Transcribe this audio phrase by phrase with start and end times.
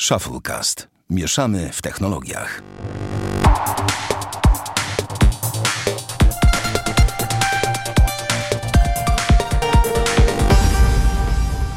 [0.00, 0.88] Shufflecast.
[1.10, 2.62] Mieszamy w technologiach.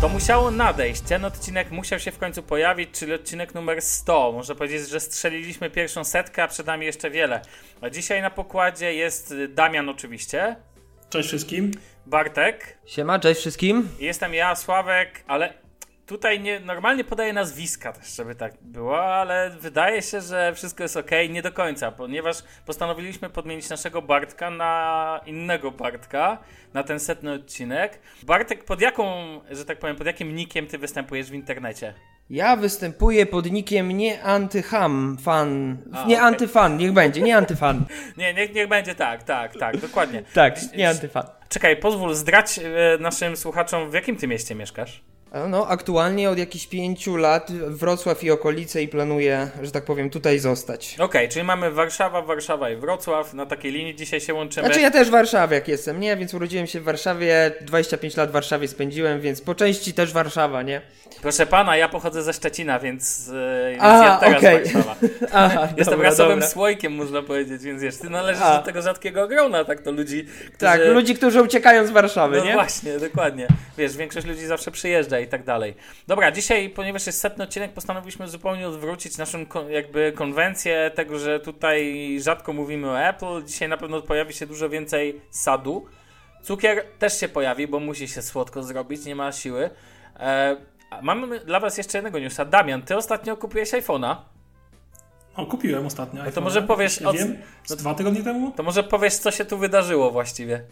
[0.01, 1.01] To musiało nadejść.
[1.01, 4.31] Ten odcinek musiał się w końcu pojawić, czyli odcinek numer 100.
[4.31, 7.41] Można powiedzieć, że strzeliliśmy pierwszą setkę, a przed nami jeszcze wiele.
[7.81, 10.55] A dzisiaj na pokładzie jest Damian oczywiście.
[11.09, 11.71] Cześć wszystkim.
[12.05, 12.77] Bartek.
[12.85, 13.89] Siema, cześć wszystkim.
[13.99, 15.68] Jestem ja, Sławek, ale
[16.09, 20.97] tutaj nie, normalnie podaję nazwiska też, żeby tak było, ale wydaje się, że wszystko jest
[20.97, 26.37] ok, nie do końca, ponieważ postanowiliśmy podmienić naszego Bartka na innego Bartka,
[26.73, 27.99] na ten setny odcinek.
[28.23, 29.05] Bartek, pod jaką,
[29.51, 31.93] że tak powiem, pod jakim nikiem ty występujesz w internecie?
[32.29, 35.77] Ja występuję pod nikiem nie antyham fan.
[35.93, 36.27] A, nie okej.
[36.27, 37.85] antyfan, niech będzie, nie antyfan.
[38.17, 40.23] Nie, niech, niech będzie tak, tak, tak, dokładnie.
[40.33, 41.23] tak, nie antyfan.
[41.49, 45.03] Czekaj, pozwól zdrać e, naszym słuchaczom, w jakim ty mieście mieszkasz?
[45.49, 50.39] No, aktualnie od jakichś pięciu lat Wrocław i okolice i planuję, że tak powiem, tutaj
[50.39, 50.95] zostać.
[50.99, 54.65] Okej, czyli mamy Warszawa, Warszawa i Wrocław, na takiej linii dzisiaj się łączymy.
[54.67, 56.17] Znaczy ja też warszawiak jestem, nie?
[56.17, 60.61] Więc urodziłem się w Warszawie, 25 lat w Warszawie spędziłem, więc po części też Warszawa,
[60.63, 60.81] nie?
[61.21, 64.63] Proszę pana, ja pochodzę ze Szczecina, więc, e, więc A, ja teraz okej.
[64.63, 64.95] Warszawa.
[65.33, 66.47] Aha, Jestem dobra, rasowym dobra.
[66.47, 68.57] słoikiem, można powiedzieć, więc wiesz, ty należysz A.
[68.57, 70.57] do tego rzadkiego grona, tak to ludzi, którzy...
[70.57, 72.53] Tak, ludzi, którzy uciekają z Warszawy, No nie?
[72.53, 73.47] właśnie, dokładnie.
[73.77, 75.75] Wiesz, większość ludzi zawsze przyjeżdża i tak dalej.
[76.07, 82.17] Dobra, dzisiaj, ponieważ jest setny odcinek, postanowiliśmy zupełnie odwrócić naszą jakby konwencję tego, że tutaj
[82.21, 83.43] rzadko mówimy o Apple.
[83.45, 85.85] Dzisiaj na pewno pojawi się dużo więcej sadu.
[86.43, 89.69] Cukier też się pojawi, bo musi się słodko zrobić, nie ma siły.
[90.19, 90.57] E,
[91.01, 92.45] mamy dla was jeszcze jednego newsa.
[92.45, 94.15] Damian, ty ostatnio kupiłeś iPhone'a.
[95.35, 96.23] O, kupiłem ostatnio.
[96.23, 98.51] No to może powiesz Nie o- wiem, z dwa tygodnie temu?
[98.51, 100.63] To może powiesz, co się tu wydarzyło właściwie.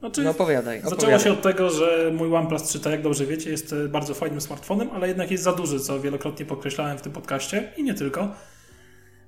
[0.00, 1.20] Znaczy, No opowiadaj, zaczęło opowiadaj.
[1.24, 4.40] się od tego, że mój OnePlus 3, tak jak dobrze wiecie, jest e, bardzo fajnym
[4.40, 8.28] smartfonem, ale jednak jest za duży, co wielokrotnie podkreślałem w tym podcaście i nie tylko.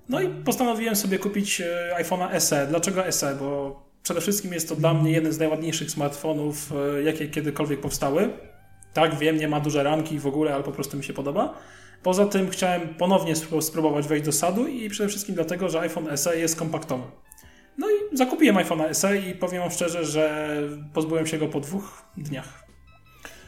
[0.08, 2.66] No i postanowiłem sobie kupić e, iPhone'a SE.
[2.66, 3.34] Dlaczego SE?
[3.41, 8.30] Bo przede wszystkim jest to dla mnie jeden z najładniejszych smartfonów, e, jakie kiedykolwiek powstały.
[8.95, 11.55] Tak, wiem, nie ma duże ramki w ogóle, ale po prostu mi się podoba.
[12.02, 16.17] Poza tym chciałem ponownie spró- spróbować wejść do sadu i przede wszystkim dlatego, że iPhone
[16.17, 17.02] SE jest kompaktowy.
[17.78, 20.56] No i zakupiłem iPhone'a SE i powiem wam szczerze, że
[20.94, 22.64] pozbyłem się go po dwóch dniach.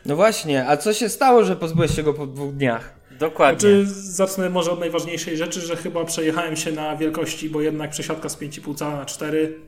[0.07, 2.95] No właśnie, a co się stało, że pozbyłeś się go po dwóch dniach?
[3.19, 3.61] Dokładnie.
[3.61, 8.29] Znaczy, zacznę może od najważniejszej rzeczy, że chyba przejechałem się na wielkości, bo jednak przesiadka
[8.29, 9.59] z 5,5 cala na 4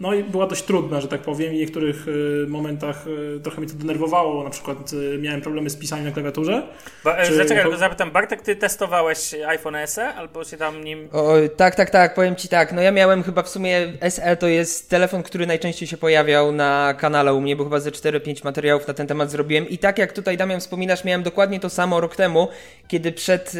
[0.00, 1.52] no i była dość trudna, że tak powiem.
[1.52, 4.44] I w niektórych y, momentach y, trochę mnie to denerwowało.
[4.44, 6.62] Na przykład y, miałem problemy z pisaniem na klawiaturze.
[7.04, 11.08] Ba- e, Czy- Zaczekaj, zapytam, Bartek, ty testowałeś iPhone SE albo się tam nim...
[11.12, 12.72] O, tak, tak, tak, powiem ci tak.
[12.72, 16.94] No ja miałem chyba w sumie SE to jest telefon, który najczęściej się pojawiał na
[16.98, 19.68] kanale u mnie, bo chyba ze 4-5 materiałów na ten temat zrobiłem.
[19.68, 22.48] I tak jak tutaj Damian wspominasz, miałem dokładnie to samo rok temu,
[22.88, 23.52] kiedy przed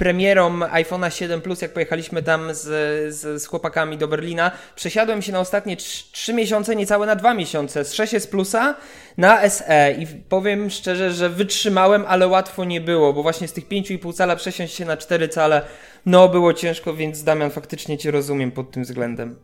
[0.00, 2.64] premierą iPhone'a 7 Plus, jak pojechaliśmy tam z,
[3.14, 7.84] z, z chłopakami do Berlina, przesiadłem się na ostatnie 3, miesiące, niecałe na 2 miesiące,
[7.84, 8.74] z 6 Plusa
[9.16, 13.68] na SE i powiem szczerze, że wytrzymałem, ale łatwo nie było, bo właśnie z tych
[13.68, 15.62] 5,5 cala przesiąść się na 4 cale,
[16.06, 19.36] no było ciężko, więc Damian faktycznie Cię rozumiem pod tym względem.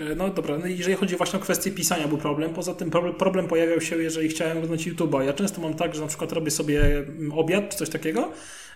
[0.00, 2.54] Y, No dobra, no jeżeli chodzi właśnie o kwestię pisania, był problem.
[2.54, 5.22] Poza tym problem, problem pojawiał się, jeżeli chciałem oglądać YouTube'a.
[5.22, 8.32] Ja często mam tak, że na przykład robię sobie mm, obiad czy coś takiego.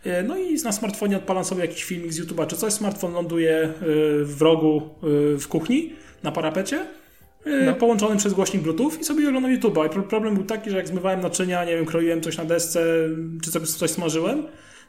[0.06, 2.72] Y, No i na smartfonie odpalam sobie jakiś filmik z YouTube'a czy coś.
[2.72, 3.70] Smartfon ląduje y,
[4.24, 4.76] w rogu
[5.34, 6.86] y, w kuchni na parapecie.
[7.66, 7.74] No.
[7.74, 9.86] Połączony przez głośnik Bluetooth i sobie oglądam YouTube'a.
[9.86, 12.84] I pro- problem był taki, że jak zmywałem naczynia, nie wiem, kroiłem coś na desce,
[13.44, 14.42] czy sobie coś smażyłem,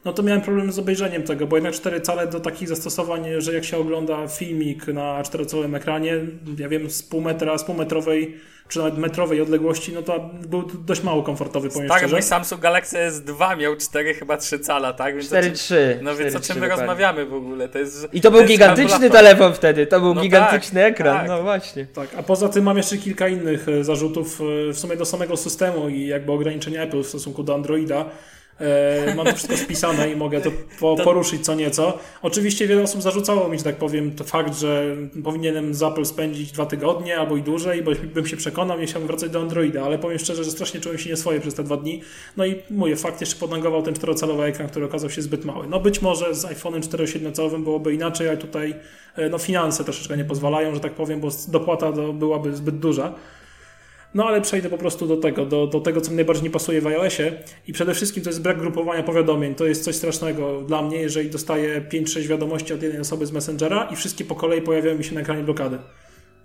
[0.04, 3.54] no to miałem problem z obejrzeniem tego, bo jednak 4 cale do takich zastosowań, że
[3.54, 6.14] jak się ogląda filmik na 4-calowym ekranie,
[6.58, 8.36] ja wiem, z pół metra, z półmetrowej
[8.68, 12.14] czy nawet metrowej odległości, no to był dość mało komfortowy, powiem Tak, szczerze.
[12.16, 15.14] mój Samsung Galaxy S2 miał 4, chyba 3 cala, tak?
[15.16, 15.68] Więc o 4-3.
[15.68, 16.86] czym- No więc o 4-3 czym my dokładnie.
[16.86, 17.68] rozmawiamy w ogóle?
[17.68, 21.16] To jest, I to był jest gigantyczny telefon wtedy, to był No gigantyczny tak, ekran,
[21.18, 21.28] tak.
[21.28, 21.86] no właśnie.
[21.86, 25.36] Tak, a poza tym mam jeszcze kilka innych e, zarzutów e, w sumie do samego
[25.36, 28.04] systemu i jakby ograniczenia Apple w stosunku do Androida.
[28.60, 31.98] E, mam to wszystko spisane i mogę to po, poruszyć co nieco.
[32.22, 36.52] Oczywiście wiele osób zarzucało mi, że tak powiem, to fakt, że powinienem z Apple spędzić
[36.52, 39.98] dwa tygodnie albo i dłużej, bo bym się przekonał, nie chciałbym wracać do Androida, ale
[39.98, 42.02] powiem szczerze, że strasznie czułem się nieswoje przez te dwa dni.
[42.36, 45.66] No i mówię, fakt jeszcze podnagował ten czterocalowy ekran, który okazał się zbyt mały.
[45.66, 48.74] No być może z iPhone'em 4,7-calowym byłoby inaczej, ale tutaj
[49.16, 53.14] e, no, finanse troszeczkę nie pozwalają, że tak powiem, bo dopłata do, byłaby zbyt duża.
[54.14, 56.80] No ale przejdę po prostu do tego, do, do tego, co mi najbardziej nie pasuje
[56.80, 57.32] w iOSie
[57.68, 59.54] i przede wszystkim to jest brak grupowania powiadomień.
[59.54, 63.88] To jest coś strasznego dla mnie, jeżeli dostaję 5-6 wiadomości od jednej osoby z Messengera
[63.92, 65.78] i wszystkie po kolei pojawiają mi się na ekranie blokady.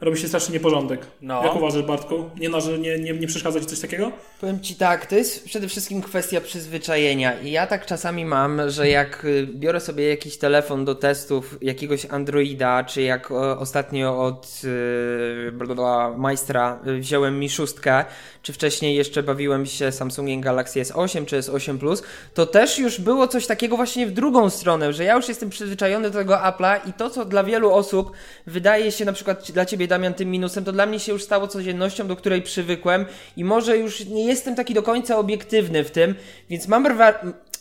[0.02, 1.02] Robi się straszny nieporządek.
[1.22, 1.44] No.
[1.44, 2.30] Jak uważasz, Bartku?
[2.40, 4.12] Nie, no, że nie, nie, nie przeszkadza ci coś takiego?
[4.42, 8.90] Powiem ci tak, to jest przede wszystkim kwestia przyzwyczajenia i ja tak czasami mam, że
[8.90, 16.18] jak y, biorę sobie jakiś telefon do testów jakiegoś Androida, czy jak ostatnio od yy,
[16.18, 18.06] Majstra y, wziąłem mi szóstkę,
[18.42, 22.04] czy wcześniej jeszcze bawiłem się Samsungiem Galaxy S8 czy S8 Plus,
[22.34, 26.10] to też już było coś takiego właśnie w drugą stronę, że ja już jestem przyzwyczajony
[26.10, 28.12] do tego Apple'a i to, co dla wielu osób
[28.48, 31.48] wydaje się na przykład dla ciebie Damian tym minusem, to dla mnie się już stało
[31.48, 33.06] codziennością, do której przywykłem
[33.38, 36.16] i może już nie jestem taki do końca obiektywny w tym,
[36.50, 36.88] więc mam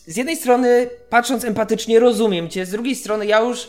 [0.05, 3.67] z jednej strony patrząc empatycznie rozumiem cię, z drugiej strony ja już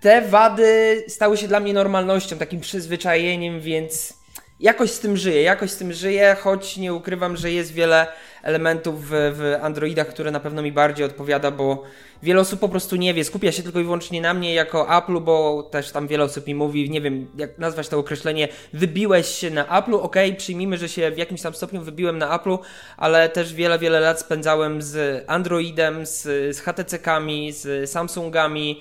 [0.00, 4.23] te wady stały się dla mnie normalnością, takim przyzwyczajeniem, więc
[4.64, 8.06] jakoś z tym żyję, jakoś z tym żyję, choć nie ukrywam, że jest wiele
[8.42, 11.82] elementów w, w Androidach, które na pewno mi bardziej odpowiada, bo
[12.22, 15.20] wiele osób po prostu nie wie, skupia się tylko i wyłącznie na mnie jako Apple,
[15.20, 19.50] bo też tam wiele osób mi mówi, nie wiem jak nazwać to określenie, wybiłeś się
[19.50, 22.56] na Apple, ok, przyjmijmy, że się w jakimś tam stopniu wybiłem na Apple,
[22.96, 26.22] ale też wiele, wiele lat spędzałem z Androidem, z,
[26.56, 28.80] z HTC-kami, z Samsungami,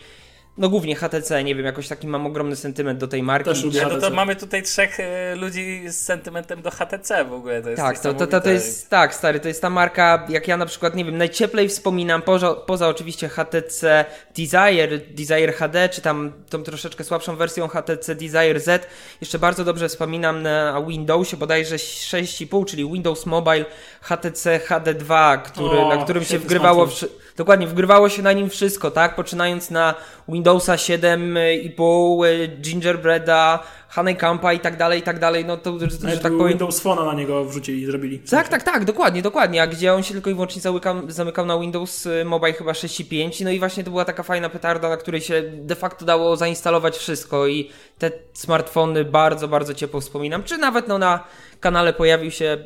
[0.57, 3.50] no głównie HTC, nie wiem, jakoś taki mam ogromny sentyment do tej marki.
[3.50, 7.61] Też lubię No to mamy tutaj trzech e, ludzi z sentymentem do HTC w ogóle.
[7.61, 10.47] To jest Tak, to, to, to, to jest, tak, stary, to jest ta marka, jak
[10.47, 14.05] ja na przykład, nie wiem, najcieplej wspominam, poza, poza oczywiście HTC
[14.38, 18.88] Desire, Desire HD, czy tam tą troszeczkę słabszą wersją HTC Desire Z,
[19.21, 23.65] jeszcze bardzo dobrze wspominam na Windowsie, bodajże 6,5, czyli Windows Mobile
[24.01, 28.91] HTC HD2, który, O, na którym się wgrywało, wszy- dokładnie, wgrywało się na nim wszystko,
[28.91, 29.95] tak, poczynając na
[30.44, 33.60] Windowsa 7,5, y, Gingerbreada,
[33.90, 36.48] Honeycomba i tak dalej, i tak dalej, no to, że, że tak powiem...
[36.48, 38.18] Windows Phone'a na niego wrzucili i zrobili.
[38.18, 38.50] W Tak, sensie.
[38.50, 39.62] tak, tak, dokładnie, dokładnie.
[39.62, 43.44] A gdzie on się tylko i wyłącznie zamykał, zamykał na Windows y, Mobile chyba 6.5.
[43.44, 46.98] No i właśnie to była taka fajna petarda, na której się de facto dało zainstalować
[46.98, 47.69] wszystko i
[48.00, 50.44] te smartfony bardzo, bardzo ciepło wspominam.
[50.44, 51.24] Czy nawet no na
[51.60, 52.57] kanale pojawił się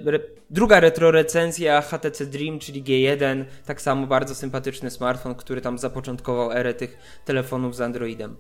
[0.50, 3.46] druga retro recenzja HTC Dream, czyli G1.
[3.66, 8.36] Tak samo bardzo sympatyczny smartfon, który tam zapoczątkował erę tych telefonów z Androidem.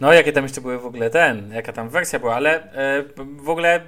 [0.00, 3.04] No, jakie tam jeszcze były w ogóle ten, jaka tam wersja była, ale e,
[3.42, 3.80] w ogóle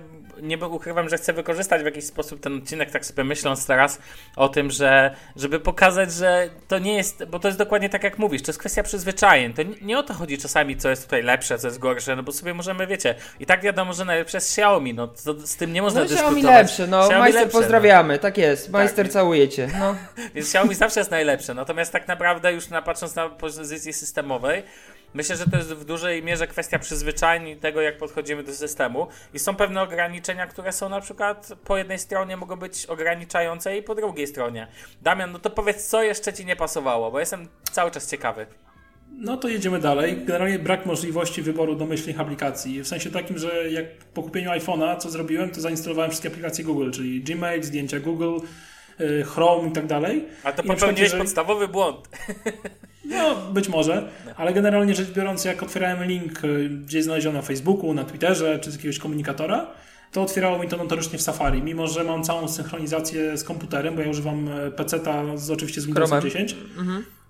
[0.42, 3.98] nie ukrywam, że chcę wykorzystać w jakiś sposób ten odcinek, tak sobie myśląc teraz
[4.36, 8.18] o tym, że żeby pokazać, że to nie jest, bo to jest dokładnie tak jak
[8.18, 9.52] mówisz, to jest kwestia przyzwyczajeń.
[9.52, 12.22] To nie, nie o to chodzi czasami, co jest tutaj lepsze, co jest gorsze, no
[12.22, 15.72] bo sobie możemy, wiecie, i tak wiadomo, że najlepsze jest Xiaomi, no to, z tym
[15.72, 16.38] nie można No dyskutować.
[16.38, 17.62] Xiaomi lepsze, no Xiaomi Majster lepsze, no.
[17.62, 19.12] pozdrawiamy, tak jest, Majster Tak.
[19.12, 19.68] całujecie.
[19.78, 19.96] No.
[20.34, 21.54] Więc Xiaomi zawsze jest najlepsze.
[21.54, 24.62] Natomiast tak naprawdę już na, patrząc na pozycji systemowej,
[25.14, 29.06] myślę, że to jest w dużej mierze kwestia przyzwyczajeń tego, jak podchodzimy do systemu.
[29.34, 33.82] I są pewne ograniczenia, które są na przykład po jednej stronie mogą być ograniczające i
[33.82, 34.66] po drugiej stronie.
[35.02, 38.46] Damian, no to powiedz, co jeszcze Ci nie pasowało, bo jestem cały czas ciekawy.
[39.18, 40.16] No to jedziemy dalej.
[40.16, 42.82] Generalnie brak możliwości wyboru domyślnych aplikacji.
[42.82, 46.90] W sensie takim, że jak po kupieniu iPhone'a, co zrobiłem, to zainstalowałem wszystkie aplikacje Google,
[46.90, 48.38] czyli Gmail, zdjęcia Google,
[49.24, 50.24] Chrome i tak dalej.
[50.44, 52.08] A to popełniłeś jeżeli- podstawowy błąd.
[53.04, 57.94] No, być może, ale generalnie rzecz biorąc, jak otwierałem link y, gdzieś znaleziony na Facebooku,
[57.94, 59.66] na Twitterze czy z jakiegoś komunikatora,
[60.12, 64.00] to otwierało mi to notorycznie w Safari, mimo że mam całą synchronizację z komputerem, bo
[64.02, 66.48] ja używam e, PC-ta z, oczywiście z Windowsem Chromem.
[66.48, 66.56] 10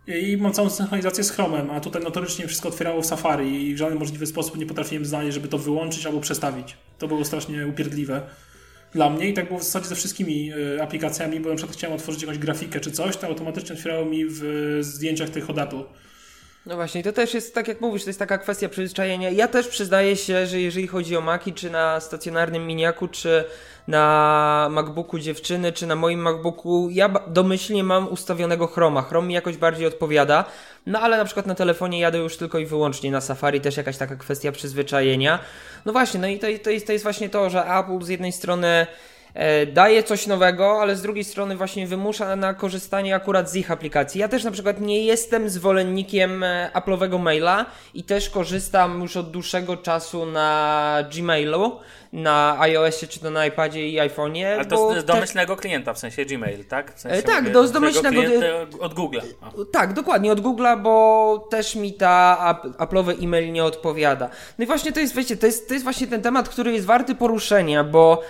[0.07, 3.79] i mam całą synchronizację z Chromem, a tutaj notorycznie wszystko otwierało w Safari i w
[3.79, 6.77] żaden możliwy sposób nie potrafiłem znaleźć, żeby to wyłączyć albo przestawić.
[6.99, 8.23] To było strasznie upierdliwe
[8.93, 11.97] dla mnie i tak było w zasadzie ze wszystkimi y, aplikacjami, bo na przykład chciałem
[11.97, 15.85] otworzyć jakąś grafikę czy coś, to automatycznie otwierało mi w y, zdjęciach tych od.
[16.67, 19.31] No właśnie, to też jest, tak jak mówisz, to jest taka kwestia przyzwyczajenia.
[19.31, 23.45] Ja też przyznaję się, że jeżeli chodzi o Maki, czy na stacjonarnym miniaku, czy
[23.89, 29.03] na MacBooku dziewczyny, czy na moim MacBooku, ja domyślnie mam ustawionego Chroma.
[29.03, 30.45] Chrome mi jakoś bardziej odpowiada,
[30.87, 33.97] no ale na przykład na telefonie jadę już tylko i wyłącznie na Safari, też jakaś
[33.97, 35.39] taka kwestia przyzwyczajenia.
[35.85, 38.33] No właśnie, no i to, to, jest, to jest właśnie to, że Apple z jednej
[38.33, 38.87] strony
[39.73, 44.21] daje coś nowego, ale z drugiej strony właśnie wymusza na korzystanie akurat z ich aplikacji.
[44.21, 49.31] Ja też na przykład nie jestem zwolennikiem e, Apple'owego maila i też korzystam już od
[49.31, 51.79] dłuższego czasu na Gmailu,
[52.13, 54.45] na iOSie czy to na iPadzie i iPhone'ie.
[54.55, 56.95] Ale to z, domyślnego klienta, w sensie Gmail, tak?
[56.95, 58.21] W sensie E, tak, mówię, do- z domyślnego-
[58.81, 59.23] od Google'a.
[59.73, 64.29] Tak, dokładnie, od Google'a, bo też mi ta ap- Apple'owy e-mail nie odpowiada.
[64.59, 66.87] No i właśnie to jest, wiecie, to jest, to jest właśnie ten temat, który jest
[66.87, 68.23] warty poruszenia, bo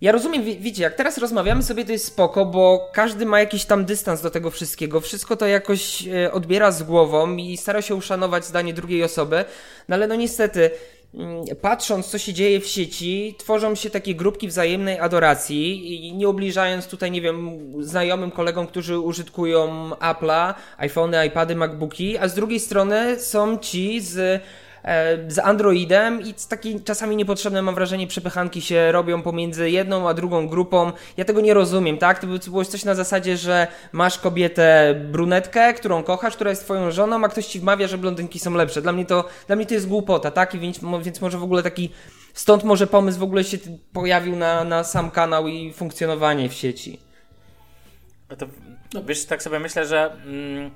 [0.00, 3.64] ja rozumiem, wi- wiecie, jak teraz rozmawiamy sobie, to jest spoko, bo każdy ma jakiś
[3.64, 7.94] tam dystans do tego wszystkiego, wszystko to jakoś e, odbiera z głową i stara się
[7.94, 9.44] uszanować zdanie drugiej osoby,
[9.88, 10.70] no ale no niestety,
[11.14, 16.28] mm, patrząc co się dzieje w sieci, tworzą się takie grupki wzajemnej adoracji i nie
[16.28, 22.60] ubliżając tutaj, nie wiem, znajomym kolegom, którzy użytkują Apple'a, iPhony, iPady, MacBooki, a z drugiej
[22.60, 24.42] strony są ci z
[25.28, 30.14] z Androidem i z takiej czasami niepotrzebne, mam wrażenie, przepychanki się robią pomiędzy jedną a
[30.14, 30.92] drugą grupą.
[31.16, 32.18] Ja tego nie rozumiem, tak?
[32.18, 37.24] To było coś na zasadzie, że masz kobietę brunetkę, którą kochasz, która jest twoją żoną,
[37.24, 38.82] a ktoś ci wmawia, że blondynki są lepsze.
[38.82, 40.54] Dla mnie to, dla mnie to jest głupota, tak?
[40.54, 41.90] I więc, więc może w ogóle taki
[42.34, 43.58] Stąd może pomysł w ogóle się
[43.92, 47.00] pojawił na, na sam kanał i funkcjonowanie w sieci.
[48.38, 48.46] To,
[48.94, 50.70] no, wiesz, tak sobie myślę, że mm,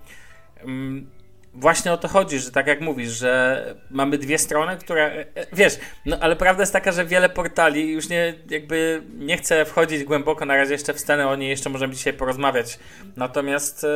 [0.61, 1.11] mm,
[1.54, 5.46] właśnie o to chodzi, że tak jak mówisz, że mamy dwie strony, które, e, e,
[5.52, 10.04] wiesz, no ale prawda jest taka, że wiele portali, już nie, jakby nie chcę wchodzić
[10.04, 12.78] głęboko na razie jeszcze w scenę, o niej jeszcze możemy dzisiaj porozmawiać,
[13.16, 13.87] natomiast e,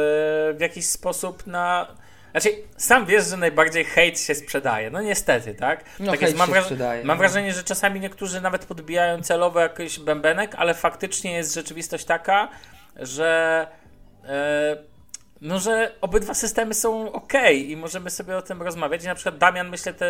[0.54, 1.94] w jakiś sposób na
[2.30, 4.90] znaczy, sam wiesz, że najbardziej hejt się sprzedaje.
[4.90, 5.84] No niestety, tak?
[6.00, 7.18] No, tak jest, mam, wraż sprzedaje, mam no.
[7.18, 12.48] wrażenie, że czasami niektórzy nawet podbijają celowo jakiś bębenek, ale faktycznie jest rzeczywistość taka,
[12.96, 13.66] że
[14.24, 14.76] e,
[15.40, 19.04] no, że obydwa systemy są ok i możemy sobie o tym rozmawiać.
[19.04, 20.06] I na przykład Damian, myślę, te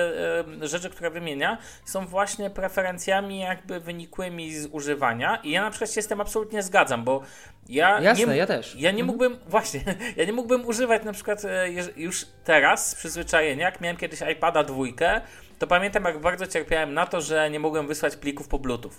[0.62, 5.36] e, rzeczy, które wymienia, są właśnie preferencjami jakby wynikłymi z używania.
[5.36, 7.22] I ja na przykład się z tym absolutnie zgadzam, bo
[7.68, 8.74] ja Jasne, nie, ja też.
[8.74, 9.06] Ja nie Mhm.
[9.06, 9.80] mógłbym, właśnie,
[10.16, 14.64] ja nie mógłbym używać na przykład e, już teraz z przyzwyczajenia, jak miałem kiedyś iPada
[14.64, 15.20] dwójkę,
[15.58, 18.92] to pamiętam jak bardzo cierpiałem na to, że nie mogłem wysłać plików po Bluetooth.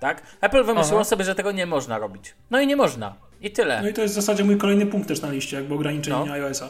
[0.00, 0.22] Tak?
[0.40, 1.08] Apple wymyśliło Aha.
[1.10, 2.34] sobie, że tego nie można robić.
[2.50, 3.14] No i nie można.
[3.40, 3.82] I tyle.
[3.82, 6.32] No i to jest w zasadzie mój kolejny punkt też na liście, jakby ograniczenie No.
[6.32, 6.68] iOS-a.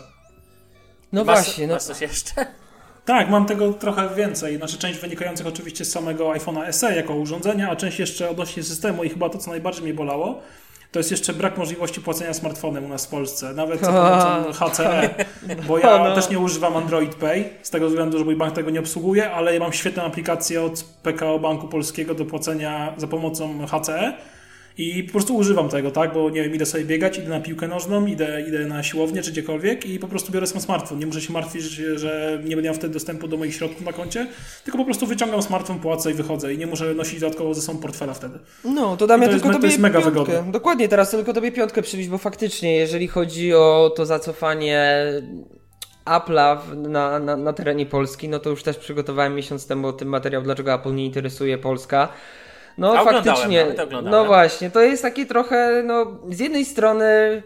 [1.13, 2.33] No masz, właśnie, no, masz coś jeszcze?
[3.05, 4.57] Tak, mam tego trochę więcej.
[4.57, 9.05] Znaczy część wynikających oczywiście z samego iPhone'a SE jako urządzenia, a część jeszcze odnośnie systemu
[9.05, 10.41] i chyba to, co najbardziej mnie bolało,
[10.93, 15.11] to jest jeszcze brak możliwości płacenia smartfonem u nas w Polsce, nawet za pomocą HCE,
[15.69, 16.15] bo ja O, no.
[16.15, 19.55] też nie używam Android Pay, z tego względu, że mój bank tego nie obsługuje, ale
[19.55, 24.13] ja mam świetną aplikację od PKO Banku Polskiego do płacenia za pomocą HCE
[24.81, 27.69] i po prostu używam tego, tak, bo nie wiem, idę sobie biegać, idę na piłkę
[27.69, 30.99] nożną, idę, idę na siłownię czy gdziekolwiek i po prostu biorę swój smartfon.
[30.99, 31.63] Nie muszę się martwić,
[31.97, 34.27] że nie będę miał wtedy dostępu do moich środków na koncie,
[34.65, 37.79] tylko po prostu wyciągam smartfon, płacę i wychodzę i nie muszę nosić dodatkowo ze sobą
[37.79, 38.39] portfela wtedy.
[38.65, 40.25] No, to dam ja to jest tylko to tobie jest mega piątkę.
[40.25, 40.53] wygodne.
[40.53, 45.05] Dokładnie, teraz tylko tobie piątkę przybić, bo faktycznie, jeżeli chodzi o to zacofanie
[46.05, 50.09] Apple'a na, na, na terenie Polski, no to już też przygotowałem miesiąc temu o tym
[50.09, 52.09] materiał, dlaczego Apple nie interesuje Polska.
[52.81, 53.67] No A faktycznie,
[54.03, 57.43] no właśnie, to jest takie trochę, no z jednej strony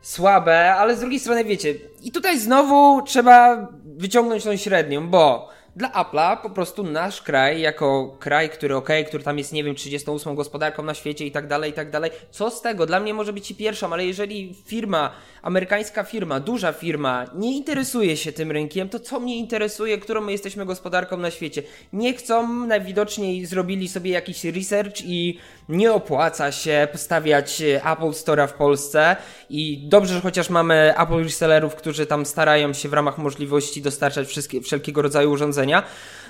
[0.00, 5.90] słabe, ale z drugiej strony wiecie, i tutaj znowu trzeba wyciągnąć tą średnią, bo dla
[5.92, 10.34] Apple'a po prostu nasz kraj, jako kraj, który okej, który tam jest, nie wiem, 38
[10.34, 12.86] gospodarką na świecie i tak dalej, i tak dalej, co z tego?
[12.86, 18.16] Dla mnie może być i pierwszą, ale jeżeli firma, amerykańska firma, duża firma nie interesuje
[18.16, 21.62] się tym rynkiem, to co mnie interesuje, którą my jesteśmy gospodarką na świecie?
[21.92, 28.52] Nie chcą, najwidoczniej zrobili sobie jakiś research i nie opłaca się postawiać Apple Store'a w
[28.52, 29.16] Polsce
[29.50, 34.28] i dobrze, że chociaż mamy Apple resellerów, którzy tam starają się w ramach możliwości dostarczać
[34.28, 35.67] wszystkie, wszelkiego rodzaju urządzenia.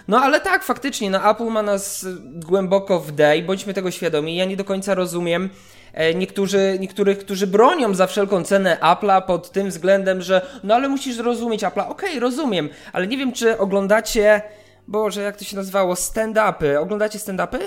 [0.09, 4.37] No ale tak, faktycznie, no Apple ma nas głęboko w D i bądźmy tego świadomi.
[4.37, 5.51] Ja nie do końca rozumiem
[5.93, 10.89] e, niektórzy, niektórych, którzy bronią za wszelką cenę Apple'a pod tym względem, że no ale
[10.89, 11.89] musisz zrozumieć Apple'a.
[11.89, 14.43] Okej, rozumiem, ale nie wiem, czy oglądacie,
[14.89, 16.79] Boże, jak to się nazywało, stand-upy.
[16.79, 17.59] Oglądacie stand-upy?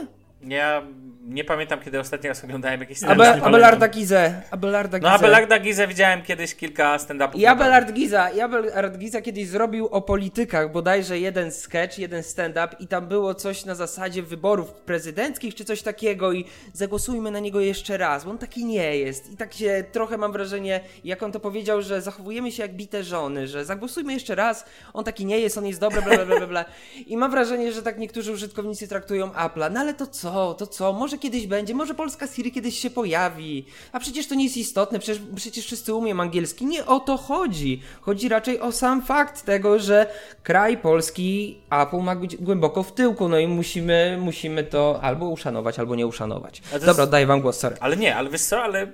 [0.42, 0.82] Ja
[1.24, 3.26] nie pamiętam, kiedy ostatni raz oglądałem jakieś Ja stand-up.
[3.26, 3.88] też Abe, nie Abelarda.
[3.88, 4.42] Gizę.
[4.52, 5.10] Abelarda No.
[5.10, 7.40] Abelarda Gizę widziałem kiedyś kilka stand-upów.
[7.40, 12.76] I Abelard Giza, i Abelard Giza kiedyś zrobił o politykach bodajże jeden sketch, jeden stand-up
[12.80, 17.60] i tam było coś na zasadzie wyborów prezydenckich czy coś takiego i zagłosujmy na niego
[17.60, 19.32] jeszcze raz, bo on taki nie jest.
[19.32, 23.04] I tak się trochę mam wrażenie, jak on to powiedział, że zachowujemy się jak bite
[23.04, 26.38] żony, że zagłosujmy jeszcze raz, on taki nie jest, on jest dobry, bla bla bla
[26.38, 26.48] bla.
[26.48, 26.66] bla.
[27.08, 29.72] I mam wrażenie, że tak niektórzy użytkownicy traktują Apple'a.
[29.72, 33.66] No ale to co, to co, może kiedyś będzie, może polska Siri kiedyś się pojawi.
[33.92, 36.66] A przecież to nie jest istotne, przecież, przecież wszyscy umiem angielski.
[36.66, 37.82] Nie o to chodzi.
[38.02, 40.08] Chodzi raczej o sam fakt tego, że
[40.44, 45.80] kraj polski Apple ma gdzie- głęboko w tyłku, no i musimy, musimy to albo uszanować,
[45.80, 46.62] albo nie uszanować.
[46.74, 47.76] Dobra, jest- daję wam głos, sorry.
[47.80, 48.88] Ale nie, ale wiesz co, ale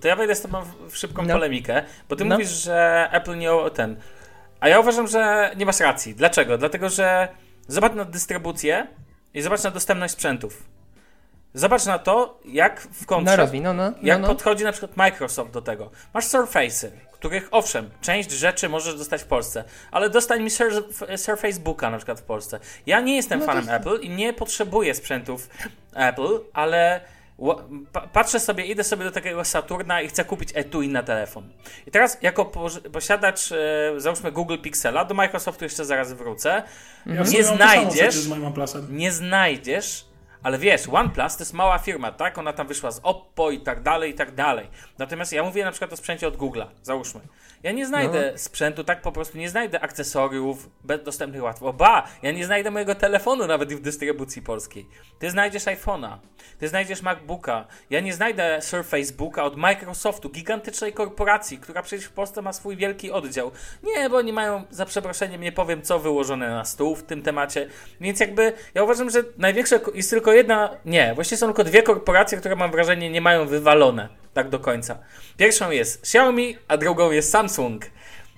[0.00, 1.34] to ja wejdę z tobą w- w szybką No.
[1.34, 2.34] polemikę, bo ty No.
[2.34, 3.96] mówisz, że Apple nie o- ten.
[4.60, 6.14] A ja uważam, że nie masz racji.
[6.14, 6.58] Dlaczego?
[6.58, 7.28] Dlatego, że
[7.68, 8.86] zobacz na dystrybucję
[9.34, 10.62] i zobacz na dostępność sprzętów.
[11.58, 14.28] Zobacz na to, jak w kontrze, no, no, no, jak no.
[14.28, 15.90] podchodzi na przykład Microsoft do tego.
[16.14, 20.72] Masz Surface'y, których owszem, część rzeczy możesz dostać w Polsce, ale dostań mi Sur
[21.16, 22.60] Surface Booka na przykład w Polsce.
[22.86, 25.48] Ja nie jestem No to fanem jest- Apple i nie potrzebuję sprzętów
[25.94, 27.00] Apple, ale
[28.12, 31.48] patrzę sobie, idę sobie do takiego Saturna i chcę kupić etui na telefon.
[31.86, 32.44] I teraz jako
[32.92, 33.56] posiadacz, e,
[33.96, 36.62] załóżmy Google Pixela, do Microsoftu jeszcze zaraz wrócę,
[37.06, 38.16] Ja nie znajdziesz,
[38.90, 40.07] nie znajdziesz
[40.48, 42.38] Ale wiesz, OnePlus to jest mała firma, tak?
[42.38, 44.68] Ona tam wyszła z Oppo i tak dalej, i tak dalej.
[44.98, 47.20] Natomiast ja mówię na przykład o sprzęcie od Google'a, załóżmy.
[47.62, 48.38] Ja nie znajdę no.
[48.38, 50.70] sprzętu tak po prostu, nie znajdę akcesoriów
[51.04, 51.72] dostępnych łatwo.
[51.72, 54.86] Ba, ja nie znajdę mojego telefonu nawet w dystrybucji polskiej.
[55.18, 56.16] Ty znajdziesz iPhone'a,
[56.58, 57.66] ty znajdziesz MacBooka.
[57.90, 62.76] Ja nie znajdę Surface Booka od Microsoftu, gigantycznej korporacji, która przecież w Polsce ma swój
[62.76, 63.50] wielki oddział.
[63.82, 67.68] Nie, bo oni mają, za przeproszeniem, nie powiem co, wyłożone na stół w tym temacie.
[68.00, 72.38] Więc jakby ja uważam, że największe jest tylko jedna, nie, właściwie są tylko dwie korporacje,
[72.38, 74.98] które mam wrażenie nie mają wywalone tak do końca.
[75.36, 77.84] Pierwszą jest Xiaomi, a drugą jest Samsung.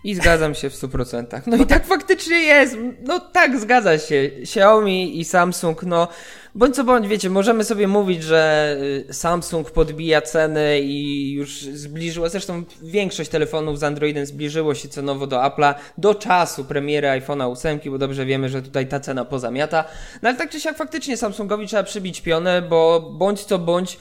[0.04, 1.42] I zgadzam się w 100%.
[1.47, 2.76] No, i tak faktycznie jest.
[3.02, 4.30] No tak, zgadza się.
[4.42, 6.09] Xiaomi i Samsung, no
[6.54, 8.76] bądź co bądź, wiecie, możemy sobie mówić, że
[9.11, 15.26] y, Samsung podbija ceny i już zbliżyło, zresztą większość telefonów z Androidem zbliżyło się cenowo
[15.26, 19.85] do Apple'a do czasu premiery iPhone'a 8, bo dobrze wiemy, że tutaj ta cena pozamiata.
[20.23, 23.99] No ale tak czy siak faktycznie Samsungowi trzeba przybić pionę, bo bądź co bądź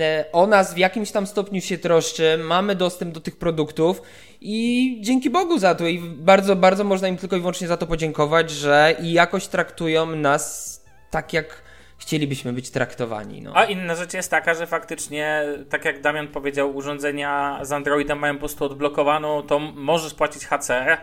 [0.00, 4.02] E, o nas w jakimś tam stopniu się troszczy, mamy dostęp do tych produktów
[4.40, 7.86] i dzięki Bogu za to i bardzo, bardzo można im tylko i wyłącznie za to
[7.86, 10.78] podziękować, że i jakoś traktują nas
[11.10, 11.62] tak jak
[11.98, 13.42] chcielibyśmy być traktowani.
[13.42, 13.52] No.
[13.54, 18.34] A inna rzecz jest taka, że faktycznie, tak jak Damian powiedział, urządzenia z Androidem mają
[18.34, 20.98] po prostu odblokowaną, to możesz płacić HCR,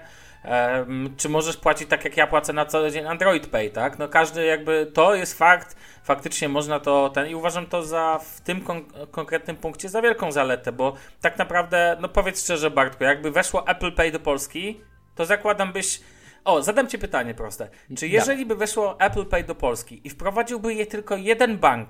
[1.17, 3.99] czy możesz płacić tak jak ja płacę na co dzień Android Pay, tak?
[3.99, 8.41] No każdy jakby, to jest fakt, faktycznie można to ten i uważam to za w
[8.41, 13.31] tym kon konkretnym punkcie za wielką zaletę, bo tak naprawdę, no powiedz szczerze Bartku, jakby
[13.31, 14.81] weszło Apple Pay do Polski,
[15.15, 15.99] to zakładam byś
[16.45, 17.69] o, zadam Ci pytanie proste.
[17.97, 21.89] Czy jeżeli by weszło Apple Pay do Polski i wprowadziłby je tylko jeden bank,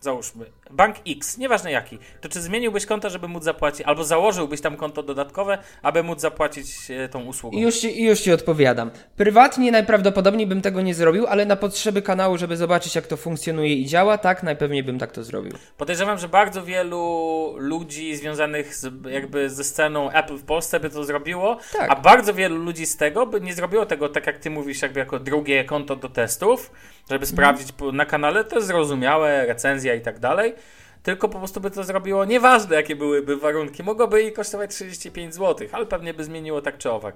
[0.00, 4.76] załóżmy, bank X, nieważne jaki, to czy zmieniłbyś konto, żeby móc zapłacić, albo założyłbyś tam
[4.76, 7.58] konto dodatkowe, aby móc zapłacić e, tą usługą?
[7.58, 8.90] I już ci, już ci odpowiadam.
[9.16, 13.74] Prywatnie najprawdopodobniej bym tego nie zrobił, ale na potrzeby kanału, żeby zobaczyć jak to funkcjonuje
[13.74, 15.52] i działa, tak, najpewniej bym tak to zrobił.
[15.76, 21.04] Podejrzewam, że bardzo wielu ludzi związanych z, jakby ze sceną Apple w Polsce by to
[21.04, 21.90] zrobiło, tak.
[21.90, 25.00] a bardzo wielu ludzi z tego by nie zrobiło tego, tak jak ty mówisz, jakby
[25.00, 26.70] jako drugie konto do testów,
[27.10, 27.26] żeby mhm.
[27.26, 30.54] sprawdzić na kanale, to jest zrozumiałe, recenzja i tak dalej.
[31.02, 35.68] Tylko po prostu by to zrobiło, nieważne jakie byłyby warunki, mogłoby jej kosztować 35 zł,
[35.72, 37.14] ale pewnie by zmieniło tak czy owak.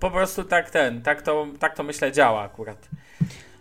[0.00, 2.88] Po prostu tak ten, tak to, tak to myślę działa akurat.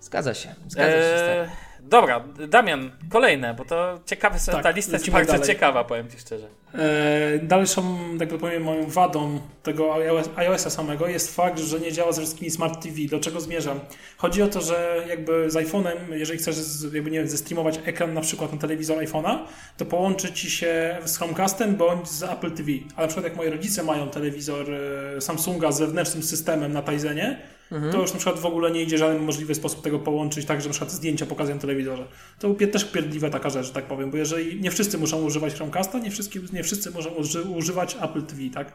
[0.02, 1.42] Zgadza się, zgadza się.
[1.42, 1.50] Eee,
[1.90, 5.48] Dobra, Damian, kolejne, bo to ciekawe, tak, ta lista jest bardzo dalej.
[5.48, 6.48] ciekawa, powiem Ci szczerze.
[6.74, 9.94] E, dalszą, tak powiem, moją wadą tego
[10.36, 12.96] iOS-a samego jest fakt, że nie działa z wszystkimi Smart TV.
[13.10, 13.80] Do czego zmierzam?
[14.18, 16.56] Chodzi o to, że jakby z iPhone'em, jeżeli chcesz
[16.94, 19.38] jakby, nie wiem, zestreamować ekran na przykład na telewizor iPhone'a,
[19.78, 22.72] to połączy Ci się z Chromecastem bądź z Apple TV.
[22.96, 27.55] Ale na przykład jak moi rodzice mają telewizor e, Samsunga z wewnętrznym systemem na Tizenie,
[27.76, 27.94] mhm.
[27.94, 30.68] to już na przykład w ogóle nie idzie żaden możliwy sposób tego połączyć, tak, że
[30.68, 32.08] na przykład zdjęcia pokazują telewizorze.
[32.40, 36.00] To też pierdliwa taka rzecz, że tak powiem, bo jeżeli nie wszyscy muszą używać Chromecasta,
[36.00, 36.10] nie,
[36.54, 38.74] nie wszyscy muszą uży, używać Apple TV, tak?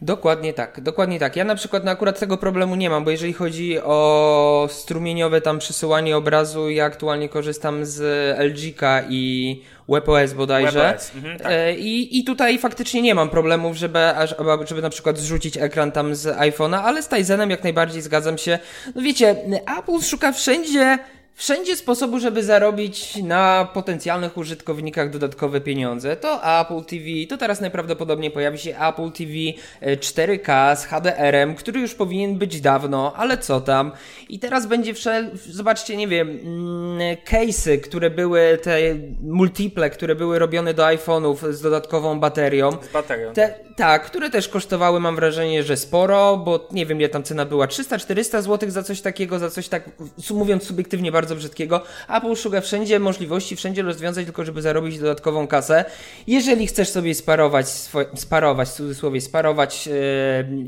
[0.00, 1.36] Dokładnie tak, dokładnie tak.
[1.36, 5.58] Ja na przykład na akurat tego problemu nie mam, bo jeżeli chodzi o strumieniowe tam
[5.58, 8.00] przesyłanie obrazu, ja aktualnie korzystam z
[8.38, 10.78] LG-ka i WebOS bodajże.
[10.78, 11.14] WebOS.
[11.14, 11.52] Mhm, tak.
[11.52, 13.98] E, I, I tutaj faktycznie nie mam problemów, żeby,
[14.68, 18.58] żeby na przykład zrzucić ekran tam z iPhone'a, ale z Tizenem jak najbardziej zgadzam się.
[18.94, 19.36] No wiecie,
[19.78, 20.98] Apple szuka wszędzie
[21.36, 26.16] wszędzie sposobu, żeby zarobić na potencjalnych użytkownikach dodatkowe pieniądze.
[26.16, 29.32] To Apple TV, to teraz najprawdopodobniej pojawi się Apple TV
[29.82, 33.92] 4K e, z HDR-em, który już powinien być dawno, ale co tam.
[34.28, 35.30] I teraz będzie wszel...
[35.50, 38.78] zobaczcie, nie wiem, mm, case'y, które były, te
[39.22, 42.70] multiple, które były robione do iPhone'ów z dodatkową baterią.
[42.90, 43.32] Z baterią.
[43.32, 47.44] Te, tak, które też kosztowały, mam wrażenie, że sporo, bo nie wiem, ile tam cena
[47.44, 49.90] była, 300-400 zł za coś takiego, za coś tak,
[50.30, 51.80] mówiąc subiektywnie, bardzo bardzo brzydkiego.
[52.08, 55.84] Apple szuka wszędzie możliwości, wszędzie rozwiązań, tylko żeby zarobić dodatkową kasę.
[56.26, 57.66] Jeżeli chcesz sobie sparować,
[58.14, 59.94] sparować, w cudzysłowie sparować yy,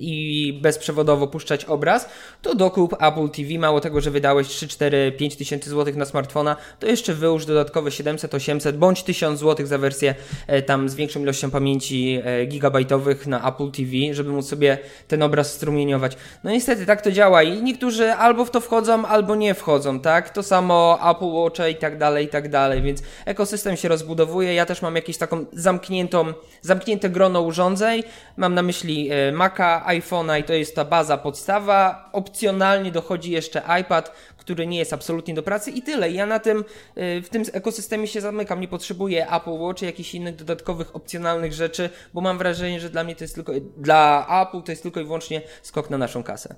[0.01, 2.09] i bezprzewodowo puszczać obraz,
[2.43, 3.59] to dokup Apple TV.
[3.59, 7.91] Mało tego, że wydałeś 3, 4, 5 tysięcy złotych na smartfona, to jeszcze wyłóż dodatkowe
[7.91, 10.15] 700, 800 bądź 1000 złotych za wersję
[10.49, 15.23] yy, tam z większą ilością pamięci yy, gigabajtowych na Apple TV, żeby móc sobie ten
[15.23, 16.17] obraz strumieniować.
[16.45, 20.31] No niestety tak to działa i niektórzy albo w to wchodzą, albo nie wchodzą, tak?
[20.31, 24.55] To samo Apple Watch i tak dalej, i tak dalej, więc ekosystem się rozbudowuje.
[24.55, 26.33] Ja też mam jakieś taką zamkniętą,
[26.63, 28.03] zamknięte grono urządzeń.
[28.37, 32.11] Mam na myśli e, Maca, iPhone'a i to jest ta baza podstawa.
[32.13, 36.11] Opcjonalnie dochodzi jeszcze iPad, który nie jest absolutnie do pracy i tyle.
[36.11, 36.65] Ja na tym,
[36.97, 38.61] e, w tym ekosystemie się zamykam.
[38.61, 43.17] Nie potrzebuję Apple Watch, jakichś innych dodatkowych, opcjonalnych rzeczy, bo mam wrażenie, że dla mnie
[43.17, 46.55] to jest tylko, dla Apple to jest tylko i wyłącznie skok na naszą kasę.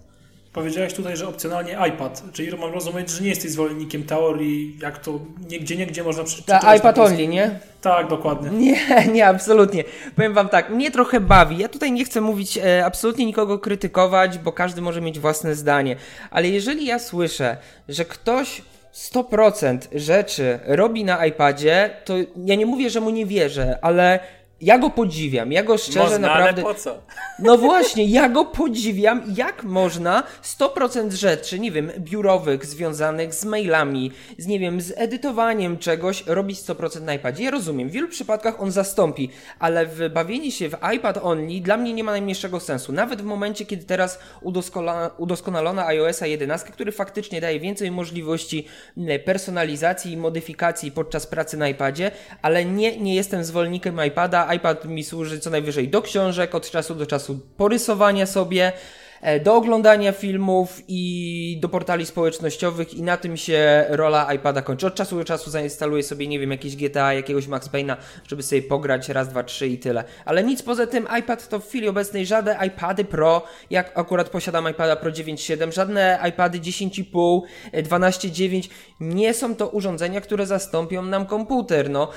[0.53, 5.21] Powiedziałeś tutaj, że opcjonalnie iPad, czyli mam rozumieć, że nie jesteś zwolennikiem teorii, jak to
[5.51, 6.63] nigdzie, niegdzie można przeczytać.
[6.63, 7.61] Ta iPad only, nie?
[7.81, 8.51] Tak, dokładnie.
[8.51, 8.77] Nie,
[9.15, 9.85] nie, absolutnie.
[10.17, 11.59] Powiem wam tak, mnie trochę bawi.
[11.59, 15.97] Ja tutaj nie chcę mówić, e, absolutnie nikogo krytykować, bo każdy może mieć własne zdanie.
[16.31, 17.57] Ale jeżeli ja słyszę,
[17.89, 18.63] że ktoś
[18.95, 24.21] 100% rzeczy robi na iPadzie, to ja nie mówię, że mu nie wierzę, ale
[24.61, 26.63] ja go podziwiam, ja go szczerze Można, naprawdę...
[26.65, 26.99] ale po co?
[27.39, 30.23] No właśnie, ja go podziwiam, jak można
[30.59, 36.59] 100% rzeczy, nie wiem, biurowych, związanych z mailami, z nie wiem, z edytowaniem czegoś, robić
[36.59, 37.45] 100% na iPadzie.
[37.45, 41.93] Ja rozumiem, w wielu przypadkach on zastąpi, ale bawienie się w iPad only dla mnie
[41.93, 42.93] nie ma najmniejszego sensu.
[42.93, 44.19] Nawet w momencie, kiedy teraz
[45.19, 48.67] udoskonalona iOS 11, który faktycznie daje więcej możliwości
[49.25, 52.11] personalizacji i modyfikacji podczas pracy na iPadzie,
[52.43, 56.95] ale nie, nie jestem zwolennikiem iPada, iPad mi służy co najwyżej do książek, od czasu
[56.95, 58.73] do czasu porysowania sobie,
[59.45, 64.87] do oglądania filmów i do portali społecznościowych i na tym się rola iPada kończy.
[64.87, 67.97] Od czasu do czasu zainstaluję sobie, nie wiem, jakieś GTA, jakiegoś Max Payne'a,
[68.29, 70.05] żeby sobie pograć raz, dwa, trzy i tyle.
[70.25, 74.71] Ale nic poza tym, iPad to w chwili obecnej żadne iPady Pro, jak akurat posiadam
[74.71, 77.41] iPada Pro 9.7, żadne iPady 10.5,
[77.73, 81.91] 12.9, e, nie są to urządzenia, które zastąpią nam komputer.
[81.91, 82.09] No,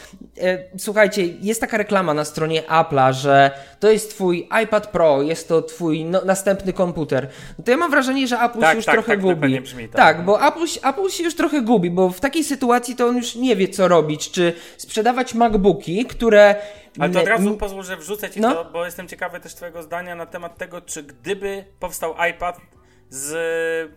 [0.41, 5.47] e, słuchajcie, jest taka reklama na stronie Apple'a, że to jest twój iPad Pro, jest
[5.47, 7.27] to twój no, następny komputer, komputer,
[7.65, 9.61] to ja mam wrażenie, że Apple tak, się już tak, trochę tak, gubi.
[9.61, 9.95] Brzmi, tak.
[9.95, 13.35] tak, bo Apple, Apple się już trochę gubi, bo w takiej sytuacji to on już
[13.35, 14.31] nie wie, co robić.
[14.31, 16.55] Czy sprzedawać MacBooki, które
[16.99, 18.53] ale to od razu pozwól, że wrzucę ci no.
[18.53, 22.57] to, bo jestem ciekawy też twojego zdania na temat tego, czy gdyby powstał iPad
[23.09, 23.91] z,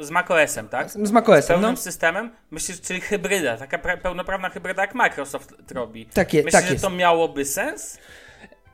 [0.00, 0.90] z macOS-em, tak?
[0.90, 1.76] Z macOS-em, Z pełnym no.
[1.76, 6.06] systemem, myślisz, czyli hybryda, taka pełnoprawna hybryda, jak Microsoft robi.
[6.06, 7.98] Tak, je, myślisz, tak że to miałoby sens?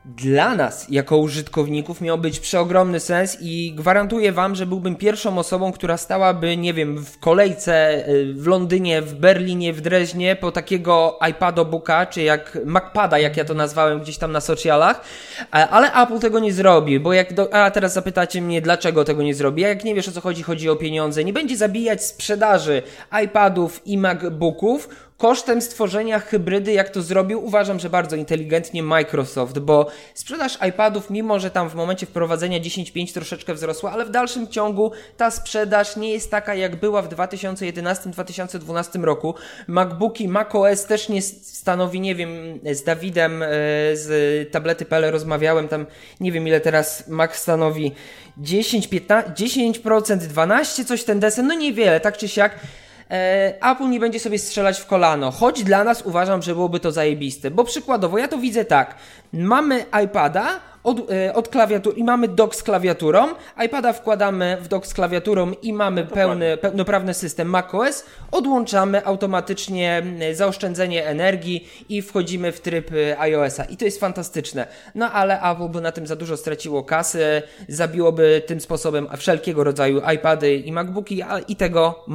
[0.05, 5.71] Dla nas, jako użytkowników, miał być przeogromny sens i gwarantuję Wam, że byłbym pierwszą osobą,
[5.71, 11.19] która stałaby, nie wiem, w kolejce y, w Londynie, w Berlinie, w Dreźnie po takiego
[11.29, 15.01] iPadobooka, czy jak MacPada, jak ja to nazwałem gdzieś tam na socialach,
[15.51, 19.35] ale Apple tego nie zrobi, bo jak, do, a teraz zapytacie mnie, dlaczego tego nie
[19.35, 22.81] zrobi, jak nie wiesz o co chodzi, chodzi o pieniądze, nie będzie zabijać sprzedaży
[23.23, 24.89] iPadów i MacBooków,
[25.21, 31.39] kosztem stworzenia hybrydy, jak to zrobił, uważam, że bardzo inteligentnie Microsoft, bo sprzedaż iPadów, mimo
[31.39, 36.11] że tam w momencie wprowadzenia 10.5 troszeczkę wzrosła, ale w dalszym ciągu ta sprzedaż nie
[36.11, 39.35] jest taka, jak była w 2011-2012 roku.
[39.67, 42.29] MacBooki, macOS też nie stanowi, nie wiem,
[42.71, 43.47] z Dawidem e,
[43.93, 45.85] z tablety PL rozmawiałem, tam
[46.19, 47.91] nie wiem ile teraz Mac stanowi
[48.37, 52.59] 10, 15, 10%, 12, coś ten desen, no niewiele, tak czy siak.
[53.11, 56.91] E, Apple nie będzie sobie strzelać w kolano, choć dla nas uważam, że byłoby to
[56.91, 58.95] zajebiste, bo przykładowo ja to widzę tak,
[59.33, 63.27] mamy iPada od, e, od klawiatury i mamy dock z klawiaturą,
[63.65, 71.07] iPada wkładamy w dock z klawiaturą i mamy pełny, pełnoprawny system macOS, odłączamy automatycznie zaoszczędzenie
[71.07, 74.67] energii i wchodzimy w tryb e, iOS-a i to jest fantastyczne.
[74.95, 80.01] No ale Apple by na tym za dużo straciło kasy, zabiłoby tym sposobem wszelkiego rodzaju
[80.15, 82.05] iPady i MacBooki a, i tego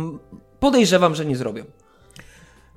[0.61, 1.65] podejrzewam, że nie zrobią.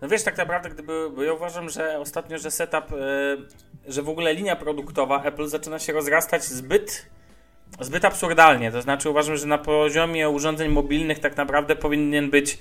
[0.02, 3.48] No wiesz, tak naprawdę, gdyby, bo ja uważam, że ostatnio, że setup, yy,
[3.88, 7.06] że w ogóle linia produktowa Apple zaczyna się rozrastać zbyt,
[7.80, 8.72] zbyt absurdalnie.
[8.72, 12.60] To znaczy uważam, że na poziomie urządzeń mobilnych tak naprawdę powinien być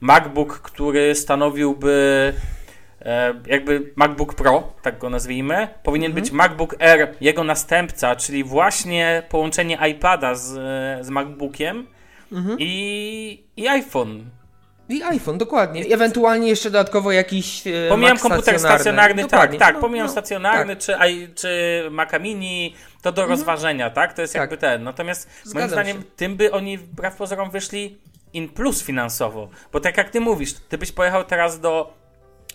[0.00, 2.34] MacBook, który stanowiłby
[3.00, 5.68] e, jakby MacBook Pro, tak go nazwijmy.
[5.82, 6.24] Powinien mhm.
[6.24, 10.46] być MacBook Air, jego następca, czyli właśnie połączenie iPada z,
[11.06, 11.86] z MacBookiem
[12.32, 12.56] mhm.
[12.60, 14.37] i, i iPhone
[14.88, 15.84] i iPhone, dokładnie.
[15.84, 17.66] I ewentualnie jeszcze dodatkowo jakiś.
[17.66, 19.74] E, pomijam Mac komputer stacjonarny, stacjonarny tak, tak.
[19.74, 20.84] No, pomijam no, stacjonarny tak.
[20.84, 20.96] czy,
[21.34, 23.38] czy Maca Mini, to do mhm.
[23.38, 24.12] rozważenia, tak?
[24.12, 24.40] To jest tak.
[24.40, 24.82] jakby ten.
[24.82, 26.02] Natomiast Zgadzam moim zdaniem się.
[26.16, 27.98] tym by oni wbrew pozorom wyszli
[28.32, 29.48] in plus finansowo.
[29.72, 31.97] Bo tak jak ty mówisz, ty byś pojechał teraz do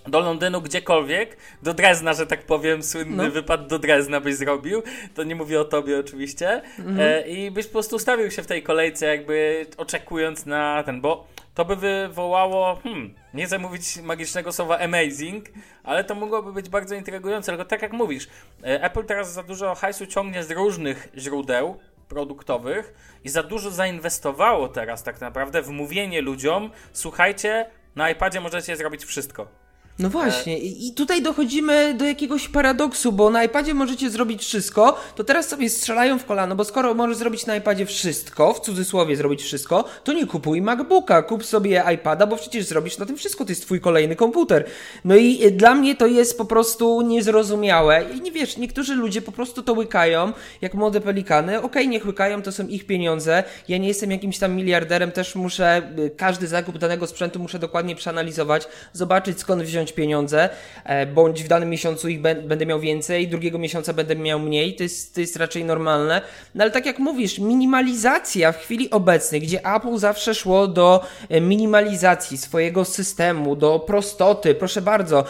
[0.07, 3.31] do Londynu, gdziekolwiek, do Drezna, że tak powiem, słynny no.
[3.31, 4.83] wypad do Drezna byś zrobił,
[5.15, 6.99] to nie mówię o tobie oczywiście, mhm.
[6.99, 11.27] e, i byś po prostu ustawił się w tej kolejce, jakby oczekując na ten, bo
[11.55, 15.45] to by wywołało, hmm, nie chcę mówić magicznego słowa amazing,
[15.83, 18.27] ale to mogłoby być bardzo intrygujące, tylko tak jak mówisz,
[18.63, 24.67] e, Apple teraz za dużo hajsu ciągnie z różnych źródeł produktowych i za dużo zainwestowało
[24.67, 29.62] teraz tak naprawdę w mówienie ludziom, słuchajcie, na iPadzie możecie zrobić wszystko.
[29.99, 35.23] No właśnie, i tutaj dochodzimy do jakiegoś paradoksu, bo na iPadzie możecie zrobić wszystko, to
[35.23, 39.43] teraz sobie strzelają w kolano, bo skoro możesz zrobić na iPadzie wszystko, w cudzysłowie zrobić
[39.43, 43.51] wszystko, to nie kupuj MacBooka, kup sobie iPada, bo przecież zrobisz na tym wszystko, to
[43.51, 44.65] jest twój kolejny komputer.
[45.05, 48.05] No i dla mnie to jest po prostu niezrozumiałe.
[48.15, 52.05] I nie wiesz, niektórzy ludzie po prostu to łykają, jak młode pelikany, okej, okay, niech
[52.05, 55.81] łykają, to są ich pieniądze, ja nie jestem jakimś tam miliarderem, też muszę,
[56.17, 60.49] każdy zakup danego sprzętu muszę dokładnie przeanalizować, zobaczyć skąd wziąć pieniądze,
[60.83, 64.83] e, bądź w danym miesiącu ich będę miał więcej, drugiego miesiąca będę miał mniej, to
[64.83, 66.21] jest, to jest raczej normalne.
[66.55, 71.41] No ale tak jak mówisz, minimalizacja w chwili obecnej, gdzie Apple zawsze szło do e,
[71.41, 75.25] minimalizacji swojego systemu, do prostoty, proszę bardzo,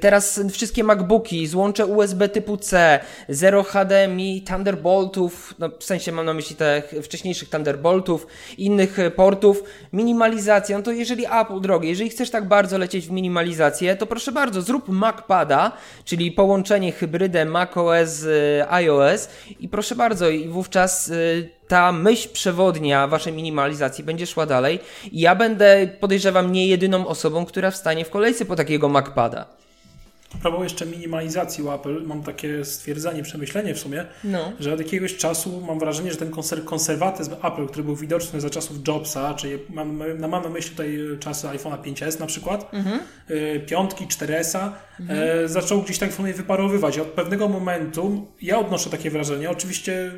[0.00, 6.34] Teraz wszystkie MacBooki, złącze USB typu C, zero HDMI, Thunderboltów, no w sensie mam na
[6.34, 8.26] myśli tych wcześniejszych Thunderboltów,
[8.58, 13.96] innych portów, minimalizacja, no to jeżeli Apple, drogie, jeżeli chcesz tak bardzo lecieć w minimalizację,
[13.96, 15.72] to proszę bardzo, zrób MacPada,
[16.04, 19.28] czyli połączenie hybrydę macOS z iOS
[19.60, 24.78] i proszę bardzo, i wówczas y, ta myśl przewodnia waszej minimalizacji będzie szła dalej
[25.12, 29.65] i ja będę, podejrzewam, nie jedyną osobą, która wstanie w kolejce po takiego MacPada.
[30.42, 34.52] Prawo jeszcze minimalizacji u Apple, mam takie stwierdzenie, przemyślenie w sumie, no.
[34.60, 36.30] że od jakiegoś czasu mam wrażenie, że ten
[36.64, 41.46] konserwatyzm Apple, który był widoczny za czasów Jobsa, czyli mam, mam na myśli tutaj czasy
[41.46, 43.00] iPhone'a 5S na przykład, mhm.
[43.30, 45.20] Y, piątki, 4S-a, mhm.
[45.44, 46.96] e, zaczął gdzieś tak w wyparowywać.
[46.96, 50.12] I od pewnego momentu ja odnoszę takie wrażenie, oczywiście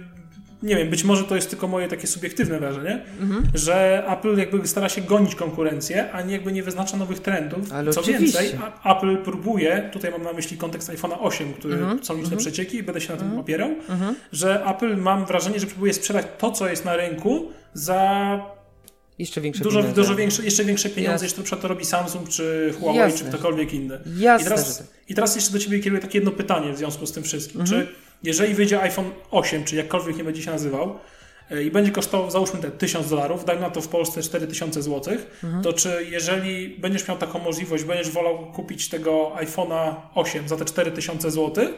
[0.63, 3.43] nie wiem, być może to jest tylko moje takie subiektywne wrażenie, mhm.
[3.55, 7.73] że Apple jakby stara się gonić konkurencję, a nie jakby nie wyznacza nowych trendów.
[7.73, 8.41] Ale Co oczywiście.
[8.41, 12.05] więcej, Apple próbuje, tutaj mam na myśli kontekst iPhone'a 8, który mhm.
[12.05, 12.39] są liczne mhm.
[12.39, 13.41] przecieki i będę się na tym mhm.
[13.41, 14.15] opierał, mhm.
[14.33, 18.41] że Apple mam wrażenie, że próbuje sprzedać to, co jest na rynku za
[19.19, 20.03] jeszcze większe dużo, pieniądze.
[20.03, 23.19] Dużo większe, jeszcze większe pieniądze, niż to, to robi Samsung, czy Huawei, Jasne.
[23.19, 24.01] czy ktokolwiek inny.
[24.19, 24.87] Jasne, I teraz, tak.
[25.09, 27.61] I teraz jeszcze do Ciebie kieruję takie jedno pytanie w związku z tym wszystkim.
[27.61, 27.81] Mhm.
[27.81, 30.99] Czy jeżeli wyjdzie iPhone 8, czy jakkolwiek nie będzie się nazywał,
[31.51, 35.15] e, i będzie kosztował, załóżmy te 1000 dolarów, daj na to w Polsce 4000 zł,
[35.45, 35.63] mhm.
[35.63, 40.65] to czy jeżeli będziesz miał taką możliwość, będziesz wolał kupić tego iPhone'a 8 za te
[40.65, 41.69] 4000 zł,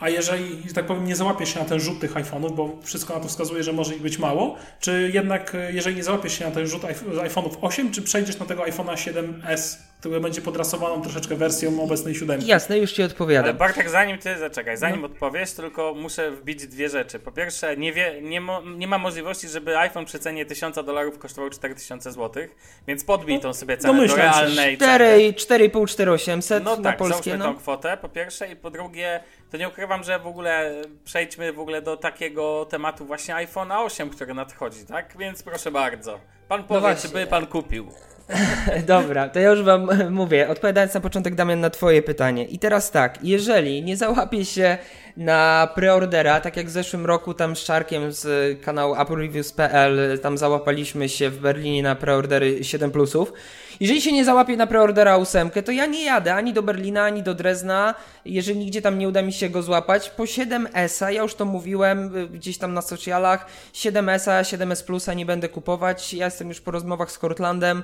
[0.00, 3.14] a jeżeli, że tak powiem, nie załapiesz się na ten rzut tych iPhone'ów, bo wszystko
[3.14, 6.44] na to wskazuje, że może ich być mało, czy jednak, e, jeżeli nie załapiesz się
[6.44, 11.36] na ten rzut iPhone'ów 8, czy przejdziesz na tego iPhone'a 7S, który będzie podrasowaną troszeczkę
[11.36, 12.40] wersją obecnej 7?
[12.44, 13.44] Jasne, już Ci odpowiadam.
[13.44, 15.06] Ale Bartek, zanim Ty, zaczekaj, zanim no.
[15.06, 17.18] odpowiesz, tylko muszę wbić dwie rzeczy.
[17.18, 21.18] Po pierwsze, nie, wie, nie, mo, nie ma możliwości, żeby iPhone przy cenie 1000 dolarów
[21.18, 22.42] kosztował 4000 zł,
[22.86, 27.36] więc podbij no, tą sobie cenę do realnej 4, 4,5, 4800 no na tak, polskie.
[27.36, 31.52] No tą kwotę, po pierwsze, i po drugie, to nie ukrywam, że w ogóle przejdźmy
[31.52, 35.16] w ogóle do takiego tematu właśnie iPhone 8, który nadchodzi, tak?
[35.18, 36.20] Więc proszę bardzo.
[36.48, 37.90] Pan powie, no czy by pan kupił.
[38.86, 42.44] Dobra, to ja już wam mówię, odpowiadając na początek Damian na twoje pytanie.
[42.44, 44.78] I teraz tak, jeżeli nie załapie się
[45.16, 51.08] na preordera, tak jak w zeszłym roku tam z Czarkiem z kanału AppleReviews.pl, tam załapaliśmy
[51.08, 53.32] się w Berlinie na preordery 7 plusów.
[53.80, 57.22] Jeżeli się nie załapie na preordera 8, to ja nie jadę ani do Berlina, ani
[57.22, 60.10] do Drezna, jeżeli nigdzie tam nie uda mi się go złapać.
[60.10, 65.26] Po 7S, ja już to mówiłem y, gdzieś tam na socialach, 7S, 7S Plusa nie
[65.26, 66.14] będę kupować.
[66.14, 67.82] Ja jestem już po rozmowach z Cortlandem.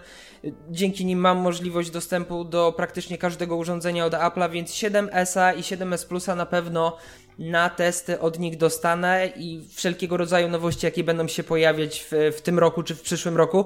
[0.70, 6.07] Dzięki nim mam możliwość dostępu do praktycznie każdego urządzenia od Apple'a, więc 7S i 7S
[6.07, 6.96] Plusa na pewno
[7.38, 12.40] na testy od nich dostanę i wszelkiego rodzaju nowości, jakie będą się pojawiać w, w
[12.40, 13.64] tym roku czy w przyszłym roku.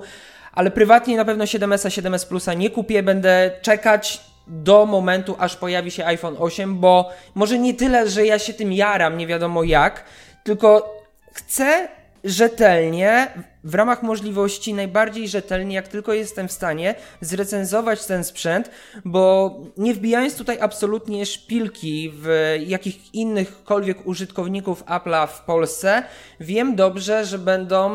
[0.57, 5.91] Ale prywatnie na pewno 7S, 7S Plusa nie kupię, będę czekać do momentu, aż pojawi
[5.91, 10.05] się iPhone 8, bo może nie tyle, że ja się tym jaram, nie wiadomo jak,
[10.45, 10.97] tylko
[11.33, 11.89] chcę
[12.27, 13.29] rzetelnie,
[13.65, 18.71] w ramach możliwości, najbardziej rzetelnie, jak tylko jestem w stanie, zrecenzować ten sprzęt,
[19.05, 26.03] bo nie wbijając tutaj absolutnie szpilki w jakich innychkolwiek użytkowników Apple'a w Polsce,
[26.41, 27.91] wiem dobrze, że będą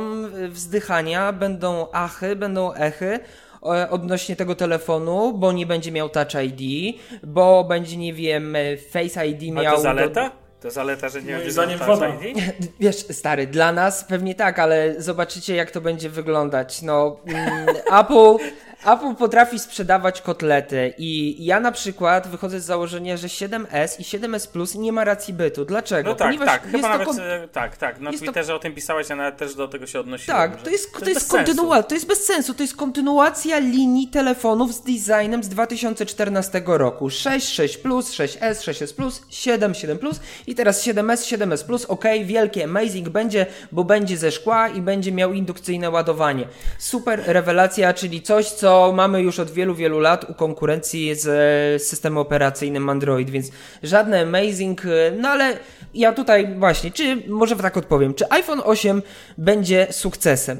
[0.49, 3.19] wzdychania, będą achy, będą echy
[3.63, 8.55] e, odnośnie tego telefonu, bo nie będzie miał Touch ID, bo będzie, nie wiem,
[8.91, 9.73] Face ID miał...
[9.73, 10.29] A to zaleta?
[10.29, 10.40] Do...
[10.61, 12.07] To zaleta, że nie Moim zdaniem woda.
[12.79, 16.81] Wiesz, stary, dla nas pewnie tak, ale zobaczycie jak to będzie wyglądać.
[16.81, 17.67] No, mm,
[17.99, 18.37] Apple
[18.85, 24.47] Apple potrafi sprzedawać kotlety i ja na przykład wychodzę z założenia, że 7S i 7S
[24.51, 25.65] Plus nie ma racji bytu.
[25.65, 26.09] Dlaczego?
[26.09, 27.19] No tak, Ponieważ tak, chyba nawet, kon...
[27.19, 28.55] E, tak, tak, na Twitterze to...
[28.55, 30.37] o tym pisałeś, a nawet też do tego się odnosiłem.
[30.37, 34.07] Tak, to jest, to, to jest, kontynuacja, to jest bez sensu, to jest kontynuacja linii
[34.07, 37.09] telefonów z designem z 2014 roku.
[37.09, 42.05] 6, 6 Plus, 6S, 6S Plus, 7, 7 Plus i teraz 7S, 7S Plus, ok,
[42.23, 46.47] wielkie amazing będzie, bo będzie ze szkła i będzie miał indukcyjne ładowanie.
[46.77, 51.83] Super rewelacja, czyli coś, co co mamy już od wielu, wielu lat u konkurencji z
[51.83, 53.51] systemem operacyjnym Android, więc
[53.83, 54.81] żadne amazing,
[55.17, 55.57] no ale
[55.93, 59.01] ja tutaj właśnie, czy może tak odpowiem, czy iPhone 8
[59.37, 60.57] będzie sukcesem?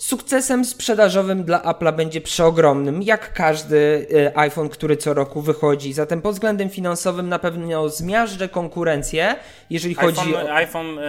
[0.00, 5.92] Sukcesem sprzedażowym dla Apple'a będzie przeogromnym, jak każdy e, iPhone, który co roku wychodzi.
[5.92, 9.34] Zatem pod względem finansowym na pewno zmiażdżę konkurencję,
[9.70, 10.54] jeżeli iPhone, chodzi o...
[10.54, 11.02] iPhone e,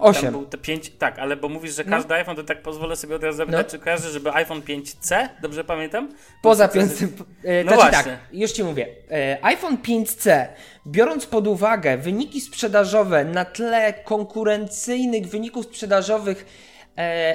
[0.00, 0.32] 8.
[0.32, 1.90] Był te 5, tak, ale bo mówisz, że No.
[1.96, 3.70] każdy iPhone, to tak pozwolę sobie od razu zapytać, No.
[3.70, 6.08] czy kojarzy, żeby iPhone 5C, dobrze pamiętam?
[6.42, 7.26] Poza Był sukces- piątym.
[7.44, 8.86] E, No znaczy tak, już ci mówię.
[9.10, 10.46] E, iPhone 5C,
[10.86, 16.46] biorąc pod uwagę wyniki sprzedażowe na tle konkurencyjnych wyników sprzedażowych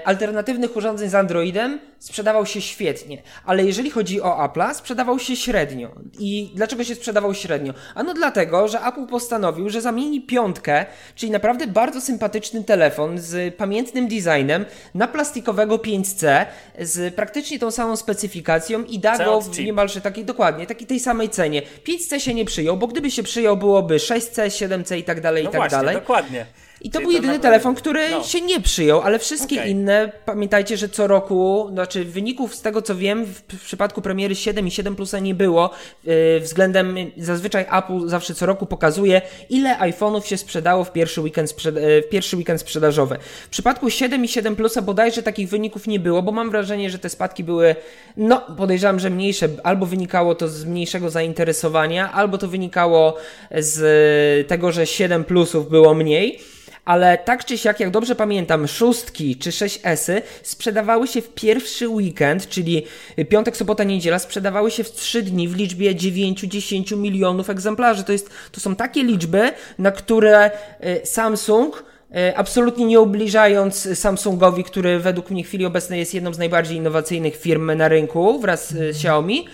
[0.05, 3.21] alternatywnych urządzeń z Androidem, sprzedawał się świetnie.
[3.45, 5.91] Ale jeżeli chodzi o Apple'a, sprzedawał się średnio.
[6.19, 7.73] I dlaczego się sprzedawał średnio?
[7.95, 14.07] Ano dlatego, że Apple postanowił, że zamieni piątkę, czyli naprawdę bardzo sympatyczny telefon z pamiętnym
[14.07, 16.45] designem, na plastikowego 5C
[16.79, 21.29] z praktycznie tą samą specyfikacją i da go w niemalże takiej, dokładnie, takiej tej samej
[21.29, 21.61] cenie.
[21.87, 25.49] 5C się nie przyjął, bo gdyby się przyjął, byłoby 6C, 7C i tak dalej, No
[25.49, 25.95] i tak właśnie, dalej.
[25.95, 26.45] dokładnie.
[26.83, 28.23] I to Czyli był jedyny naprawdę- telefon, który no.
[28.23, 29.71] się nie przyjął, ale wszystkie Okej.
[29.71, 34.35] inne, pamiętajcie, że co roku, znaczy wyników z tego co wiem, w, w przypadku premiery
[34.35, 35.69] 7 i 7 Plusa nie było.
[36.03, 41.49] Yy, względem, zazwyczaj Apple zawsze co roku pokazuje, ile iPhone'ów się sprzedało w pierwszy weekend,
[41.49, 43.17] sprzed, yy, w pierwszy weekend sprzedażowy.
[43.45, 46.99] W przypadku 7 i 7 Plusa bodajże takich wyników nie było, bo mam wrażenie, że
[46.99, 47.75] te spadki były,
[48.17, 53.17] no podejrzewam, że mniejsze, albo wynikało to z mniejszego zainteresowania, albo to wynikało
[53.51, 56.39] z tego, że 7 Plusów było mniej.
[56.85, 62.49] Ale tak czy siak, jak dobrze pamiętam, szóstki czy 6S-y sprzedawały się w pierwszy weekend,
[62.49, 62.85] czyli
[63.29, 68.03] piątek, sobota, niedziela, sprzedawały się w 3 dni w liczbie 9-10 milionów egzemplarzy.
[68.03, 70.51] To, jest, to są takie liczby, na które
[70.85, 71.83] y, Samsung
[72.15, 76.77] y, Absolutnie nie ubliżając Samsungowi, który według mnie w chwili obecnej jest jedną z najbardziej
[76.77, 79.47] innowacyjnych firm na rynku wraz z Xiaomi,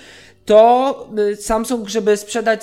[0.47, 2.61] to y, Samsung, żeby sprzedać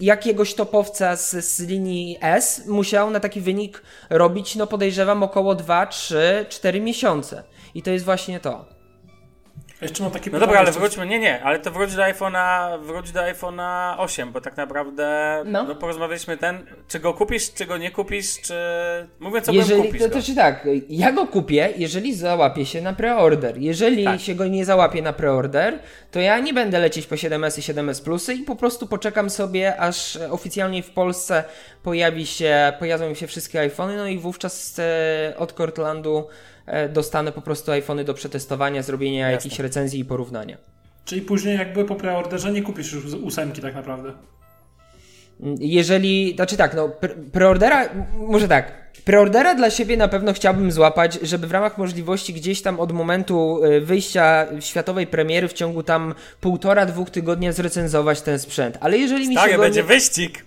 [0.00, 5.86] jakiegoś topowca z, z linii S, musiał na taki wynik robić, no podejrzewam, około 2,
[5.86, 7.42] 3, 4 miesiące.
[7.74, 8.79] I to jest właśnie to.
[9.82, 13.12] Jeszcze mam takie No dobra, ale wróćmy, nie, nie, ale to wróć do iPhone'a, wróć
[13.12, 15.62] do iPhone'a 8, bo tak naprawdę No.
[15.64, 15.74] no.
[15.74, 18.54] porozmawialiśmy ten, czy go kupisz, czy go nie kupisz, czy...
[19.20, 22.92] Mówiąc ogóle Jeżeli, kupisz to, to czy tak, ja go kupię, jeżeli załapie się na
[22.92, 23.58] preorder.
[23.58, 24.20] Jeżeli Tak.
[24.20, 25.78] się go nie załapie na preorder,
[26.10, 29.76] to ja nie będę lecieć po 7S i 7S Plusy i po prostu poczekam sobie,
[29.76, 31.44] aż oficjalnie w Polsce
[31.82, 36.26] pojawi się, pojawią się wszystkie iPhony, no i wówczas e, od Cortlandu
[36.92, 39.32] dostanę po prostu iPhony do przetestowania, zrobienia Jasne.
[39.32, 40.56] jakichś recenzji i porównania.
[41.04, 44.12] Czyli później jakby po preorderze nie kupisz już ósemki tak naprawdę.
[45.58, 51.18] Jeżeli, znaczy tak, no, pre- preordera, może tak, preordera dla siebie na pewno chciałbym złapać,
[51.22, 56.14] żeby w ramach możliwości gdzieś tam od momentu y, wyjścia światowej premiery w ciągu tam
[56.40, 58.78] półtora, dwóch tygodnia zrecenzować ten sprzęt.
[58.80, 59.86] Ale jeżeli mi Tak, się go będzie nie...
[59.86, 60.44] wyścig.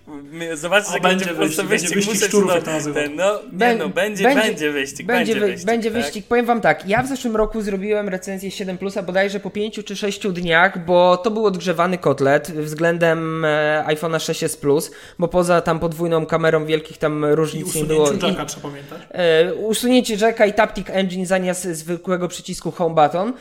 [0.54, 2.12] Zobaczcie, O, jak będzie będzie po prostu wyścig, będzie wyścig.
[2.12, 5.66] wyścig Muszę szczurów, ten, no, nie Bę- no, będzie, będzie, wyścig, będzie, Będzie, wy- wyścig.
[5.66, 6.02] będzie tak?
[6.02, 6.26] wyścig.
[6.28, 9.96] Powiem wam tak, ja w zeszłym roku zrobiłem recenzję 7 Plusa bodajże po 5 czy
[9.96, 15.80] 6 dniach, bo to był odgrzewany kotlet względem e, iPhone'a 6s Plus, bo poza tam
[15.80, 18.08] podwójną kamerą wielkich tam różnic nie było.
[18.34, 19.02] Jacka trzeba pamiętać.
[19.12, 23.34] E, usunięcie jacka i Taptic Engine zamiast zwykłego przycisku Home Button.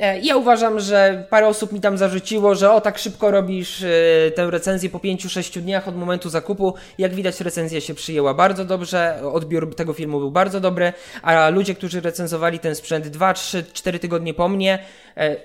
[0.00, 4.30] E, ja uważam, że parę osób mi tam zarzuciło, że o tak szybko robisz e,
[4.30, 6.74] tę recenzję po 5-6 dniach od momentu zakupu.
[6.98, 11.74] Jak widać recenzja się przyjęła bardzo dobrze, odbiór tego filmu był bardzo dobry, a ludzie,
[11.74, 14.78] którzy recenzowali ten sprzęt 2, 3, 4 tygodnie po mnie,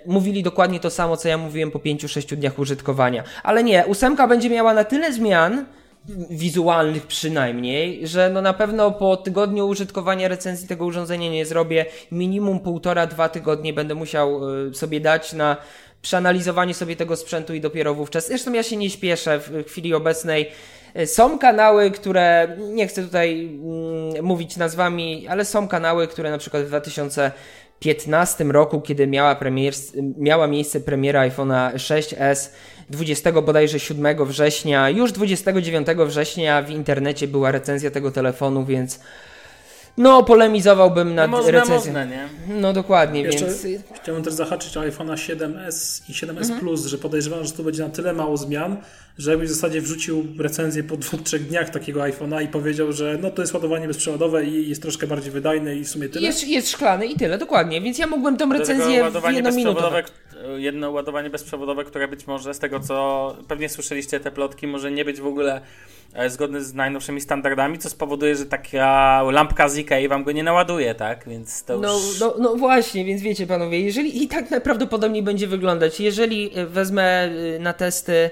[0.05, 3.23] mówili dokładnie to samo, co ja mówiłem po 5-6 dniach użytkowania.
[3.43, 5.65] Ale nie, ósemka będzie miała na tyle zmian,
[6.29, 11.85] wizualnych przynajmniej, że no na pewno po tygodniu użytkowania recenzji tego urządzenia nie zrobię.
[12.11, 15.57] Minimum półtora, dwa tygodnie będę musiał y, sobie dać na
[16.01, 18.27] przeanalizowanie sobie tego sprzętu i dopiero wówczas.
[18.27, 20.51] Zresztą ja się nie śpieszę w chwili obecnej.
[20.99, 26.37] Y, Są kanały, które, nie chcę tutaj mm, mówić nazwami, ale są kanały, które na
[26.37, 29.73] przykład w 2015 roku, kiedy miała, premier,
[30.17, 32.49] miała miejsce premiera iPhone'a 6s,
[32.89, 38.99] 20 bodajże 7 września, już 29 września w internecie była recenzja tego telefonu, więc
[39.97, 41.75] no polemizowałbym No nad można, recenzją.
[41.75, 42.27] można, nie?
[42.47, 43.65] No dokładnie, Jeszcze więc
[44.01, 46.59] chciałbym też zahaczyć o iPhone'a 7S i 7S Mhm.
[46.59, 48.77] Plus, że podejrzewam, że to będzie na tyle mało zmian,
[49.17, 53.17] że jakbyś w zasadzie wrzucił recenzję po dwóch, trzech dniach takiego iPhone'a i powiedział, że
[53.21, 56.27] no to jest ładowanie bezprzewodowe i jest troszkę bardziej wydajne i w sumie tyle.
[56.27, 60.03] jest, jest szklany i tyle, dokładnie, więc ja mógłbym tą recenzję w jedną minutę.
[60.57, 65.05] Jedno ładowanie bezprzewodowe, które być może z tego co pewnie słyszeliście te plotki, może nie
[65.05, 65.61] być w ogóle
[66.13, 70.43] e, zgodny z najnowszymi standardami, co spowoduje, że taka lampka z Ikei wam go nie
[70.43, 71.27] naładuje, tak?
[71.27, 72.19] Więc to no, już...
[72.19, 77.03] no, no właśnie, więc wiecie panowie, jeżeli i tak najprawdopodobniej będzie wyglądać, jeżeli e, wezmę
[77.03, 78.29] e, na testy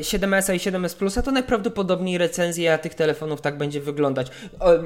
[0.00, 4.26] 7S i 7S Plusa, to najprawdopodobniej recenzja tych telefonów tak będzie wyglądać.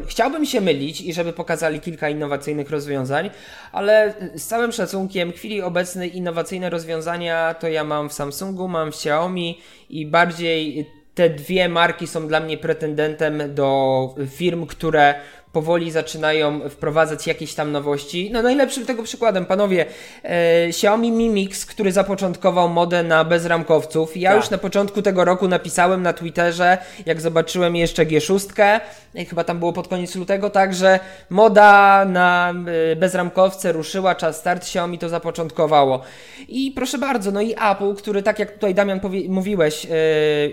[0.06, 3.30] Chciałbym się mylić i żeby pokazali kilka innowacyjnych rozwiązań,
[3.72, 8.92] ale z całym szacunkiem, w chwili obecnej innowacyjne rozwiązania to ja mam w Samsungu, mam
[8.92, 9.60] w Xiaomi
[9.90, 15.14] i bardziej te dwie marki są dla mnie pretendentem do firm, które
[15.52, 18.30] powoli zaczynają wprowadzać jakieś tam nowości.
[18.32, 19.86] No najlepszym tego przykładem, panowie,
[20.24, 24.16] e, Xiaomi Mi Mix, który zapoczątkował modę na bezramkowców.
[24.16, 24.40] Ja tak.
[24.40, 28.80] już na początku tego roku napisałem na Twitterze, jak zobaczyłem jeszcze G6,
[29.14, 32.54] e, chyba tam było pod koniec lutego, także moda na
[32.92, 36.02] e, bezramkowce ruszyła, czas start, Xiaomi to zapoczątkowało.
[36.48, 39.88] I proszę bardzo, no i Apple, który tak jak tutaj Damian mówiłeś, e,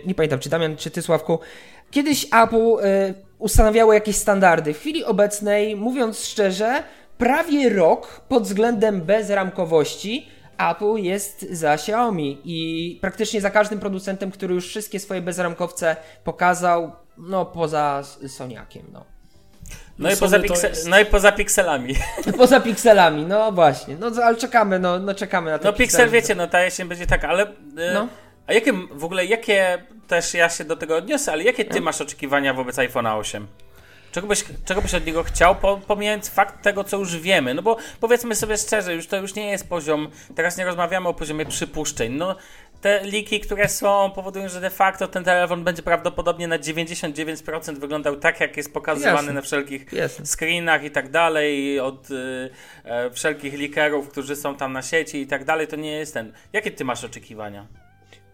[0.06, 1.40] nie pamiętam czy Damian, czy ty Sławku,
[1.92, 3.14] kiedyś Apple e,
[3.46, 4.74] ustanawiało jakieś standardy.
[4.74, 6.84] W chwili obecnej, mówiąc szczerze,
[7.18, 14.54] prawie rok pod względem bezramkowości Apple jest za Xiaomi i praktycznie za każdym producentem, który
[14.54, 19.06] już wszystkie swoje bezramkowce pokazał, no poza Soniakiem, no.
[20.00, 20.88] No i, poza jest...
[20.88, 21.96] no i poza pikselami.
[22.38, 23.98] Poza pikselami, no właśnie.
[24.00, 25.66] No ale czekamy, no, no czekamy na to.
[25.66, 27.44] No piksel wiecie, no ta jesień będzie taka, ale...
[27.44, 28.08] Yy, no.
[28.48, 32.02] A jakie w ogóle, jakie też ja się do tego odniosę, ale jakie ty masz
[32.02, 33.48] oczekiwania wobec iPhone'a 8?
[34.12, 35.56] Czego byś, czego byś od niego chciał,
[35.88, 37.54] pomijając fakt tego, co już wiemy?
[37.54, 41.14] No bo powiedzmy sobie szczerze, już to już nie jest poziom, teraz nie rozmawiamy o
[41.14, 42.14] poziomie przypuszczeń.
[42.14, 42.36] No,
[42.82, 48.16] te liki, które są, powodują, że de facto ten telefon będzie prawdopodobnie na 99% wyglądał
[48.16, 49.34] tak, jak jest pokazywany Jasne.
[49.34, 50.26] na wszelkich Jasne.
[50.26, 52.50] screenach i tak dalej, od y,
[52.84, 55.68] e, wszelkich likerów, którzy są tam na sieci i tak dalej.
[55.68, 56.34] To nie jest ten.
[56.54, 57.68] Jakie ty masz oczekiwania?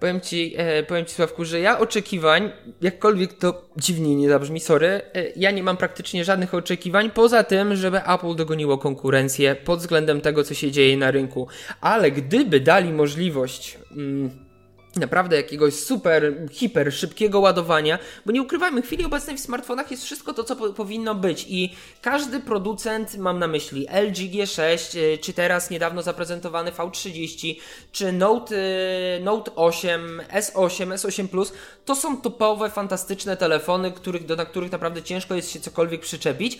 [0.02, 4.88] Powiem ci, e, powiem ci Sławku, że ja oczekiwań, jakkolwiek to dziwnie nie zabrzmi, sorry,
[4.88, 5.02] e,
[5.36, 10.43] ja nie mam praktycznie żadnych oczekiwań, poza tym, żeby Apple dogoniło konkurencję pod względem tego,
[10.43, 11.47] co się dzieje na rynku.
[11.82, 13.78] Ale gdyby dali możliwość...
[13.91, 14.51] Mm,
[14.96, 20.04] naprawdę jakiegoś super, hiper szybkiego ładowania, bo nie ukrywajmy, w chwili obecnej w smartfonach jest
[20.04, 25.18] wszystko to, co po powinno być i każdy producent, mam na myśli LG G6, e,
[25.18, 27.56] czy teraz niedawno zaprezentowany V30,
[27.92, 31.54] czy Note, e, Note 8, S8, S8 Plus,
[31.86, 36.60] to są topowe, fantastyczne telefony, których, do, których naprawdę ciężko jest się cokolwiek przyczepić.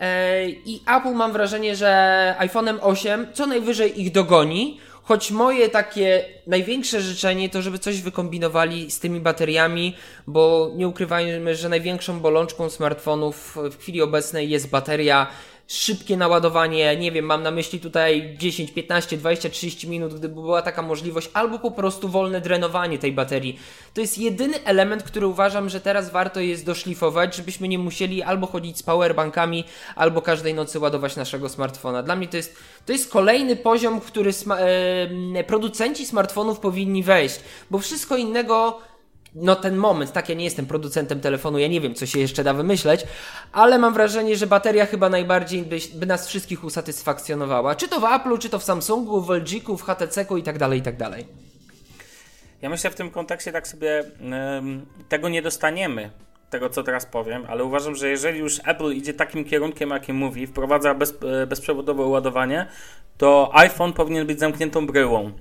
[0.00, 6.24] E, I Apple mam wrażenie, że iPhone'em 8 co najwyżej ich dogoni, Choć moje takie
[6.46, 9.96] największe życzenie to, żeby coś wykombinowali z tymi bateriami,
[10.26, 15.26] bo nie ukrywajmy, że największą bolączką smartfonów w chwili obecnej jest bateria
[15.74, 20.62] szybkie naładowanie, nie wiem, mam na myśli tutaj 10, 15, 20, 30 minut, gdyby była
[20.62, 23.58] taka możliwość, albo po prostu wolne drenowanie tej baterii.
[23.94, 28.46] To jest jedyny element, który uważam, że teraz warto jest doszlifować, żebyśmy nie musieli albo
[28.46, 29.64] chodzić z powerbankami,
[29.96, 32.02] albo każdej nocy ładować naszego smartfona.
[32.02, 32.56] Dla mnie to jest,
[32.86, 34.58] to jest kolejny poziom, który sma-
[35.46, 38.78] producenci smartfonów powinni wejść, bo wszystko innego
[39.34, 42.44] no ten moment, tak, ja nie jestem producentem telefonu, ja nie wiem, co się jeszcze
[42.44, 43.04] da wymyśleć,
[43.52, 47.74] ale mam wrażenie, że bateria chyba najbardziej by, by nas wszystkich usatysfakcjonowała.
[47.74, 50.78] Czy to w Apple'u, czy to w Samsungu, w LG, w HTC-ku i tak dalej,
[50.78, 51.26] i tak dalej.
[52.62, 54.04] Ja myślę w tym kontekście tak sobie,
[55.08, 56.10] tego nie dostaniemy,
[56.50, 60.46] tego co teraz powiem, ale uważam, że jeżeli już Apple idzie takim kierunkiem, jakim mówi,
[60.46, 62.66] wprowadza bez, e, bezprzewodowe ładowanie,
[63.18, 65.32] to iPhone powinien być zamkniętą bryłą.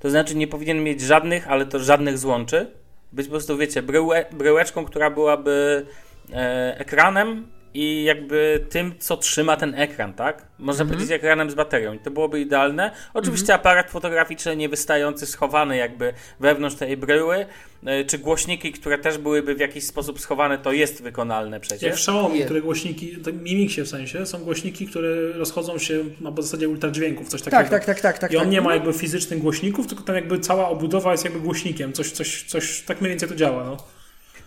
[0.00, 2.80] To znaczy nie powinien mieć żadnych, ale to żadnych złączy
[3.12, 5.86] być po prostu, wiecie, bryłe, bryłeczką, która byłaby
[6.32, 10.46] e, ekranem i jakby tym, co trzyma ten ekran, tak?
[10.58, 10.96] Można mm -hmm.
[10.96, 11.92] powiedzieć ekranem z baterią.
[11.92, 12.90] I to byłoby idealne.
[13.14, 13.60] Oczywiście mm -hmm.
[13.60, 17.46] aparat fotograficzny niewystający, schowany jakby wewnątrz tej bryły,
[17.84, 21.82] e, czy głośniki, które też byłyby w jakiś sposób schowane, to jest wykonalne przecież.
[21.82, 26.32] Jak w Xiaomi, które głośniki, w Mimixie w sensie, są głośniki, które rozchodzą się na
[26.36, 27.62] zasadzie ultradźwięków, coś takiego.
[27.62, 28.18] Tak, tak, tak, tak.
[28.18, 28.52] tak I on tak.
[28.52, 31.92] nie ma jakby fizycznych głośników, tylko tam jakby cała obudowa jest jakby głośnikiem.
[31.92, 33.99] Coś, coś, coś tak mniej więcej to działa, no.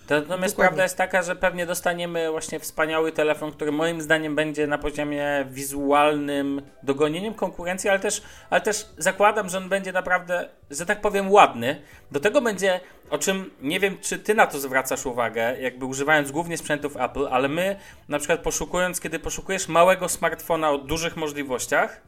[0.09, 0.55] Natomiast Dokładnie.
[0.55, 5.45] prawda jest taka, że pewnie dostaniemy właśnie wspaniały telefon, który moim zdaniem będzie na poziomie
[5.49, 11.31] wizualnym dogonieniem konkurencji, ale też, ale też zakładam, że on będzie naprawdę, że tak powiem,
[11.31, 11.81] ładny.
[12.11, 12.79] Do tego będzie,
[13.09, 17.27] o czym nie wiem, czy ty na to zwracasz uwagę, jakby używając głównie sprzętów Apple,
[17.31, 17.79] ale my
[18.09, 22.01] na przykład poszukując, kiedy poszukujesz małego smartfona o dużych możliwościach,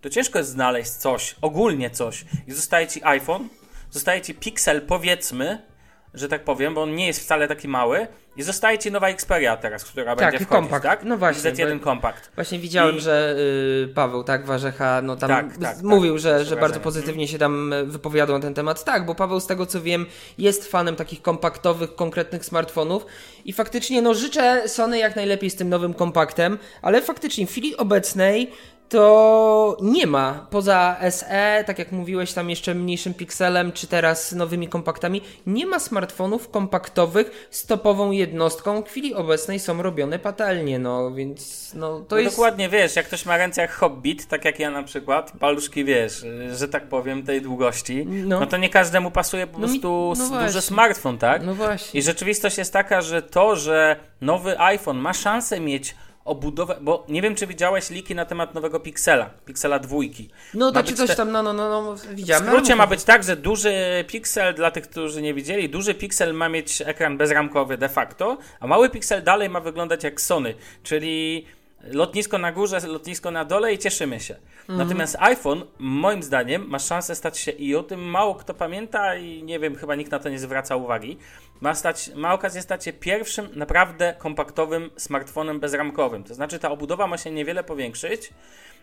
[0.00, 2.24] to ciężko jest znaleźć coś, ogólnie coś.
[2.46, 3.48] I zostaje ci iPhone,
[3.90, 5.67] zostaje ci Pixel, powiedzmy,
[6.14, 8.06] że tak powiem, bo on nie jest wcale taki mały
[8.36, 10.82] I zostaje ci nowa Xperia teraz, która Tak, będzie wchodzić, kompakt.
[10.84, 11.04] tak?
[11.04, 12.30] No właśnie, Z1 bo- kompakt.
[12.34, 13.36] Właśnie widziałem, I- że
[13.84, 15.82] y, Paweł, tak, Warzecha, no tam Tak, tak, tak.
[15.82, 18.84] mówił, że, że bardzo pozytywnie się tam e, wypowiadał na ten temat.
[18.84, 20.06] Tak, bo Paweł, z tego co wiem,
[20.38, 23.06] jest fanem takich kompaktowych, konkretnych smartfonów
[23.44, 27.76] i faktycznie, no życzę Sony jak najlepiej z tym nowym kompaktem, ale faktycznie w chwili
[27.76, 28.50] obecnej
[28.88, 34.68] to nie ma poza SE, tak jak mówiłeś, tam jeszcze mniejszym pikselem, czy teraz nowymi
[34.68, 38.82] kompaktami, nie ma smartfonów kompaktowych z topową jednostką.
[38.82, 42.36] W chwili obecnej są robione patelnie, no więc no to no jest.
[42.36, 46.24] Dokładnie, wiesz, jak ktoś ma ręce jak Hobbit, tak jak ja na przykład, paluszki, wiesz,
[46.56, 48.46] że tak powiem, tej długości, no, No.
[48.46, 50.46] to nie każdemu pasuje po No mi- prostu no s- właśnie.
[50.46, 51.42] duży smartfon, tak?
[51.44, 52.00] No właśnie.
[52.00, 55.94] I rzeczywistość jest taka, że to, że nowy iPhone ma szansę mieć
[56.28, 60.28] obudowę, bo nie wiem, czy widziałeś liki na temat nowego Pixela, Pixela dwójki.
[60.54, 62.44] No to czy coś te- tam, no, no, no, no W widziałem.
[62.46, 66.34] skrócie no, ma być tak, że duży piksel, dla tych, którzy nie widzieli, duży piksel
[66.34, 71.46] ma mieć ekran bezramkowy de facto, a mały piksel dalej ma wyglądać jak Sony, czyli
[71.82, 74.34] lotnisko na górze, lotnisko na dole i cieszymy się.
[74.60, 74.78] Mhm.
[74.78, 79.42] Natomiast iPhone, moim zdaniem, ma szansę stać się i o tym mało kto pamięta i
[79.42, 81.18] nie wiem, chyba nikt na to nie zwraca uwagi,
[81.60, 86.24] ma, stać, ma okazję stać się pierwszym naprawdę kompaktowym smartfonem bezramkowym.
[86.24, 88.30] To znaczy ta obudowa ma się niewiele powiększyć,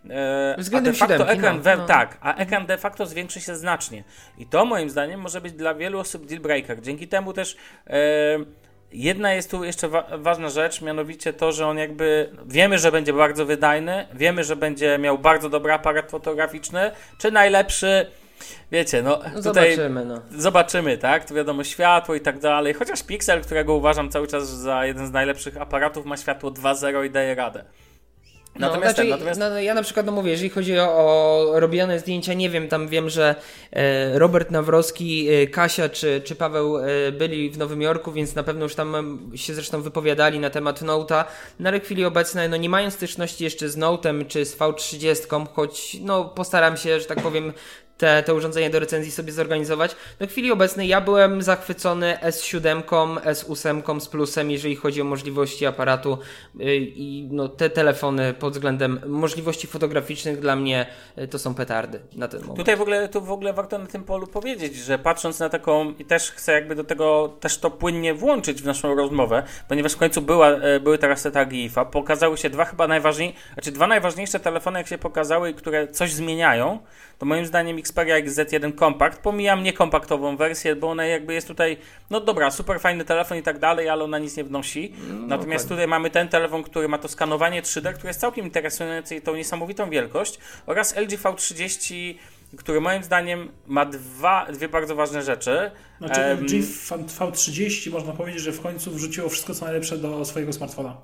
[0.09, 1.85] e, Względem a de facto siódemki, ekran no, we, no.
[1.85, 4.03] tak, a ekran de facto zwiększy się znacznie.
[4.37, 6.81] I to moim zdaniem może być dla wielu osób deal breaker.
[6.81, 7.97] Dzięki temu też e,
[8.91, 13.13] jedna jest tu jeszcze wa- ważna rzecz, mianowicie to, że on jakby wiemy, że będzie
[13.13, 18.07] bardzo wydajny, wiemy, że będzie miał bardzo dobry aparat fotograficzny, czy najlepszy.
[18.71, 20.21] Wiecie, no, tutaj zobaczymy, no.
[20.31, 21.25] zobaczymy, tak?
[21.25, 22.73] Tu wiadomo, światło i tak dalej.
[22.73, 27.09] Chociaż Pixel, którego uważam cały czas za jeden z najlepszych aparatów, ma światło 2.0 i
[27.09, 27.65] daje radę.
[28.59, 31.59] Natomiast, no, ten, znaczy, natomiast no, ja na przykład, no mówię, jeżeli chodzi o, o
[31.59, 33.35] robione zdjęcia, nie wiem, tam wiem, że
[33.71, 38.43] e, Robert Nawrowski, e, Kasia czy, czy Paweł e, byli w Nowym Jorku, więc na
[38.43, 41.23] pewno już tam się zresztą wypowiadali na temat Note'a.
[41.59, 45.97] Na w chwili obecnej, no nie mają styczności jeszcze z Note'em czy z V30, choć
[46.01, 47.53] no postaram się, że tak powiem,
[47.97, 49.95] te, te urządzenie do recenzji sobie zorganizować.
[50.19, 52.81] No w chwili obecnej ja byłem zachwycony S7,
[53.19, 56.17] S8 z plusem, jeżeli chodzi o możliwości aparatu
[56.55, 60.85] yy, i no, te telefony pod względem możliwości fotograficznych dla mnie
[61.17, 62.57] yy, to są petardy na ten moment.
[62.57, 65.93] Tutaj w ogóle, tu w ogóle warto na tym polu powiedzieć, że patrząc na taką,
[65.99, 69.97] i też chcę jakby do tego też to płynnie włączyć w naszą rozmowę, ponieważ w
[69.97, 73.87] końcu była, e, były teraz te targi IFA, pokazały się dwa chyba najważniejsze, znaczy dwa
[73.87, 76.79] najważniejsze telefony, jak się pokazały, które coś zmieniają,
[77.18, 81.78] to moim zdaniem Xperia XZ1 Compact, pomijam niekompaktową wersję, bo ona jakby jest tutaj,
[82.09, 84.93] no dobra, super fajny telefon i tak dalej, ale ona nic nie wnosi.
[85.28, 89.22] Natomiast tutaj mamy ten telefon, który ma to skanowanie 3D, które jest całkiem interesujące i
[89.22, 92.16] tą niesamowitą wielkość oraz LG V30
[92.57, 95.72] który moim zdaniem ma dwa, dwie bardzo ważne rzeczy.
[95.97, 100.53] Znaczy LG V- V30 można powiedzieć, że w końcu wrzuciło wszystko co najlepsze do swojego
[100.53, 100.97] smartfona.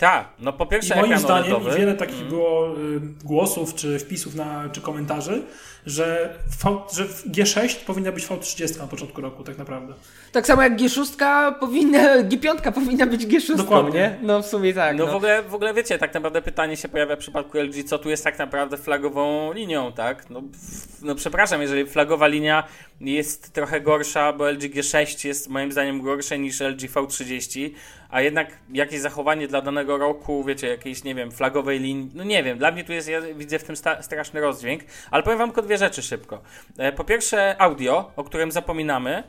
[0.00, 1.76] Tak, no po I pierwsze moim ekran zdaniem OLEDowy.
[1.76, 5.42] i wiele takich było y, głosów, czy wpisów, na, czy komentarzy,
[5.86, 6.34] że,
[6.64, 9.94] v, że G6 powinna być V30 na początku roku tak naprawdę.
[10.32, 13.92] Tak samo jak G6 powinna, G5 powinna być G6, Dokładnie.
[14.00, 14.16] nie?
[14.22, 14.96] No w sumie tak.
[14.96, 17.84] No, No, W, ogóle, w ogóle wiecie, tak naprawdę pytanie się pojawia w przypadku LG,
[17.86, 20.30] co tu jest tak naprawdę flagową linią, tak?
[20.30, 22.64] No, f- no przepraszam, jeżeli flagowa linia
[23.00, 27.70] jest trochę gorsza, bo LG G6 jest moim zdaniem gorsze niż LG V30,
[28.10, 32.42] a jednak jakieś zachowanie dla danego roku, wiecie, jakiejś, nie wiem, flagowej linii, no nie
[32.42, 35.48] wiem, dla mnie tu jest, ja widzę w tym sta- straszny rozdźwięk, ale powiem wam
[35.48, 36.40] tylko dwie rzeczy szybko.
[36.78, 39.22] E, Po pierwsze audio, o którym zapominamy,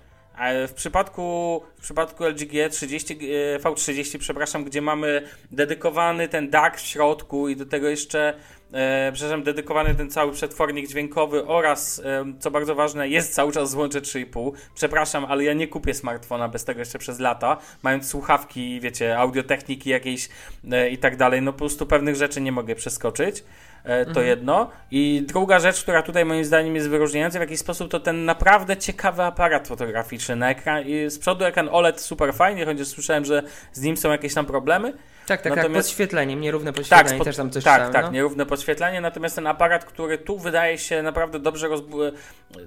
[0.68, 3.16] w przypadku, w przypadku LG G30,
[3.56, 8.34] e, V30, przepraszam, gdzie mamy dedykowany ten DAC w środku i do tego jeszcze,
[8.74, 13.70] e, przepraszam, dedykowany ten cały przetwornik dźwiękowy oraz, e, co bardzo ważne, jest cały czas
[13.70, 14.52] złącze 3,5.
[14.76, 19.90] Przepraszam, ale ja nie kupię smartfona bez tego jeszcze przez lata, mając słuchawki, wiecie, audiotechniki
[19.90, 20.30] jakiejś
[20.72, 23.44] e, i tak dalej, no po prostu pewnych rzeczy nie mogę przeskoczyć.
[23.84, 24.70] E, To jedno.
[24.92, 28.78] I druga rzecz, która tutaj moim zdaniem jest wyróżniająca w jakiś sposób, to ten naprawdę
[28.78, 30.84] ciekawy aparat fotograficzny na ekran.
[30.88, 34.46] I z przodu ekran OLED super fajnie, chociaż słyszałem, że z nim są jakieś tam
[34.46, 34.92] problemy.
[34.92, 38.12] tak, tak, tak, natomiast- podświetleniem, nierówne podświetlenie, spod- też tam coś tak, czytałem, tak, no.
[38.12, 42.12] nierówne podświetlenie, natomiast ten aparat, który tu wydaje się naprawdę dobrze rozbu-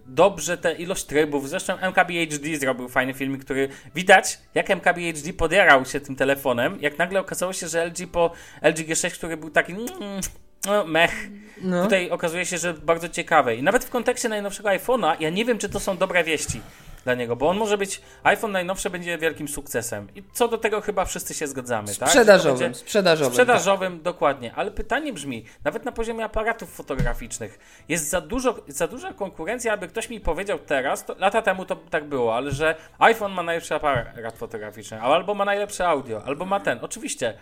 [0.07, 6.01] dobrze tę ilość trybów, zresztą MKBHD zrobił fajny filmik, który widać, jak MKBHD podjarał się
[6.01, 8.31] tym telefonem, jak nagle okazało się, że LG po
[8.63, 9.89] LG G6, który był taki mm,
[10.67, 11.29] no, mech,
[11.63, 11.83] No.
[11.83, 15.59] tutaj okazuje się, że bardzo ciekawe i nawet w kontekście najnowszego iPhone'a, ja nie wiem,
[15.59, 16.61] czy to są dobre wieści,
[17.05, 20.81] dla niego, bo on może być, iPhone najnowszy będzie wielkim sukcesem i co do tego
[20.81, 22.09] chyba wszyscy się zgadzamy, tak?
[22.09, 23.33] Sprzedażowym, będzie- sprzedażowym.
[23.33, 24.53] Sprzedażowym, dokładnie.
[24.55, 27.59] Ale pytanie brzmi, nawet na poziomie aparatów fotograficznych,
[27.89, 31.77] jest za, dużo, za duża konkurencja, aby ktoś mi powiedział teraz, to, lata temu to
[31.77, 36.61] tak było, ale że iPhone ma najlepszy aparat fotograficzny, albo ma najlepsze audio, albo ma
[36.61, 36.79] ten.
[36.83, 37.35] Oczywiście,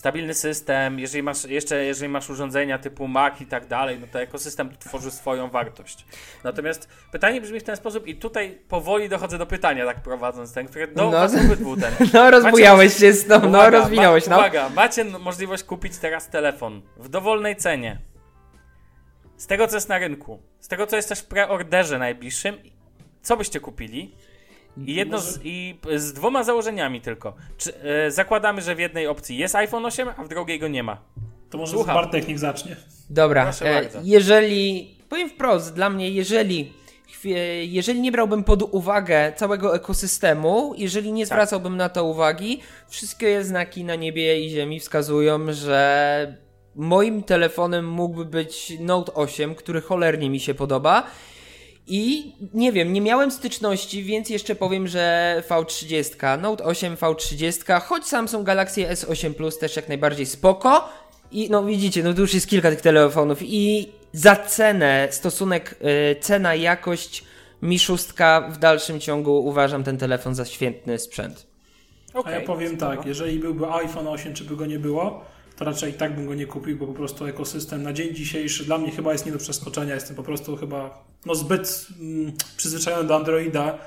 [0.00, 4.20] stabilny system, jeżeli masz, jeszcze jeżeli masz urządzenia typu Mac i tak dalej, no to
[4.20, 6.06] ekosystem tworzy swoją wartość.
[6.44, 10.68] Natomiast pytanie brzmi w ten sposób i tutaj powoli dochodzę do pytania, tak prowadząc ten,
[10.68, 11.10] które do No.
[11.10, 11.94] was obydwu ten.
[12.14, 14.38] No rozbujałeś się z tą, no rozwinąłeś, ma, no.
[14.38, 17.98] Uwaga, macie możliwość kupić teraz telefon w dowolnej cenie.
[19.36, 22.56] Z tego, co jest na rynku, z tego, co jest też w preorderze najbliższym,
[23.22, 24.14] co byście kupili?
[24.86, 27.34] I jedno z, i z dwoma założeniami tylko.
[27.58, 30.82] Czy, e, zakładamy, że w jednej opcji jest iPhone 8, a w drugiej go nie
[30.82, 30.98] ma.
[31.50, 31.94] To może Słucham.
[31.94, 32.76] Bartek niech zacznie.
[33.10, 36.72] Dobra, e, jeżeli, powiem wprost, dla mnie, jeżeli,
[37.08, 41.14] chwie- jeżeli nie brałbym pod uwagę całego ekosystemu, jeżeli Tak.
[41.16, 46.36] nie zwracałbym na to uwagi, wszystkie znaki na niebie i ziemi wskazują, że
[46.76, 51.06] moim telefonem mógłby być Note 8, który cholernie mi się podoba.
[51.92, 58.06] I nie wiem, nie miałem styczności, więc jeszcze powiem, że V30, Note 8 V30, choć
[58.06, 60.88] Samsung Galaxy S8 Plus też jak najbardziej spoko.
[61.32, 65.76] I no widzicie, no tu już jest kilka tych telefonów i za cenę, stosunek
[66.12, 67.24] y, cena-jakość
[67.62, 71.46] Mi szóstka w dalszym ciągu uważam ten telefon za świetny sprzęt.
[72.14, 75.24] A Okej, ja powiem tak, jeżeli byłby iPhone 8, czy by go nie było,
[75.60, 78.64] to raczej i tak bym go nie kupił, bo po prostu ekosystem na dzień dzisiejszy
[78.64, 79.94] dla mnie chyba jest nie do przeskoczenia.
[79.94, 83.78] Jestem po prostu chyba no, zbyt mm, przyzwyczajony do Androida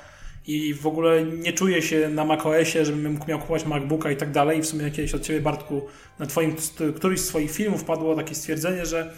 [0.48, 4.62] i w ogóle nie czuję się na macOSie, żebym miał kupować MacBooka i tak dalej.
[4.62, 5.88] W sumie kiedyś od Ciebie, Bartku,
[6.20, 6.56] na twoim,
[6.96, 9.14] któryś z Twoich filmów padło takie stwierdzenie, że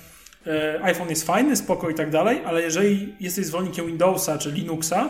[0.47, 5.09] e, iPhone jest fajny, spoko i tak dalej, ale jeżeli jesteś zwolennikiem Windowsa czy Linuxa,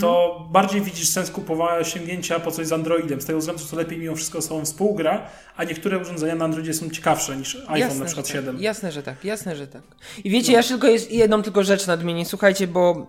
[0.00, 3.76] to bardziej widzisz sens kupowania sięgnięcia po coś z Androidem, z tego względu, że to
[3.76, 5.26] lepiej mimo wszystko ze sobą współgra,
[5.56, 8.54] a niektóre urządzenia na Androidzie są ciekawsze niż iPhone na przykład że 7.
[8.54, 8.62] Tak.
[8.62, 9.82] Jasne, że tak, jasne, że tak.
[10.24, 12.26] I wiecie, ja tylko jest jedną tylko rzecz nadmienię.
[12.26, 13.06] Słuchajcie, bo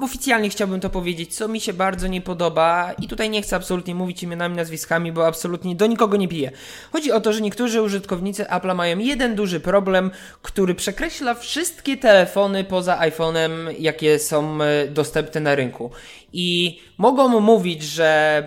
[0.00, 3.94] oficjalnie chciałbym to powiedzieć, co mi się bardzo nie podoba i tutaj nie chcę absolutnie
[3.94, 6.50] mówić imionami, nazwiskami, bo absolutnie do nikogo nie piję.
[6.92, 10.10] Chodzi o to, że niektórzy użytkownicy Apple'a mają jeden duży problem,
[10.42, 15.90] który przekreśla wszystkie telefony poza iPhone'em, jakie są e, dostępne na rynku.
[16.32, 18.42] I mogą mówić, że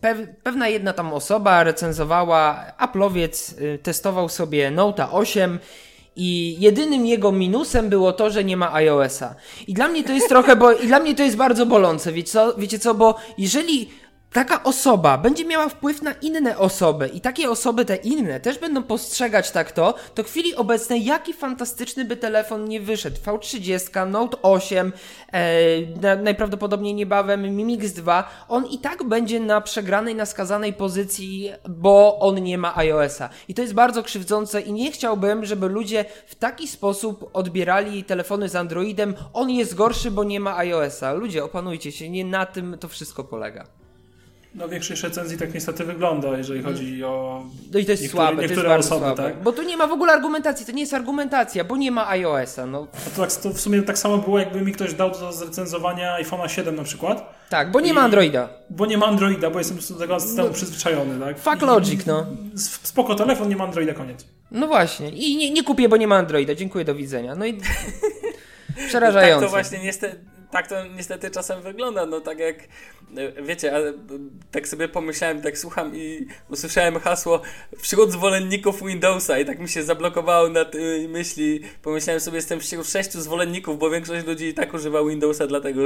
[0.00, 5.58] Pew, pewna jedna tam osoba recenzowała, Apple'owiec y, testował sobie Note 8
[6.18, 9.34] i jedynym jego minusem było to, że nie ma iOS-a.
[9.66, 12.32] I dla mnie to jest trochę, bo i dla mnie to jest bardzo bolące, wiecie
[12.32, 13.88] co, wiecie co, bo jeżeli
[14.32, 18.82] taka osoba będzie miała wpływ na inne osoby i takie osoby te inne też będą
[18.82, 23.16] postrzegać tak to, to chwili obecnej jaki fantastyczny by telefon nie wyszedł.
[23.16, 24.92] V30, Note 8,
[25.32, 25.40] e,
[26.00, 31.52] na, najprawdopodobniej niebawem Mi Mix 2, on i tak będzie na przegranej, na skazanej pozycji,
[31.68, 33.28] bo on nie ma iOS-a.
[33.48, 38.48] I to jest bardzo krzywdzące i nie chciałbym, żeby ludzie w taki sposób odbierali telefony
[38.48, 41.12] z Androidem, on jest gorszy, bo nie ma iOS-a.
[41.12, 43.77] Ludzie, opanujcie się, nie na tym to wszystko polega.
[44.54, 47.42] No większość recenzji tak niestety wygląda, jeżeli chodzi o
[47.72, 49.22] No i to jest niektóre, słabe, to jest niektóre osoby, słabe.
[49.22, 49.42] tak?
[49.42, 52.66] Bo tu nie ma w ogóle argumentacji, to nie jest argumentacja, bo nie ma iOS-a,
[52.66, 55.32] no A to, tak, to w sumie tak samo było, jakby mi ktoś dał do
[55.32, 58.48] zrecenzowania iPhone'a 7 na przykład, tak, bo nie I- ma Androida.
[58.70, 61.38] bo nie ma Androida, bo jestem po prostu do tego systemu przyzwyczajony, tak?
[61.38, 62.26] Fuck I- logic, no.
[62.82, 64.24] Spoko, telefon nie ma Androida, koniec.
[64.50, 67.34] No właśnie, i nie, nie kupię, bo nie ma Androida, dziękuję, do widzenia.
[67.34, 67.58] No i
[68.78, 69.46] Tak przerażające.
[69.46, 72.56] to właśnie niestety, tak to niestety czasem wygląda, no tak jak
[73.16, 73.92] e, wiecie, ale
[74.50, 77.42] tak sobie pomyślałem, tak słucham i usłyszałem hasło
[77.78, 82.88] wśród zwolenników Windowsa i tak mi się zablokowało na tej myśli, pomyślałem sobie, jestem wśród
[82.88, 85.82] sześciu zwolenników, bo większość ludzi i tak używa Windowsa dlatego,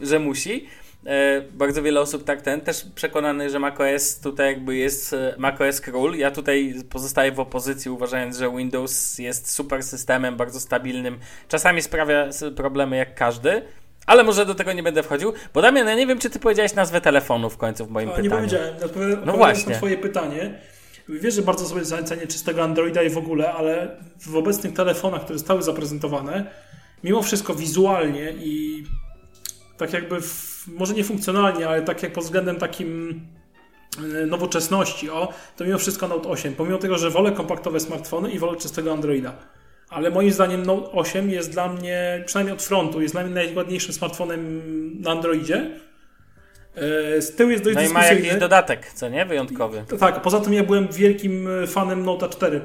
[0.00, 0.68] że musi.
[1.06, 5.80] E, bardzo wiele osób tak ten, też przekonany, że macOS tutaj jakby jest e, macOS
[5.80, 6.16] król.
[6.16, 11.18] Ja tutaj pozostaję w opozycji, uważając, że Windows jest super systemem, bardzo stabilnym.
[11.48, 13.62] Czasami sprawia problemy jak każdy,
[14.06, 15.32] ale może do tego nie będę wchodził.
[15.54, 18.12] Bo Damian, ja nie wiem, czy ty powiedziałeś nazwę telefonu w końcu w moim A,
[18.12, 18.30] pytaniu.
[18.30, 19.74] nie powiedziałem, odpowiadając No na właśnie.
[19.74, 20.58] twoje pytanie,
[21.08, 25.38] wiesz, że bardzo sobie cenię czystego Androida i w ogóle, ale w obecnych telefonach, które
[25.38, 26.50] zostały zaprezentowane,
[27.04, 28.84] mimo wszystko wizualnie i
[29.76, 33.20] tak jakby, w, może nie funkcjonalnie, ale tak jak pod względem takim
[33.98, 38.38] e, nowoczesności, o, to mimo wszystko Note 8, pomimo tego, że wolę kompaktowe smartfony i
[38.38, 39.32] wolę czystego Androida.
[39.90, 43.94] Ale moim zdaniem Note 8 jest dla mnie, przynajmniej od frontu, jest dla mnie najładniejszym
[43.94, 44.62] smartfonem
[45.00, 45.70] na Androidzie.
[46.74, 49.26] E, Z tyłu jest dość No i ma jakiś dodatek, co nie?
[49.26, 49.84] Wyjątkowy.
[50.00, 52.60] Tak, poza tym ja byłem wielkim e, fanem Note 4.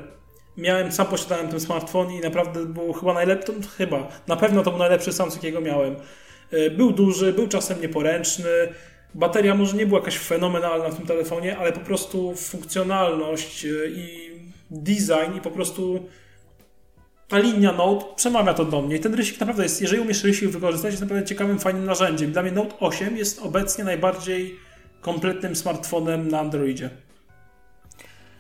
[0.58, 4.80] Miałem, sam posiadałem ten smartfon i naprawdę był chyba najlepszy, chyba, na pewno to był
[4.80, 5.96] najlepszy Samsung, jakiego miałem.
[6.52, 8.50] E, był duży, był czasem nieporęczny.
[9.14, 14.32] Bateria może nie była jakaś fenomenalna w tym telefonie, ale po prostu funkcjonalność e, i
[14.72, 16.10] design i po prostu
[17.28, 18.96] ta linia Note przemawia to do mnie.
[18.96, 22.32] I ten rysik naprawdę jest, jeżeli umiesz rysik wykorzystać, jest naprawdę ciekawym, fajnym narzędziem.
[22.32, 24.56] Dla mnie Note 8 jest obecnie najbardziej
[25.02, 26.90] kompletnym smartfonem na Androidzie.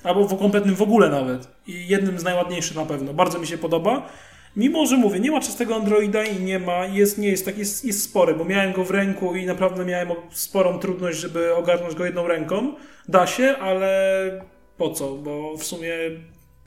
[0.04, 1.48] Albo w kompletnym w ogóle nawet.
[1.68, 3.14] I jednym z najładniejszych na pewno.
[3.14, 4.10] Bardzo mi się podoba.
[4.58, 7.86] Mimo, że mówię, nie ma czystego Androida i nie ma, jest, nie jest tak, jest,
[7.86, 12.06] jest spory, bo miałem go w ręku i naprawdę miałem sporą trudność, żeby ogarnąć go
[12.06, 12.74] jedną ręką.
[13.08, 14.46] Da się, ale
[14.78, 15.16] po co?
[15.16, 15.94] Bo w sumie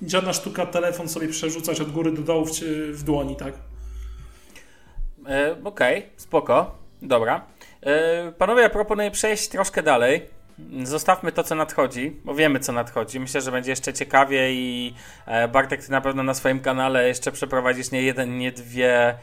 [0.06, 2.50] żadna sztuka telefon sobie przerzucać od góry do dołu w,
[2.92, 3.54] w dłoni, tak?
[5.28, 6.78] E, Okej, okay, spoko.
[7.02, 7.46] Dobra.
[7.82, 10.39] E, panowie, ja proponuję przejść troszkę dalej.
[10.82, 13.20] Zostawmy to, co nadchodzi, bo wiemy, co nadchodzi.
[13.20, 14.94] Myślę, że będzie jeszcze ciekawie i
[15.26, 19.14] e, Bartek, ty na pewno na swoim kanale jeszcze przeprowadzisz nie jeden, nie dwie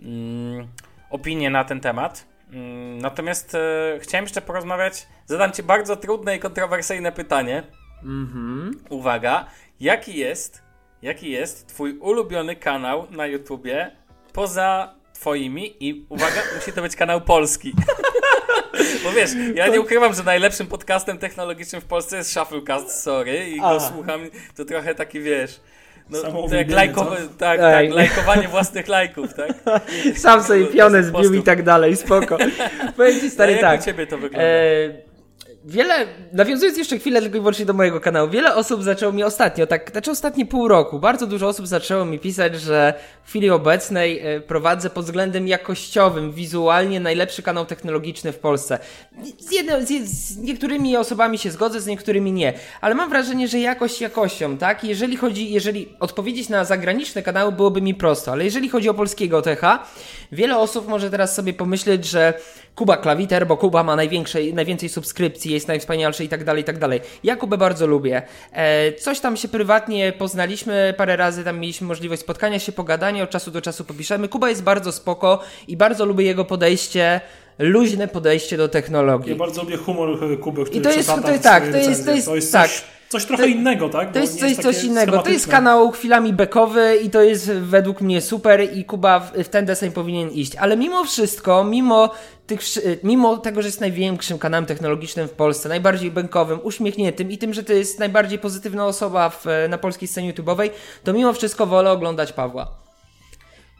[0.00, 0.68] mm,
[1.10, 2.26] opinie na ten temat.
[2.52, 5.06] Mm, natomiast e, chciałem jeszcze porozmawiać.
[5.26, 7.62] Zadam ci bardzo trudne i kontrowersyjne pytanie.
[8.02, 8.80] Mhm.
[8.90, 9.46] Uwaga,
[9.80, 10.62] jaki jest,
[11.02, 13.90] jaki jest twój ulubiony kanał na YouTubie
[14.32, 17.74] poza twoimi i uwaga, musi to być kanał polski.
[19.04, 23.60] Bo wiesz, ja nie ukrywam, że najlepszym podcastem technologicznym w Polsce jest Shufflecast, sorry, i
[23.60, 24.20] go słucham,
[24.56, 25.60] to trochę taki, wiesz...
[26.10, 29.52] No, tak, lajko, tak, tak, lajkowanie własnych lajków, tak?
[30.22, 32.38] Sam sobie pionę zbił i tak dalej, spoko.
[32.96, 33.80] Powiem ci stary no, tak.
[33.80, 34.46] u ciebie to wygląda?
[34.48, 35.05] E
[35.66, 39.66] wiele, nawiązując jeszcze chwilę tylko i wyłącznie do mojego kanału, wiele osób zaczęło mi ostatnio,
[39.66, 42.94] tak, znaczy ostatnie pół roku, bardzo dużo osób zaczęło mi pisać, że
[43.24, 48.78] w chwili obecnej e, prowadzę pod względem jakościowym, wizualnie najlepszy kanał technologiczny w Polsce.
[49.38, 53.58] Z, jedno, z, z niektórymi osobami się zgodzę, z niektórymi nie, ale mam wrażenie, że
[53.58, 54.84] jakość jakością, tak?
[54.84, 59.42] Jeżeli chodzi, jeżeli odpowiedzieć na zagraniczne kanały byłoby mi prosto, ale jeżeli chodzi o polskiego
[59.42, 59.78] TH,
[60.32, 62.34] wiele osób może teraz sobie pomyśleć, że
[62.76, 66.78] Kuba Klawiter, bo Kuba ma największe, najwięcej subskrypcji, jest najwspanialszy i tak dalej, i tak
[66.78, 67.00] dalej.
[67.24, 68.22] Ja Kubę bardzo lubię.
[68.52, 73.30] E, coś tam się prywatnie poznaliśmy, parę razy tam mieliśmy możliwość spotkania się, pogadania, od
[73.30, 74.28] czasu do czasu popiszemy.
[74.28, 77.20] Kuba jest bardzo spoko i bardzo lubię jego podejście
[77.58, 79.30] luźne podejście do technologii.
[79.30, 82.10] Ja bardzo lubię humor Kuby, który I to jest, to jest tak, to jest, to
[82.10, 82.70] jest, to jest tak.
[82.70, 84.12] Coś, coś trochę to, innego, tak?
[84.12, 85.22] To jest coś, coś innego.
[85.22, 89.48] To jest kanał chwilami bekowy i to jest według mnie super i Kuba w, w
[89.48, 90.56] ten deseń powinien iść.
[90.56, 92.10] Ale mimo wszystko, mimo
[92.46, 92.60] tych,
[93.02, 97.62] mimo tego, że jest największym kanałem technologicznym w Polsce, najbardziej bankowym, uśmiechniętym i tym, że
[97.62, 100.70] to jest najbardziej pozytywna osoba w, na polskiej scenie YouTube'owej,
[101.04, 102.85] to mimo wszystko wolę oglądać Pawła.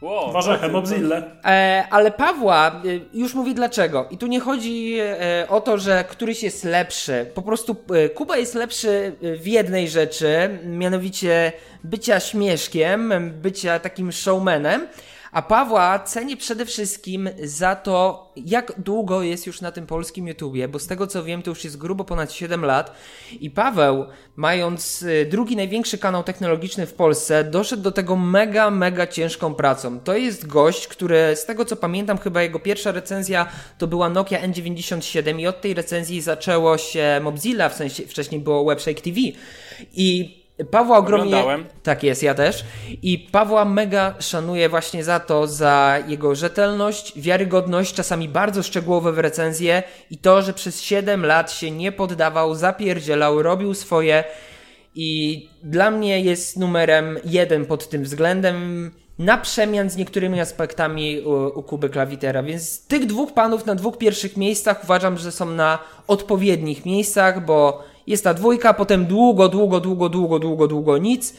[0.01, 1.23] Wow, Warzechem, Mobzille.
[1.45, 4.07] E, ale Pawła, e, już mówię dlaczego.
[4.11, 7.31] I tu nie chodzi e, o to, że któryś jest lepszy.
[7.33, 11.51] Po prostu e, Kuba jest lepszy w jednej rzeczy, mianowicie
[11.83, 14.87] bycia śmieszkiem, bycia takim showmanem.
[15.31, 20.67] A Pawła cenię przede wszystkim za to, jak długo jest już na tym polskim YouTubie,
[20.67, 22.91] bo z tego co wiem, to już jest grubo ponad 7 lat.
[23.39, 24.05] I Paweł,
[24.35, 29.99] mając y, drugi największy kanał technologiczny w Polsce, doszedł do tego mega, mega ciężką pracą.
[29.99, 33.47] To jest gość, który, z tego co pamiętam, chyba jego pierwsza recenzja
[33.77, 38.65] to była Nokia N97 i od tej recenzji zaczęło się Mobzilla, w sensie wcześniej było
[38.65, 39.19] Webshake TV.
[39.93, 41.25] I Pawła ogromnie.
[41.25, 41.65] Oglądałem.
[41.83, 42.65] Tak jest, ja też.
[43.01, 49.19] I Pawła mega szanuję właśnie za to, za jego rzetelność, wiarygodność, czasami bardzo szczegółowe w
[49.19, 54.23] recenzje i to, że przez 7 lat się nie poddawał, zapierdzielał, robił swoje.
[54.95, 61.59] I dla mnie jest numerem jeden pod tym względem na przemian z niektórymi aspektami u,
[61.59, 62.43] u Kuby Klawitera.
[62.43, 67.83] Więc tych dwóch panów na dwóch pierwszych miejscach uważam, że są na odpowiednich miejscach, bo
[68.07, 71.33] jest ta dwójka, potem długo, długo, długo, długo, długo, długo nic.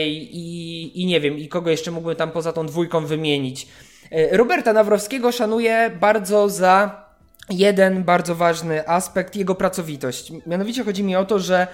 [0.00, 3.68] I, I nie wiem, i kogo jeszcze mógłbym tam poza tą dwójką wymienić.
[4.10, 7.08] E, Roberta Nawrowskiego szanuję bardzo za
[7.50, 10.32] jeden bardzo ważny aspekt, jego pracowitość.
[10.46, 11.66] Mianowicie chodzi mi o to, że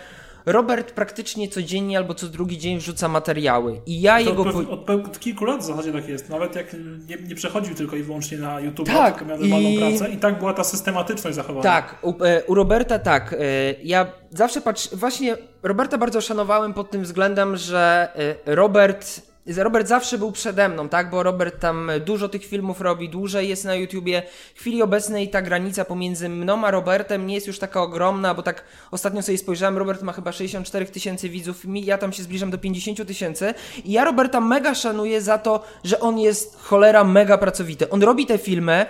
[0.46, 3.80] Robert praktycznie codziennie albo co drugi dzień wrzuca materiały.
[3.86, 4.42] I ja to jego.
[4.42, 6.28] Od, od, kilku lat w zasadzie tak jest.
[6.28, 6.76] Nawet jak
[7.08, 9.78] nie, nie przechodził tylko i wyłącznie na YouTube, tak, tylko miał normalną i...
[9.78, 10.10] pracę.
[10.10, 11.62] I tak była ta systematyczność zachowana.
[11.62, 13.32] Tak, u, e, u Roberta tak.
[13.32, 13.36] E,
[13.82, 14.96] ja zawsze patrzę.
[14.96, 18.08] Właśnie Roberta bardzo szanowałem pod tym względem, że
[18.46, 21.10] e, Robert Robert zawsze był przede mną, tak?
[21.10, 24.22] Bo Robert tam dużo tych filmów robi, dłużej jest na YouTubie.
[24.54, 28.42] W chwili obecnej ta granica pomiędzy mną a Robertem nie jest już taka ogromna, bo
[28.42, 32.58] tak ostatnio sobie spojrzałem, Robert ma chyba 64 tysięcy widzów, ja tam się zbliżam do
[32.58, 37.90] 50 tysięcy i ja Roberta mega szanuję za to, że on jest cholera mega pracowity.
[37.90, 38.86] On robi te filmy,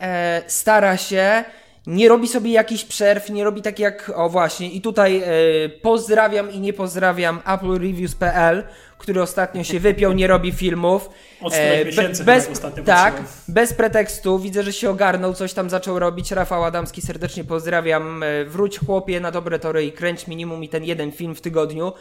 [0.00, 1.44] e, stara się,
[1.86, 5.28] nie robi sobie jakichś przerw, nie robi tak jak, o właśnie, i tutaj e,
[5.68, 8.64] pozdrawiam i nie pozdrawiam AppleReviews.pl,
[9.00, 11.10] który ostatnio się wypiął, nie robi filmów.
[11.40, 13.32] Od E, miesięcy bez, ostatnio Tak, patrzyłem.
[13.48, 16.30] bez pretekstu, widzę, że się ogarnął, coś tam zaczął robić.
[16.30, 18.22] Rafał Adamski serdecznie pozdrawiam.
[18.22, 21.92] E, Wróć chłopie na dobre tory i kręć minimum i ten jeden film w tygodniu.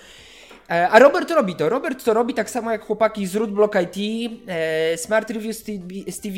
[0.70, 1.70] E, A Robert robi to.
[1.70, 5.78] Robert to robi tak samo jak chłopaki z Rootblock IT, e, Smart Reviews TV,
[6.12, 6.36] z TV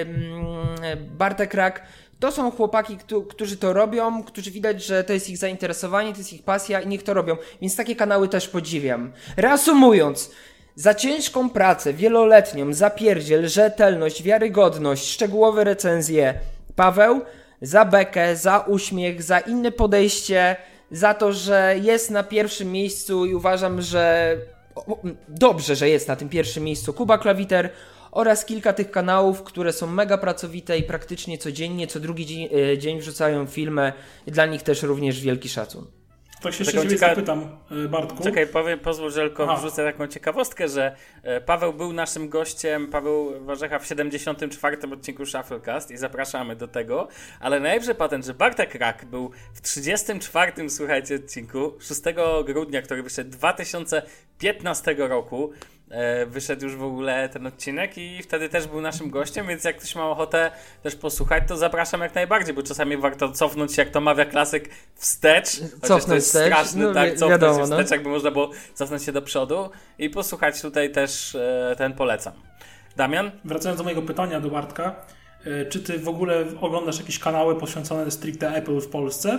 [0.00, 1.82] mm, Bartek Rak.
[2.20, 6.18] To są chłopaki, któ- którzy to robią, którzy widać, że to jest ich zainteresowanie, to
[6.18, 7.36] jest ich pasja i niech to robią.
[7.60, 9.12] Więc takie kanały też podziwiam.
[9.36, 10.30] Reasumując,
[10.76, 16.34] za ciężką pracę, wieloletnią, zapierdziel, rzetelność, wiarygodność, szczegółowe recenzje
[16.76, 17.20] Paweł,
[17.62, 20.56] za bekę, za uśmiech, za inne podejście,
[20.90, 24.36] za to, że jest na pierwszym miejscu i uważam, że
[25.28, 27.70] dobrze, że jest na tym pierwszym miejscu Kuba Klawiter
[28.14, 32.78] oraz kilka tych kanałów, które są mega pracowite i praktycznie codziennie, co drugi dzień, e,
[32.78, 33.92] dzień wrzucają filmy
[34.26, 35.86] i dla nich też również wielki szacun.
[36.42, 38.22] Tak się jeszcze cieka- zapytam, y, Bartku.
[38.22, 39.56] Czekaj, powiem, pozwól, że tylko Aha.
[39.56, 44.92] wrzucę taką ciekawostkę, że e, Paweł był naszym gościem, Paweł Warzecha w 74.
[44.92, 47.08] odcinku Shufflecast i zapraszamy do tego,
[47.40, 50.70] ale najlepszy patent, że Bartek Rak był w 34.
[50.70, 52.00] słuchajcie odcinku 6
[52.44, 55.52] grudnia, który wyszedł 2015 roku.
[55.94, 59.76] E, wyszedł już w ogóle ten odcinek i wtedy też był naszym gościem, więc jak
[59.76, 60.50] ktoś ma ochotę
[60.82, 64.70] też posłuchać, to zapraszam jak najbardziej, bo czasami warto cofnąć się, jak to mawia klasyk,
[64.94, 65.50] wstecz.
[65.50, 67.76] chociaż to Cofnąć jest wstecz, straszne, no tak, cofnąć wiadomo, się no.
[67.76, 72.32] wstecz, jakby można było cofnąć się do przodu i posłuchać tutaj też e, ten polecam.
[72.96, 73.30] Damian?
[73.44, 74.94] Wracając do mojego pytania do Bartka,
[75.46, 79.38] y, czy ty w ogóle oglądasz jakieś kanały poświęcone stricte Apple w Polsce?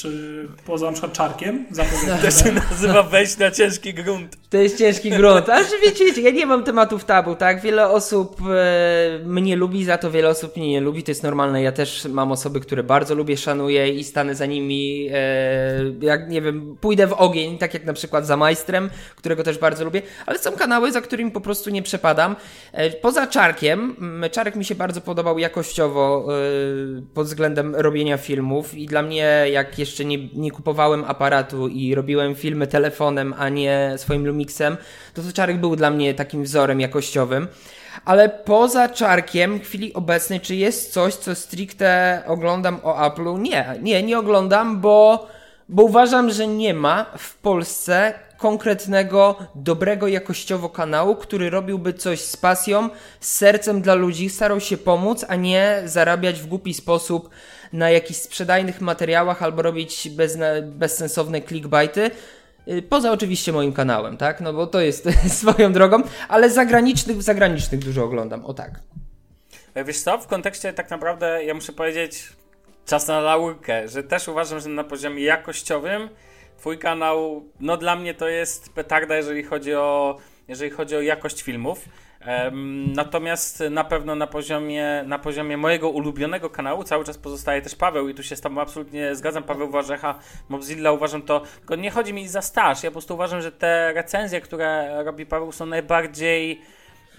[0.00, 1.66] Czy poza na przykład Czarkiem?
[1.70, 4.36] Zapowiedź, To się nazywa wejść na ciężki grunt.
[4.50, 5.48] To jest ciężki grunt.
[5.48, 7.60] Ale że wiecie, wiecie, ja nie mam tematów tabu, tak?
[7.60, 11.62] Wiele osób e, mnie lubi, za to wiele osób mnie nie lubi, to jest normalne.
[11.62, 16.42] Ja też mam osoby, które bardzo lubię, szanuję i stanę za nimi, e, jak nie
[16.42, 20.38] wiem, pójdę w ogień, tak jak na przykład za Majstrem, którego też bardzo lubię, ale
[20.38, 22.36] są kanały, za którymi po prostu nie przepadam.
[22.72, 23.96] E, poza Czarkiem,
[24.32, 29.78] Czarek mi się bardzo podobał jakościowo e, pod względem robienia filmów i dla mnie, jak
[29.78, 34.76] jeszcze nie, nie kupowałem aparatu i robiłem filmy telefonem, a nie swoim Lumixem,
[35.14, 37.48] to to Czarek był dla mnie takim wzorem jakościowym.
[38.04, 43.38] Ale poza Czarkiem, w chwili obecnej, czy jest coś, co stricte oglądam o Apple'u?
[43.38, 45.26] Nie, nie, nie oglądam, bo,
[45.68, 52.36] bo uważam, że nie ma w Polsce konkretnego, dobrego jakościowo kanału, który robiłby coś z
[52.36, 57.30] pasją, z sercem dla ludzi, starał się pomóc, a nie zarabiać w głupi sposób
[57.72, 62.10] na jakichś sprzedajnych materiałach albo robić bezna, bezsensowne clickbaity.
[62.68, 64.40] Y, Poza oczywiście moim kanałem, tak?
[64.40, 65.08] No bo to jest
[65.40, 68.70] swoją drogą, ale zagranicznych, zagranicznych dużo oglądam, o tak.
[69.74, 72.28] E, Wiesz co, w kontekście tak naprawdę ja muszę powiedzieć
[72.86, 76.08] czas na laurkę, że też uważam, że na poziomie jakościowym
[76.58, 80.16] twój kanał, no dla mnie to jest petarda, jeżeli chodzi o,
[80.50, 81.88] jeżeli chodzi o jakość filmów.
[82.94, 88.08] Natomiast na pewno na poziomie, na poziomie mojego ulubionego kanału cały czas pozostaje też Paweł
[88.08, 89.42] i tu się z tobą absolutnie zgadzam.
[89.42, 93.42] Paweł Warzecha, Mobzilla uważam to, tylko nie chodzi mi za staż, ja po prostu uważam,
[93.42, 96.60] że te recenzje, które robi Paweł są najbardziej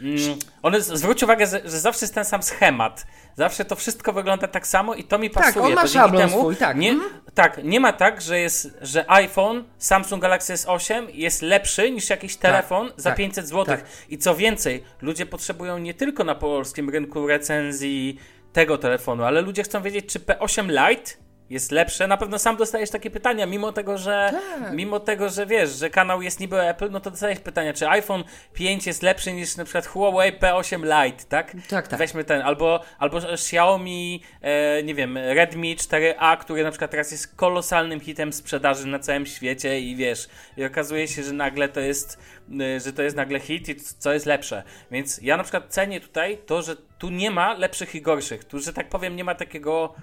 [0.01, 3.05] Mm, one, zwróć uwagę, że, że zawsze jest ten sam schemat.
[3.37, 5.65] Zawsze to wszystko wygląda tak samo i to mi Tak, pasuje.
[5.65, 6.77] on ma szablon temu swój, tak.
[6.77, 7.11] Nie, Mhm.
[7.33, 12.37] tak, nie ma tak, że jest, że iPhone, Samsung Galaxy S8 jest lepszy niż jakiś
[12.37, 13.65] telefon za tak, 500 zł.
[13.65, 13.85] tak.
[14.09, 18.17] I co więcej, ludzie potrzebują nie tylko na polskim rynku recenzji
[18.53, 21.11] tego telefonu, ale ludzie chcą wiedzieć, czy P8 Lite
[21.51, 22.07] jest lepsze.
[22.07, 24.29] Na pewno sam dostajesz takie pytania, mimo tego, że
[24.59, 24.73] Tak.
[24.73, 28.23] mimo tego, że wiesz, że kanał jest niby Apple, no to dostajesz pytania, czy iPhone
[28.53, 31.51] 5 jest lepszy niż na przykład Huawei P8 Lite, tak?
[31.69, 31.99] Tak, tak.
[31.99, 37.35] Weźmy ten, albo, albo Xiaomi, e, nie wiem, Redmi 4A, który na przykład teraz jest
[37.35, 42.19] kolosalnym hitem sprzedaży na całym świecie i wiesz, i okazuje się, że nagle to jest,
[42.61, 44.63] e, że to jest nagle hit i co jest lepsze.
[44.91, 48.43] Więc ja na przykład cenię tutaj to, że tu nie ma lepszych i gorszych.
[48.43, 49.93] Tu, że tak powiem, nie ma takiego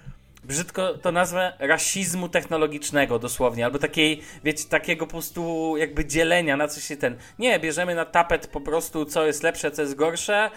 [0.43, 6.67] brzydko to nazwę rasizmu technologicznego dosłownie, albo takiej, wiecie, takiego po prostu jakby dzielenia na
[6.67, 7.17] coś się ten.
[7.39, 10.51] Nie, bierzemy na tapet po prostu co jest lepsze, co jest gorsze,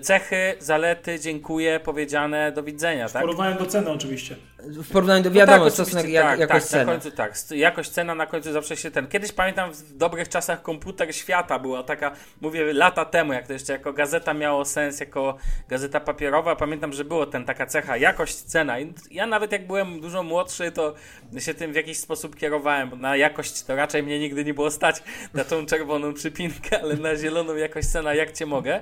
[0.00, 3.22] cechy, zalety, dziękuję, powiedziane, do widzenia, tak?
[3.22, 4.36] Porównałem do ceny oczywiście.
[4.58, 6.84] W porównaniu do wiadomo, tak, stosunek jak, tak, jakość tak, ceny.
[6.84, 9.06] Na końcu, tak, jakość cena na końcu zawsze się ten.
[9.06, 13.72] Kiedyś pamiętam w dobrych czasach komputer świata była taka, mówię lata temu, jak to jeszcze
[13.72, 15.36] jako gazeta miało sens, jako
[15.68, 16.56] gazeta papierowa.
[16.56, 18.80] Pamiętam, że było ten taka cecha, jakość cena.
[18.80, 20.94] I ja nawet jak byłem dużo młodszy, to
[21.38, 22.90] się tym w jakiś sposób kierowałem.
[22.90, 25.02] bo Na jakość to raczej mnie nigdy nie było stać
[25.34, 28.80] na tą czerwoną przypinkę, ale na zieloną jakość cena jak cię mogę.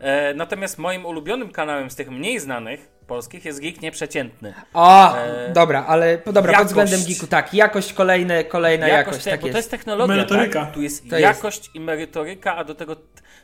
[0.00, 4.54] E, natomiast moim ulubionym kanałem z tych mniej znanych polskich jest geek nieprzeciętny.
[4.74, 6.74] O, E, dobra, ale po- dobra, jakość.
[6.74, 9.54] pod względem geeku, tak, jakość kolejne, kolejna jakość, te- tak bo jest.
[9.54, 10.64] to jest technologia, Merytoryka.
[10.64, 10.74] Tak?
[10.74, 11.36] Tu jest To jest.
[11.36, 12.96] jakość i merytoryka, a do tego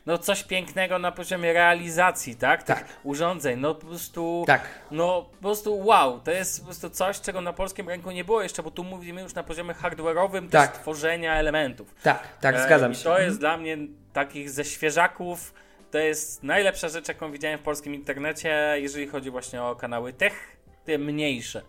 [0.06, 2.62] no coś pięknego na poziomie realizacji, tak?
[2.62, 2.84] Tych Tak.
[3.04, 4.60] urządzeń, no po prostu Tak.
[4.90, 8.42] no po prostu wow, to jest po prostu coś, czego na polskim rynku nie było
[8.42, 10.78] jeszcze, bo tu mówimy już na poziomie hardware'owym Tak.
[10.78, 11.94] tworzenia elementów.
[12.02, 13.04] Tak, tak, E, zgadzam I się.
[13.04, 13.78] to jest dla mnie
[14.12, 15.54] takich ze świeżaków,
[15.92, 20.56] to jest najlepsza rzecz, jaką widziałem w polskim internecie, jeżeli chodzi właśnie o kanały tech,
[20.84, 21.62] te mniejsze,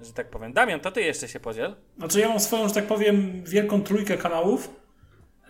[0.00, 0.52] że tak powiem.
[0.52, 1.76] Damian, to ty jeszcze się podziel.
[1.98, 4.70] Znaczy ja mam swoją, że tak powiem, wielką trójkę kanałów.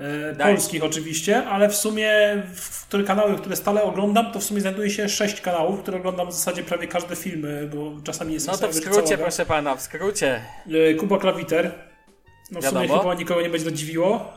[0.01, 2.13] E, polskich oczywiście, ale w sumie
[2.55, 6.29] w które kanały, które stale oglądam, to w sumie znajduje się sześć kanałów, które oglądam
[6.29, 9.83] w zasadzie prawie każde filmy, bo czasami jest No to w skrócie, proszę pana, w
[9.83, 10.43] skrócie.
[10.91, 11.90] E, Kuba Klawiter.
[12.51, 13.01] No w sumie Wiadomo.
[13.01, 14.33] chyba nikogo nie będzie to dziwiło.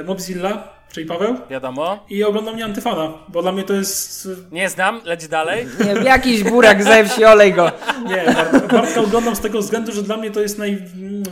[0.00, 1.36] E, Mobzilla, czyli Paweł.
[1.50, 2.04] Wiadomo.
[2.10, 4.28] I oglądam nie Antyfana, bo dla mnie to jest...
[4.52, 5.66] Nie znam, leć dalej.
[5.84, 7.72] Nie, jakiś burak ze wsi, olej go.
[8.06, 10.82] Nie, Bar- Bartka oglądam z tego względu, że dla mnie to jest naj,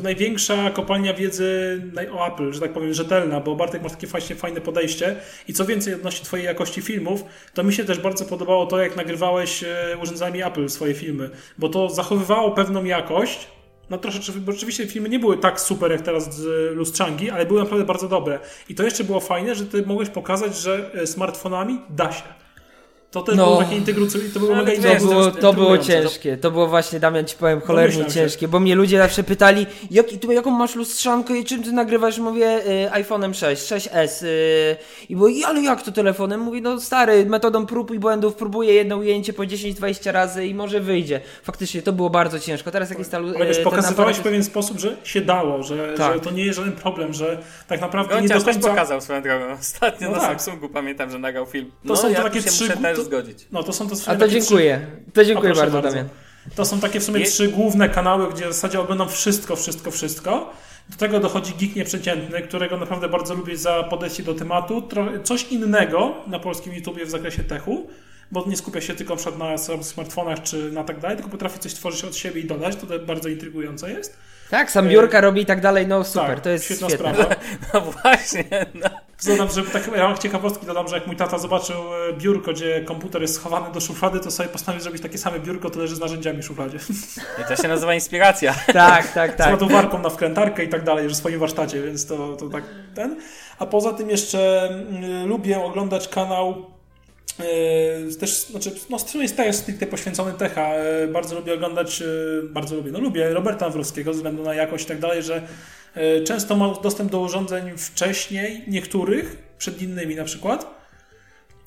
[0.03, 1.81] największa kopalnia wiedzy
[2.13, 5.17] o Apple, że tak powiem, rzetelna, bo Bartek ma takie właśnie fajne podejście
[5.49, 7.25] i co więcej odnośnie twojej jakości filmów,
[7.55, 11.69] to mi się też bardzo podobało to, jak nagrywałeś e, urządzeniami Apple swoje filmy, bo
[11.69, 13.49] to zachowywało pewną jakość,
[13.91, 17.61] no troszeczkę, bo rzeczywiście filmy nie były tak super jak teraz z Lustrzangi, ale były
[17.61, 18.39] naprawdę bardzo dobre.
[18.69, 22.23] I to jeszcze było fajne, że ty mogłeś pokazać, że e, smartfonami da się.
[23.11, 23.45] To też No.
[23.47, 26.37] było takie integrujące, to było mega to To Wiesz, było, to było ciężkie.
[26.37, 28.11] To było właśnie, Damian, ci powiem, cholernie się.
[28.11, 32.19] ciężkie, bo mnie ludzie zawsze pytali, jak, ty, jaką masz lustrzankę i czym ty nagrywasz?
[32.19, 34.23] Mówię, y, iPhone'em 6, 6S.
[34.23, 34.77] Y,
[35.09, 36.41] I było, "I ale jak to telefonem?
[36.41, 40.81] Mówię, no stary, metodą prób i błędów próbuję jedno ujęcie po 10-20 razy i może
[40.81, 41.21] wyjdzie.
[41.43, 42.71] Faktycznie, to było bardzo ciężko.
[42.71, 46.15] Teraz jakiś ta, Ale wiesz, ten pokazywałeś w pewien sposób, że się dało, że, Tak.
[46.15, 47.39] że to nie jest żaden problem, że
[47.69, 48.69] tak naprawdę nie Gonciarz do końca...
[48.69, 49.45] pokazał swoją drogą.
[49.61, 50.29] Ostatnio No na tak.
[50.43, 51.67] Samsungu pamiętam, że nagrał film.
[51.67, 52.69] To No, są ja takie tu trzy
[52.99, 53.47] to- zgodzić.
[53.53, 54.87] No to są to A to dziękuję.
[55.07, 55.27] To Trzy...
[55.27, 56.09] dziękuję O, proszę bardzo, Damian.
[56.55, 59.91] To są takie w sumie Je- trzy główne kanały, gdzie w zasadzie oglądam wszystko, wszystko,
[59.91, 60.53] wszystko.
[60.89, 64.89] Do tego dochodzi Geek Nieprzeciętny, którego naprawdę bardzo lubię za podejście do tematu.
[65.25, 67.87] Coś innego na polskim YouTubie w zakresie techu,
[68.31, 71.59] bo nie skupia się tylko na przykład na smartfonach czy na tak dalej, tylko potrafi
[71.59, 72.77] coś tworzyć od siebie i dodać.
[72.77, 74.19] To bardzo intrygujące jest.
[74.51, 77.15] Tak, sam biurka robi i tak dalej, no super, tak, to jest świetna świetne.
[77.15, 77.35] sprawa.
[77.75, 78.89] No właśnie, no.
[79.27, 82.83] Dodam, że tak w ramach ciekawostki dodam, że jak mój tata zobaczył e, biurko, gdzie
[82.85, 86.01] komputer jest schowany do szuflady, to sobie postanowił zrobić takie same biurko, to leży z
[86.01, 86.79] narzędziami w szufladzie.
[87.43, 88.55] I to się nazywa inspiracja.
[88.73, 89.51] Tak, tak, Z tak.
[89.51, 93.17] ładowarką na wkrętarkę i tak dalej, że w swoim warsztacie, więc to, to tak ten.
[93.59, 96.78] A poza tym jeszcze mm, lubię oglądać kanał
[98.21, 100.63] też, znaczy, no stream jest też stricte poświęcony Techa.
[100.75, 102.07] E, bardzo lubię oglądać, e,
[102.51, 105.43] bardzo lubię, no lubię Roberta Nawrowskiego ze względu na jakość i tak dalej, że
[105.95, 110.79] e, często ma dostęp do urządzeń wcześniej, niektórych, przed innymi na przykład.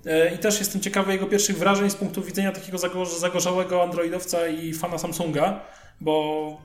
[0.05, 4.47] E, I też jestem ciekawy jego pierwszych wrażeń z punktu widzenia takiego zagorz- zagorzałego androidowca
[4.47, 5.59] i fana Samsunga,
[6.01, 6.57] bo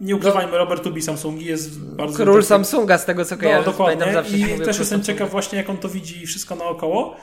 [0.00, 2.16] nie ukrywajmy, Robert lubi Samsungi, jest bardzo...
[2.16, 3.98] Król taki- Samsunga z tego co No, kojarzę, dokładnie.
[4.00, 5.04] pamiętam zawsze I też jestem Samsunga.
[5.04, 7.16] ciekaw właśnie, jak on to widzi i wszystko naokoło.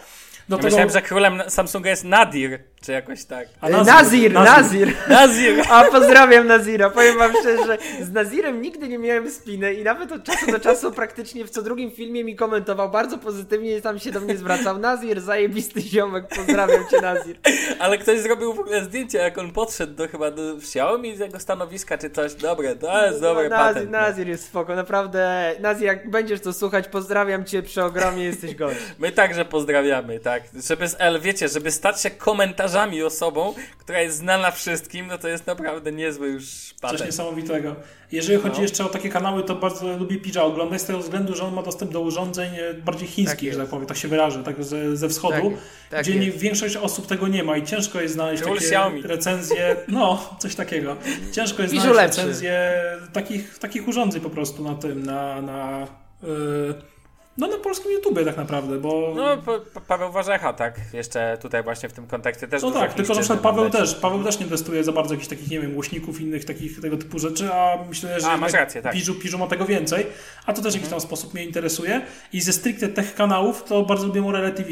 [0.49, 0.65] Do Ja tego...
[0.67, 3.47] myślałem, że królem Samsunga jest Nadir, czy jakoś tak.
[3.61, 4.93] A Nazir, Nazir.
[5.09, 5.63] Nazir!
[5.69, 6.89] A pozdrawiam Nazira.
[6.89, 10.91] Powiem wam szczerze, z Nazirem nigdy nie miałem spiny i nawet od czasu do czasu
[10.91, 14.77] praktycznie w co drugim filmie mi komentował bardzo pozytywnie i tam się do mnie zwracał.
[14.77, 17.37] Nazir, zajebisty ziomek, pozdrawiam cię Nazir.
[17.79, 21.39] Ale ktoś zrobił w ogóle zdjęcie, jak on podszedł do chyba do Xiaomi z jego
[21.39, 22.33] stanowiska, czy coś.
[22.33, 23.91] Dobre, to jest dobry Nazir, patent.
[23.91, 23.99] no.
[23.99, 25.51] Nazir jest spoko, naprawdę.
[25.59, 28.79] Nazir, jak będziesz to słuchać, pozdrawiam cię przy ogromie, jesteś gość.
[28.99, 30.36] My także pozdrawiamy, tak.
[30.67, 35.27] Żeby, z- ale wiecie, żeby stać się komentarzami osobą, która jest znana wszystkim, no to
[35.27, 37.05] jest naprawdę niezły już Coś patent.
[37.05, 37.75] niesamowitego.
[38.11, 38.61] Jeżeli chodzi No.
[38.61, 41.63] jeszcze o takie kanały, to bardzo lubię Pidża oglądać z tego względu, że on ma
[41.63, 43.57] dostęp do urządzeń e, bardziej Tak chińskich, jest.
[43.57, 45.59] że tak powiem, tak się wyrażę, tak ze, ze wschodu, Tak,
[45.89, 49.01] tak gdzie nie, większość osób tego nie ma i ciężko jest znaleźć Król takie Xiaomi.
[49.01, 50.95] recenzje, no, coś takiego.
[51.31, 52.17] Ciężko jest znaleźć lepszy.
[52.21, 52.71] recenzje
[53.13, 55.87] takich, takich urządzeń po prostu na tym, na, na
[56.23, 56.29] yy,
[57.37, 59.13] no na polskim YouTubie tak naprawdę, bo...
[59.15, 62.93] No, pa, pa, Paweł Warzecha, tak, jeszcze tutaj właśnie w tym kontekście też No tak,
[62.93, 65.59] tylko że na przykład Paweł też, Paweł też nie testuje za bardzo jakichś takich, nie
[65.59, 68.93] wiem, głośników, innych takich tego typu rzeczy, a myślę, że A, masz rację, tak.
[68.93, 70.05] Piżu, Piżu ma tego więcej,
[70.45, 72.01] a to też w jakiś tam sposób mnie interesuje
[72.33, 74.69] i ze stricte tech kanałów to bardzo lubię Morele TV.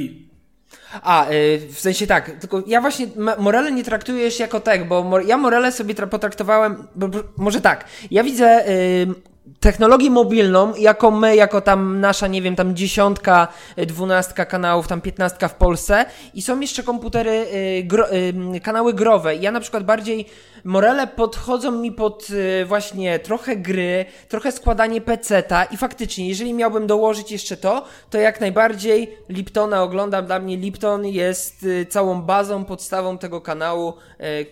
[1.02, 3.08] A, y, w sensie tak, tylko ja właśnie
[3.38, 7.20] Morele nie traktuję jeszcze jako tech, bo mor- ja Morele sobie tra- potraktowałem, bo, bo,
[7.38, 12.76] może tak, ja widzę y, technologię mobilną, jako my, jako tam nasza, nie wiem, tam
[12.76, 18.14] dziesiątka, dwunastka kanałów, tam piętnastka w Polsce i są jeszcze komputery, y, gro,
[18.56, 19.36] y, kanały growe.
[19.36, 20.26] Ja na przykład bardziej,
[20.64, 26.88] Morele podchodzą mi pod y, właśnie trochę gry, trochę składanie peceta i faktycznie, jeżeli miałbym
[26.88, 30.26] dołożyć jeszcze to, to jak najbardziej Liptona oglądam.
[30.26, 33.94] Dla mnie Lipton jest całą bazą, podstawą tego kanału,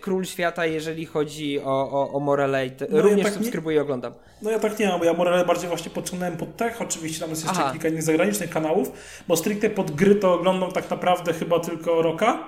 [0.00, 2.66] król świata, jeżeli chodzi o, o, o Morele.
[2.90, 4.12] No ja Również tak nie- subskrybuję i oglądam.
[4.42, 7.30] No ja tak nie mam, bo ja Morele bardziej właśnie podciągnąłem pod tech, oczywiście tam
[7.30, 7.72] jest jeszcze Aha.
[7.72, 8.92] kilka innych zagranicznych kanałów,
[9.28, 12.38] bo stricte pod gry to oglądam tak naprawdę chyba tylko Roka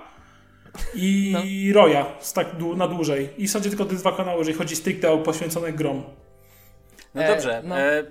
[0.95, 1.31] i
[1.75, 1.83] No.
[1.83, 3.29] Roya z tak na dłużej.
[3.39, 6.03] I w zasadzie tylko te dwa kanały, jeżeli chodzi stricte o poświęcone grom.
[7.15, 7.63] No E, dobrze.
[7.65, 7.79] no.
[7.79, 8.05] E, e,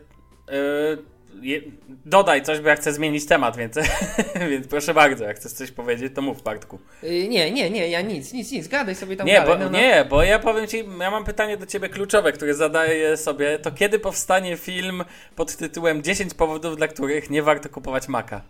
[1.41, 1.61] je,
[2.05, 3.75] dodaj coś, bo ja chcę zmienić temat, więc,
[4.51, 6.79] więc proszę bardzo, jak chcesz coś powiedzieć, to mów, Bartku.
[7.03, 9.53] Y, Nie, nie, nie, ja nic, nic, nic, gadaj sobie tam Nie, dalej.
[9.53, 9.77] bo, no, no.
[9.77, 13.71] nie, bo ja powiem ci, ja mam pytanie do ciebie kluczowe, które zadaję sobie, to
[13.71, 15.03] kiedy powstanie film
[15.36, 18.41] pod tytułem 10 powodów, dla których nie warto kupować Maca?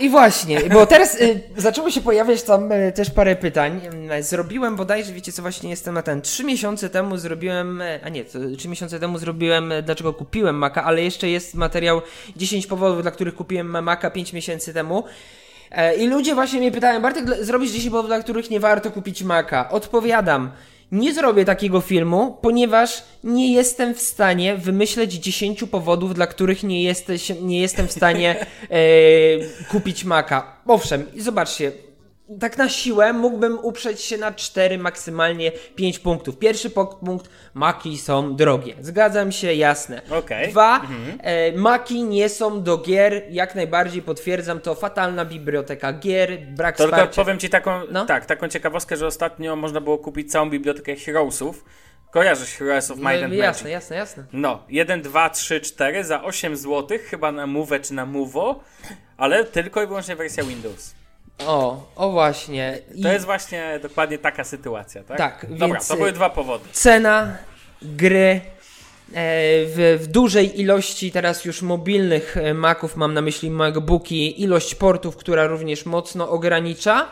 [0.00, 3.80] I właśnie, bo teraz y, zaczęło się pojawiać tam y, też parę pytań.
[4.18, 6.22] Y, Zrobiłem bodajże, wiecie co, właśnie jestem na ten.
[6.22, 8.24] Trzy miesiące temu zrobiłem, y, a nie,
[8.58, 12.02] trzy miesiące temu zrobiłem, y, dlaczego kupiłem Maca, ale jeszcze jest materiał
[12.36, 15.04] 10 powodów, dla których kupiłem Maca 5 miesięcy temu.
[15.70, 19.22] E, I ludzie właśnie mnie pytają, Bartek, zrobisz 10 powodów, dla których nie warto kupić
[19.22, 19.70] Maca.
[19.70, 20.50] Odpowiadam,
[20.92, 26.82] nie zrobię takiego filmu, ponieważ nie jestem w stanie wymyśleć 10 powodów, dla których nie,
[26.82, 28.36] jesteś, nie jestem w stanie
[28.70, 28.78] e,
[29.70, 30.42] kupić Maca.
[30.66, 31.72] Owszem, zobaczcie,
[32.40, 36.38] tak na siłę mógłbym uprzeć się na 4, maksymalnie 5 punktów.
[36.38, 38.74] Pierwszy punkt, maki są drogie.
[38.80, 40.02] Zgadzam się, jasne.
[40.10, 40.50] Okej.
[40.50, 40.80] Dwa,
[41.20, 44.74] e, maki nie są do gier, jak najbardziej potwierdzam to.
[44.74, 47.22] Fatalna biblioteka gier, brak tylko wsparcia.
[47.22, 48.06] powiem ci taką, No.
[48.06, 51.64] tak, taką ciekawostkę, że ostatnio można było kupić całą bibliotekę Heroesów.
[52.10, 53.72] Kojarzysz Heroes of Might No, and jasne, Magic?
[53.72, 54.24] jasne, jasne.
[54.32, 58.60] No, 1, 2, 3, 4 za 8 zł, chyba na Move czy na Movo,
[59.16, 60.95] ale tylko i wyłącznie wersja Windows.
[61.46, 62.78] O, o właśnie.
[62.94, 65.18] I To jest właśnie dokładnie taka sytuacja, tak?
[65.18, 66.64] Tak, Dobra, więc, to były dwa powody.
[66.72, 67.36] cena
[67.82, 68.40] gry e,
[69.66, 75.16] w, w dużej ilości teraz już mobilnych e, Maców, mam na myśli MacBooki, ilość portów,
[75.16, 77.08] która również mocno ogranicza.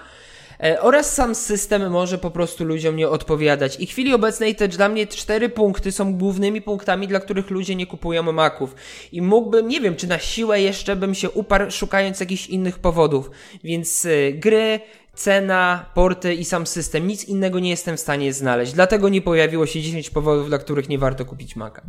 [0.65, 3.81] E, Oraz sam system może po prostu ludziom nie odpowiadać.
[3.81, 7.75] I w chwili obecnej te dla mnie cztery punkty są głównymi punktami, dla których ludzie
[7.77, 8.75] nie kupują Maców.
[9.13, 13.31] I mógłbym, nie wiem, czy na siłę jeszcze bym się uparł, szukając jakichś innych powodów.
[13.65, 14.81] Więc y, gry,
[15.15, 17.07] cena, porty i sam system.
[17.07, 18.73] Nic innego nie jestem w stanie znaleźć.
[18.73, 21.83] Dlatego nie pojawiło się 10 powodów, dla których nie warto kupić Maca.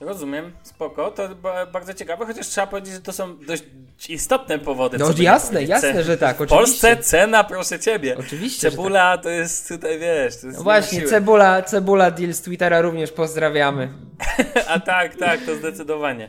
[0.00, 3.64] Rozumiem, spoko, to ba- bardzo ciekawe, chociaż trzeba powiedzieć, że to są dość
[4.08, 4.98] istotne powody.
[4.98, 7.10] No jasne, jasne, że tak, W Polsce oczywiście.
[7.10, 8.16] cena, proszę ciebie.
[8.18, 11.02] Oczywiście, Cebula to jest tutaj, wiesz, to jest No właśnie.
[11.02, 13.88] Cebula, Cebula Deal z Twittera również pozdrawiamy.
[14.68, 16.28] A tak, tak, to zdecydowanie.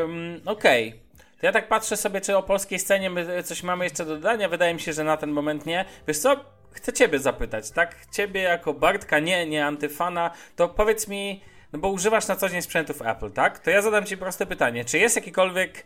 [0.00, 1.00] Um, Okej.
[1.40, 4.48] To ja tak patrzę sobie, czy o polskiej scenie my coś mamy jeszcze do dodania.
[4.48, 5.84] Wydaje mi się, że na ten moment nie.
[6.08, 6.36] Wiesz co?
[6.72, 7.96] Chcę ciebie zapytać, tak?
[8.12, 11.42] Ciebie jako Bartka, nie, nie antyfana, to powiedz mi,
[11.72, 13.58] no bo używasz na co dzień sprzętów Apple, tak?
[13.58, 14.84] To ja zadam ci proste pytanie.
[14.84, 15.84] Czy jest jakikolwiek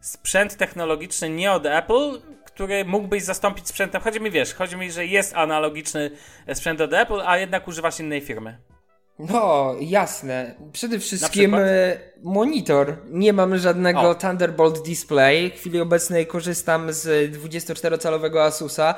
[0.00, 4.02] sprzęt technologiczny nie od Apple, który mógłbyś zastąpić sprzętem?
[4.02, 6.10] Chodzi mi, wiesz, chodzi mi, że jest analogiczny
[6.54, 8.58] sprzęt od Apple, a jednak używasz innej firmy.
[9.18, 10.54] No, jasne.
[10.72, 12.96] Przede wszystkim e, monitor.
[13.10, 14.14] Nie mam żadnego O.
[14.14, 15.50] Thunderbolt Display.
[15.50, 18.94] W chwili obecnej korzystam z 24-calowego Asusa.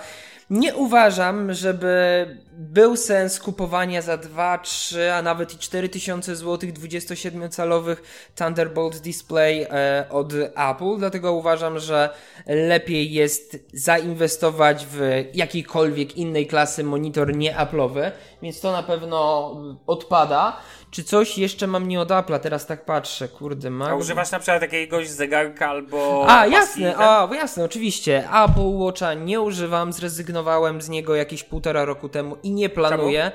[0.51, 6.73] Nie uważam, żeby był sens kupowania za 2, 3, a nawet i 4 tysiące złotych
[6.73, 7.97] 27-calowych
[8.35, 12.11] Thunderbolt Display e, od Apple, dlatego uważam, że
[12.47, 18.11] lepiej jest zainwestować w jakiejkolwiek innej klasy monitor nie Apple'owy,
[18.43, 19.51] więc to na pewno
[19.87, 20.57] odpada.
[20.91, 22.39] Czy coś jeszcze mam nie od Apple'a?
[22.39, 23.99] Teraz tak patrzę, kurde, A mam...
[23.99, 26.25] używasz na przykład jakiegoś zegarka albo.
[26.29, 27.01] A, jasne, ten?
[27.01, 28.29] a, jasne, oczywiście.
[28.45, 33.33] Apple Watcha nie używam, zrezygnowałem z niego jakieś półtora roku temu i nie planuję.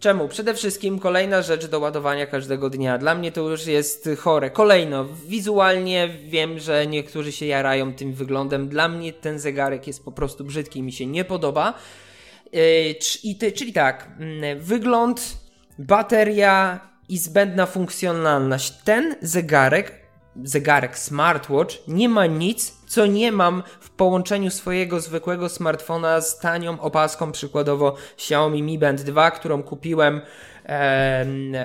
[0.00, 0.28] Czemu?
[0.28, 2.98] Przede wszystkim kolejna rzecz do ładowania każdego dnia.
[2.98, 4.50] Dla mnie to już jest chore.
[4.50, 8.68] Kolejno, wizualnie wiem, że niektórzy się jarają tym wyglądem.
[8.68, 11.74] Dla mnie ten zegarek jest po prostu brzydki i mi się nie podoba.
[12.52, 12.60] Yy,
[12.98, 15.36] cz- i ty, czyli tak, mm, wygląd,
[15.80, 18.72] bateria i zbędna funkcjonalność.
[18.84, 19.92] Ten zegarek,
[20.44, 26.80] zegarek smartwatch, nie ma nic, co nie mam w połączeniu swojego zwykłego smartfona z tanią
[26.80, 30.22] opaską, przykładowo Xiaomi Mi Band 2, którą kupiłem em,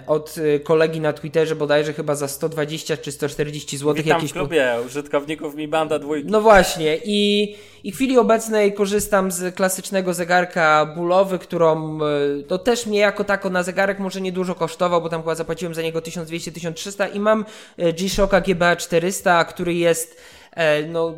[0.08, 3.94] od y, kolegi na Twitterze bodajże chyba za 120 czy 140 zł.
[3.94, 6.32] Witam w klubie użytkowników Mi Banda dwójki.
[6.32, 12.58] No właśnie, i, I w chwili obecnej korzystam z klasycznego zegarka Bulowy, którą e, to
[12.58, 16.00] też mnie jako tako na zegarek może niedużo kosztował, bo tam chyba zapłaciłem za niego
[16.00, 17.46] 1200-1300 i mam
[17.78, 21.14] e, G-Shocka GBA 400, który jest e, no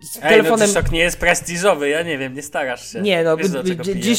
[0.00, 0.58] z Ej, telefonem...
[0.58, 3.00] no G-Shock nie jest prestiżowy, ja nie wiem, nie starasz się.
[3.00, 3.36] Nie, no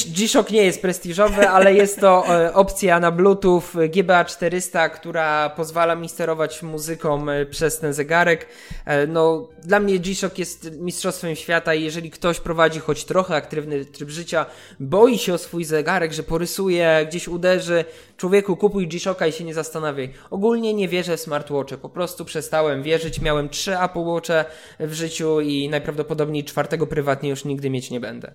[0.07, 5.95] G-Shock nie jest prestiżowy, ale jest to e, opcja na Bluetooth GBA 400, która pozwala
[5.95, 8.47] mi sterować muzyką e, przez ten zegarek.
[8.85, 13.85] E, no, dla mnie G-Shock jest mistrzostwem świata i jeżeli ktoś prowadzi choć trochę aktywny
[13.85, 14.45] tryb życia,
[14.79, 17.85] boi się o swój zegarek, że porysuje, gdzieś uderzy,
[18.17, 20.13] człowieku kupuj G-Shocka i się nie zastanawiaj.
[20.29, 24.45] Ogólnie nie wierzę w smartwatche, po prostu przestałem wierzyć, miałem trzy Apple Watche
[24.79, 28.31] w życiu i najprawdopodobniej czwartego prywatnie już nigdy mieć nie będę.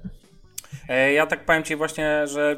[0.88, 2.56] E, ja tak powiem Ci właśnie, że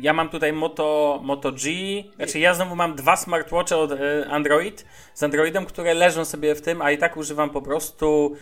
[0.00, 1.72] ja mam tutaj Moto, Moto G,
[2.16, 6.62] znaczy ja znowu mam dwa smartwatche od e, Android, z Androidem, które leżą sobie w
[6.62, 8.36] tym, a i tak używam po prostu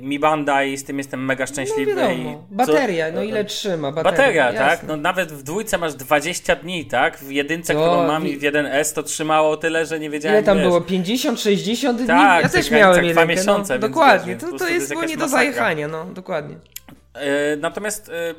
[0.00, 1.94] mi banda i z tym jestem mega szczęśliwy.
[1.94, 2.44] No wiadomo.
[2.50, 3.14] Bateria, co?
[3.14, 3.92] no ile trzyma?
[3.92, 4.82] Bateria, bateria tak?
[4.88, 7.18] No nawet w dwójce masz 20 dni, tak?
[7.18, 7.80] W jedynce, to...
[7.80, 10.36] którą mam i w 1S to trzymało tyle, że nie wiedziałem.
[10.36, 10.66] Ile tam wiesz.
[10.66, 10.80] było?
[10.80, 12.06] 50, 60 dni?
[12.06, 13.12] Tak, ja też miałem jedynkę.
[13.12, 13.74] Dwa miesiące.
[13.74, 16.56] No, dokładnie, to, to jest, jest nie do zajechania, no dokładnie.
[17.14, 18.34] E, natomiast e,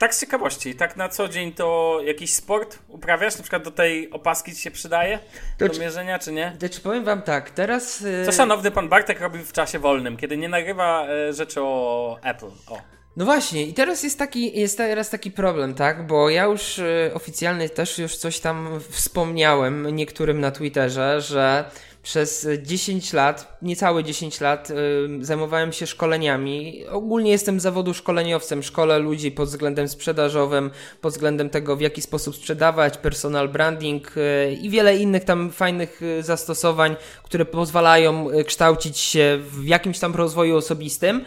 [0.00, 3.36] tak z ciekawości, tak na co dzień to jakiś sport uprawiasz?
[3.36, 5.18] Na przykład do tej opaski ci się przydaje?
[5.58, 6.56] Do czy, mierzenia, czy nie?
[6.60, 8.00] To czy powiem wam tak, teraz...
[8.00, 8.24] Yy...
[8.24, 12.46] Co szanowny pan Bartek robi w czasie wolnym, kiedy nie nagrywa yy, rzeczy o Apple?
[12.46, 12.78] O.
[13.16, 16.06] No właśnie, i teraz jest taki, jest teraz taki problem, tak?
[16.06, 21.64] Bo ja już y, oficjalnie też już coś tam wspomniałem niektórym na Twitterze, że
[22.02, 26.84] przez 10 lat, niecałe 10 lat, yy, zajmowałem się szkoleniami.
[26.90, 28.62] Ogólnie jestem zawodu szkoleniowcem.
[28.62, 30.70] Szkolę ludzi pod względem sprzedażowym,
[31.00, 36.00] pod względem tego, w jaki sposób sprzedawać, personal branding yy, i wiele innych tam fajnych
[36.00, 41.24] yy, zastosowań, które pozwalają y, kształcić się w jakimś tam rozwoju osobistym.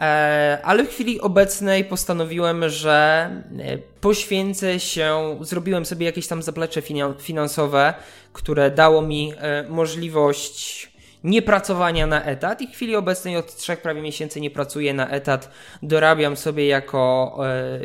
[0.00, 6.82] E, ale w chwili obecnej postanowiłem, że e, poświęcę się, zrobiłem sobie jakieś tam zaplecze
[7.18, 7.94] finansowe,
[8.32, 10.94] które dało mi e, możliwość
[11.24, 15.50] niepracowania na etat i w chwili obecnej od trzech prawie miesięcy nie pracuję na etat.
[15.82, 17.38] Dorabiam sobie jako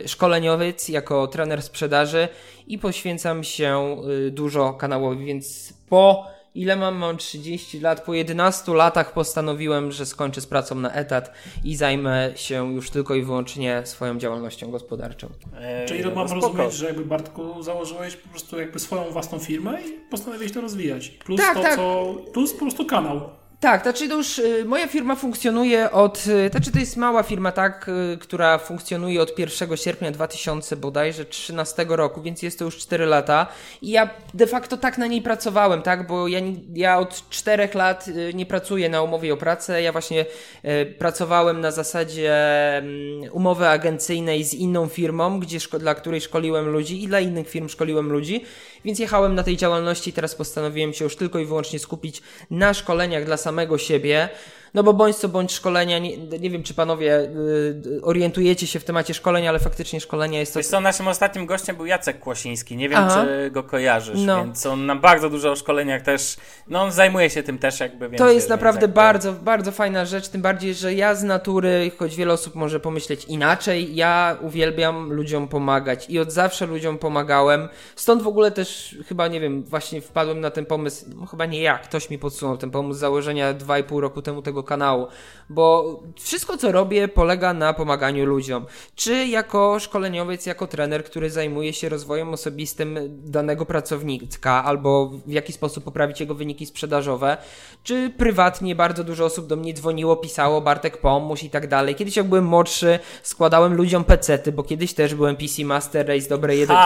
[0.06, 2.28] szkoleniowiec, jako trener sprzedaży
[2.68, 3.98] i poświęcam się
[4.32, 6.96] dużo kanałowi, więc po ile mam?
[6.96, 8.02] Mam 30 lat.
[8.02, 11.32] Po 11 latach postanowiłem, że skończę z pracą na etat
[11.64, 15.30] i zajmę się już tylko i wyłącznie swoją działalnością gospodarczą.
[15.60, 16.48] Eee, Czyli mam spoko.
[16.48, 21.10] rozumieć, że jakby Bartku założyłeś po prostu jakby swoją własną firmę i postanowiłeś to rozwijać.
[21.10, 21.76] Plus tak, to, tak.
[21.76, 22.16] co.
[22.34, 23.39] Plus po prostu kanał.
[23.60, 27.52] Tak, znaczy to już y, moja firma funkcjonuje od, y, znaczy to jest mała firma,
[27.52, 32.78] tak, y, która funkcjonuje od 1 sierpnia 2000 bodajże 13 roku, więc jest to już
[32.78, 33.48] 4 lata.
[33.82, 36.40] I ja de facto tak na niej pracowałem, tak, bo ja,
[36.74, 40.26] ja od 4 lat nie pracuję na umowie o pracę, ja właśnie
[41.00, 42.34] pracowałem na zasadzie
[42.78, 47.70] mm, umowy agencyjnej z inną firmą, gdzie dla której szkoliłem ludzi i dla innych firm
[47.70, 48.44] szkoliłem ludzi,
[48.86, 52.22] więc jechałem na tej działalności teraz postanowiłem się już tylko i wyłącznie skupić
[52.52, 54.30] na szkoleniach dla samego siebie.
[54.74, 58.84] No bo bądź co bądź szkolenia, nie, nie wiem czy panowie y, orientujecie się w
[58.84, 60.60] temacie szkolenia, ale faktycznie szkolenia jest to...
[60.60, 63.26] Wiesz co, naszym ostatnim gościem był Jacek Kłosiński, nie wiem Aha.
[63.26, 64.44] czy go kojarzysz, no.
[64.44, 66.38] więc on na bardzo dużo o szkoleniach też,
[66.68, 68.10] no on zajmuje się tym też jakby.
[68.10, 68.96] To jest naprawdę jakby...
[68.96, 73.26] bardzo, bardzo fajna rzecz, tym bardziej, że ja z natury, choć wiele osób może pomyśleć
[73.26, 79.28] inaczej, ja uwielbiam ludziom pomagać i od zawsze ludziom pomagałem, stąd w ogóle też chyba,
[79.28, 82.72] nie wiem, właśnie wpadłem na ten pomysł, no chyba nie ja, ktoś mi podsunął ten
[82.72, 85.08] pomysł założenia 2,5 roku temu tego kanału,
[85.50, 88.66] bo wszystko co robię polega na pomaganiu ludziom.
[88.96, 95.54] Czy jako szkoleniowiec, jako trener, który zajmuje się rozwojem osobistym danego pracownika, albo w jaki
[95.54, 97.38] sposób poprawić jego wyniki sprzedażowe,
[97.84, 101.96] czy prywatnie bardzo dużo osób do mnie dzwoniło, pisało, Bartek pomóż i tak dalej.
[101.96, 106.56] Kiedyś jak byłem młodszy, składałem ludziom pecety, bo kiedyś też byłem PC Master Race dobre
[106.56, 106.78] jeden...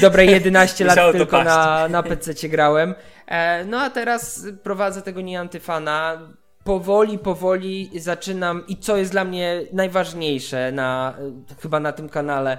[0.00, 2.94] Dobre 11 lat tylko na, na PC grałem.
[3.26, 6.18] E, no a teraz prowadzę tego nie antyfana
[6.64, 11.14] powoli, powoli zaczynam i co jest dla mnie najważniejsze na,
[11.62, 12.58] chyba na tym kanale,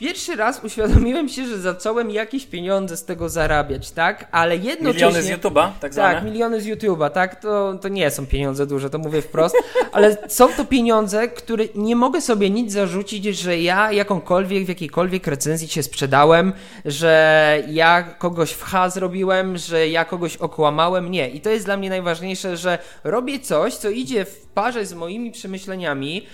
[0.00, 4.28] Pierwszy raz uświadomiłem się, że zacząłem jakieś pieniądze z tego zarabiać, tak?
[4.32, 5.06] Ale jednocześnie...
[5.06, 6.14] Miliony z YouTube'a, tak zwane?
[6.14, 7.40] Tak, miliony z YouTube'a, tak?
[7.40, 9.56] To, to nie są pieniądze duże, to mówię wprost,
[9.92, 15.26] ale są to pieniądze, które nie mogę sobie nic zarzucić, że ja jakąkolwiek, w jakiejkolwiek
[15.26, 16.52] recenzji się sprzedałem,
[16.84, 21.10] że ja kogoś w H zrobiłem, że ja kogoś okłamałem.
[21.10, 21.30] Nie.
[21.30, 25.30] I to jest dla mnie najważniejsze, że robię coś, co idzie w parze z moimi
[25.30, 26.26] przemyśleniami,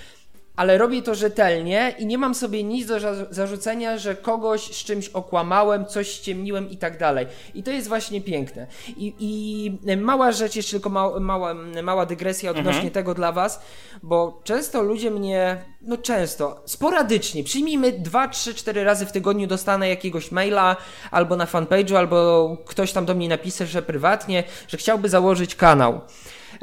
[0.56, 2.98] ale robię to rzetelnie i nie mam sobie nic do
[3.30, 7.26] zarzucenia, że kogoś z czymś okłamałem, coś ściemniłem i tak dalej.
[7.54, 8.66] I to jest właśnie piękne.
[8.96, 12.90] I, i mała rzecz, jeszcze tylko mała, mała, mała dygresja odnośnie mhm.
[12.90, 13.60] tego dla Was,
[14.02, 19.88] bo często ludzie mnie, no często, sporadycznie, przyjmijmy 2, 3, 4 razy w tygodniu dostanę
[19.88, 20.76] jakiegoś maila
[21.10, 26.00] albo na fanpage'u, albo ktoś tam do mnie napisze, że prywatnie, że chciałby założyć kanał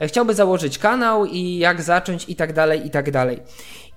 [0.02, 3.40] chciałby założyć kanał i jak zacząć i tak dalej, i tak dalej.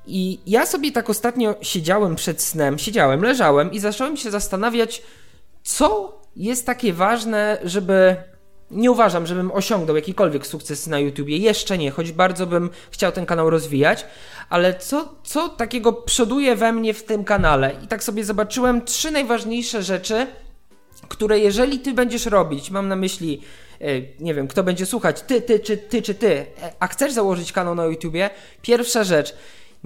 [0.06, 5.02] I ja sobie tak ostatnio siedziałem przed snem, siedziałem, leżałem i zacząłem się zastanawiać,
[5.62, 8.16] co jest takie ważne, żeby.
[8.70, 11.36] Nie uważam, żebym osiągnął jakikolwiek sukces na YouTubie.
[11.36, 14.06] Jeszcze nie, choć bardzo bym chciał ten kanał rozwijać,
[14.48, 17.74] ale co, co takiego przoduje we mnie w tym kanale?
[17.84, 20.26] I tak sobie zobaczyłem trzy najważniejsze rzeczy,
[21.08, 23.42] które jeżeli ty będziesz robić, mam na myśli,
[23.80, 23.86] e,
[24.20, 27.52] nie wiem, kto będzie słuchać, ty, ty, czy ty, czy ty, e, a chcesz założyć
[27.52, 28.30] kanał na YouTubie,
[28.62, 29.34] pierwsza rzecz,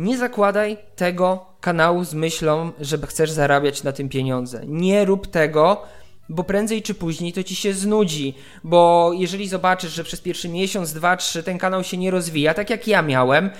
[0.01, 4.63] nie zakładaj tego kanału z myślą, że chcesz zarabiać na tym pieniądze.
[4.67, 5.83] Nie rób tego,
[6.29, 10.93] bo prędzej czy później to ci się znudzi, bo jeżeli zobaczysz, że przez pierwszy miesiąc,
[10.93, 13.51] dwa, trzy ten kanał się nie rozwija, tak jak ja miałem,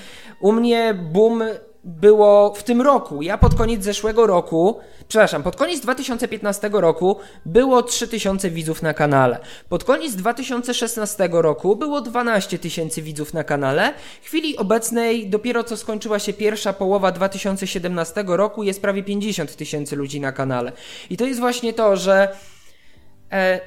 [0.41, 1.43] u mnie boom
[1.85, 3.23] było w tym roku.
[3.23, 7.17] Ja pod koniec zeszłego roku, przepraszam, pod koniec 2015 roku
[7.47, 9.39] było 3000 widzów na kanale.
[9.69, 13.95] Pod koniec 2016 roku było 12 tysięcy widzów na kanale.
[14.23, 19.97] W chwili obecnej, dopiero co skończyła się pierwsza połowa 2017 roku, jest prawie 50 tysięcy
[19.97, 20.73] ludzi na kanale.
[21.11, 22.29] I to jest właśnie to, że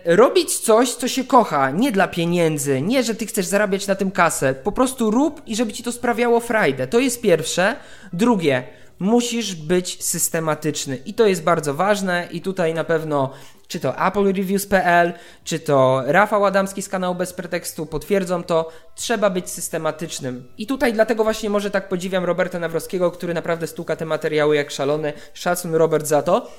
[0.05, 4.11] robić coś, co się kocha, nie dla pieniędzy, nie, że ty chcesz zarabiać na tym
[4.11, 6.87] kasę, po prostu rób i żeby ci to sprawiało frajdę.
[6.87, 7.75] To jest pierwsze.
[8.13, 8.63] Drugie,
[8.99, 13.33] musisz być systematyczny i to jest bardzo ważne i tutaj na pewno
[13.67, 15.13] czy to applreviews.pl,
[15.43, 20.47] czy to Rafał Adamski z kanału Bez Pretekstu potwierdzą to, trzeba być systematycznym.
[20.57, 24.71] I tutaj dlatego właśnie może tak podziwiam Roberta Nawrowskiego, który naprawdę stuka te materiały jak
[24.71, 25.13] szalony.
[25.33, 26.51] Szacun Robert za to.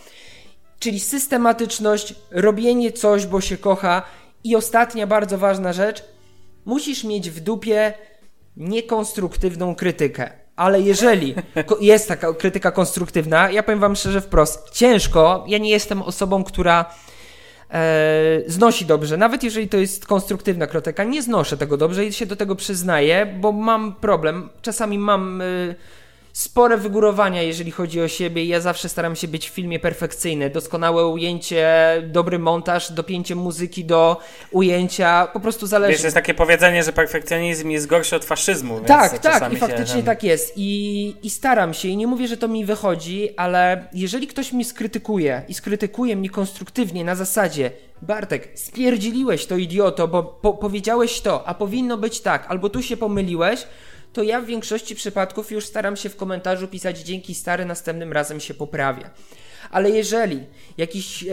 [0.85, 4.03] Czyli systematyczność, robienie coś, bo się kocha.
[4.45, 6.05] I ostatnia bardzo ważna rzecz,
[6.65, 7.95] musisz mieć w dupie
[8.57, 10.31] niekonstruktywną krytykę.
[10.57, 11.35] Ale jeżeli
[11.81, 15.45] jest taka krytyka konstruktywna, ja powiem Wam szczerze wprost, ciężko.
[15.49, 16.95] Ja nie jestem osobą, która
[17.71, 19.17] e, znosi dobrze.
[19.17, 23.27] Nawet jeżeli to jest konstruktywna krytyka, nie znoszę tego dobrze i się do tego przyznaję,
[23.41, 24.49] bo mam problem.
[24.63, 25.41] Czasami mam.
[25.41, 25.45] E,
[26.35, 28.45] spore wygórowania, jeżeli chodzi o siebie.
[28.45, 30.51] Ja zawsze staram się być w filmie perfekcyjny.
[30.51, 31.69] Doskonałe ujęcie,
[32.07, 34.21] dobry montaż, dopięcie muzyki do
[34.51, 35.29] ujęcia.
[35.33, 35.93] Po prostu zależy.
[35.93, 38.81] Wiesz, jest takie powiedzenie, że perfekcjonizm jest gorszy od faszyzmu.
[38.81, 40.53] Tak, tak, i faktycznie tak jest.
[40.57, 44.65] I, I staram się, i nie mówię, że to mi wychodzi, ale jeżeli ktoś mnie
[44.65, 47.71] skrytykuje i skrytykuje mnie konstruktywnie na zasadzie
[48.03, 52.97] Bartek, spierdziliłeś to idioto, bo po powiedziałeś to, a powinno być tak, albo tu się
[52.97, 53.67] pomyliłeś,
[54.15, 58.41] to ja w większości przypadków już staram się w komentarzu pisać dzięki stary, następnym razem
[58.41, 59.11] się poprawia.
[59.71, 60.41] Ale jeżeli
[60.79, 61.27] jakiś, e,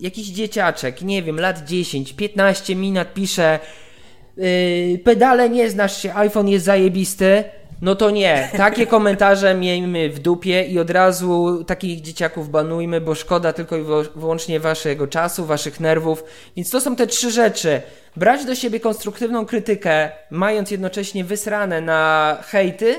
[0.00, 3.58] jakiś dzieciaczek, nie wiem, lat 10, 15 minut pisze
[5.04, 7.44] pedale nie znasz się, iPhone jest zajebisty,
[7.82, 8.50] no to nie.
[8.56, 13.82] Takie komentarze miejmy w dupie i od razu takich dzieciaków banujmy, bo szkoda tylko i
[14.16, 16.24] wyłącznie waszego czasu, waszych nerwów.
[16.56, 17.82] Więc to są te trzy rzeczy.
[18.16, 22.96] Brać do siebie konstruktywną krytykę, mając jednocześnie wysrane na hejty.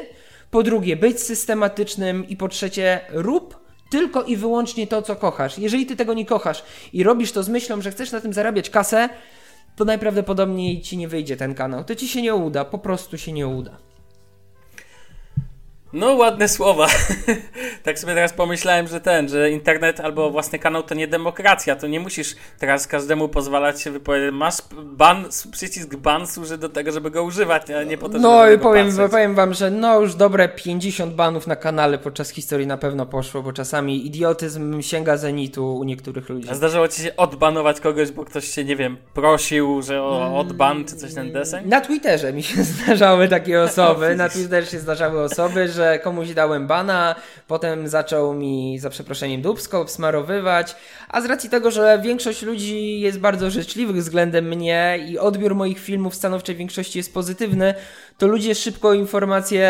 [0.52, 3.60] Po drugie, być systematycznym i po trzecie, rób
[3.92, 5.58] tylko i wyłącznie to, co kochasz.
[5.58, 8.70] Jeżeli ty tego nie kochasz i robisz to z myślą, że chcesz na tym zarabiać
[8.70, 9.10] kasę,
[9.76, 11.84] to najprawdopodobniej ci nie wyjdzie ten kanał.
[11.84, 13.89] To ci się nie uda, po prostu się nie uda.
[15.94, 16.88] No, ładne słowa.
[17.84, 21.76] tak sobie teraz pomyślałem, że ten, że internet albo własny kanał to nie demokracja.
[21.76, 24.32] To nie musisz teraz każdemu pozwalać się wypowiedzieć.
[24.34, 28.52] Masz ban, przycisk ban służy do tego, żeby go używać, a nie po to, No
[28.52, 32.78] i powiem, powiem wam, że no już dobre 50 banów na kanale podczas historii na
[32.78, 36.50] pewno poszło, bo czasami idiotyzm sięga zenitu u niektórych ludzi.
[36.50, 40.86] A zdarzyło ci się odbanować kogoś, bo ktoś się, nie wiem, prosił, że o odban
[40.86, 41.68] czy coś ten deseń?
[41.68, 44.16] Na Twitterze mi się zdarzały takie osoby.
[44.16, 47.16] na Twitterze się zdarzały osoby, że że komuś dałem bana,
[47.48, 50.76] potem zaczął mi za przeproszeniem dubsko smarowywać,
[51.10, 55.80] a z racji tego, że większość ludzi jest bardzo życzliwych względem mnie i odbiór moich
[55.80, 57.74] filmów w stanowczej większości jest pozytywny,
[58.18, 59.70] to ludzie szybko informacje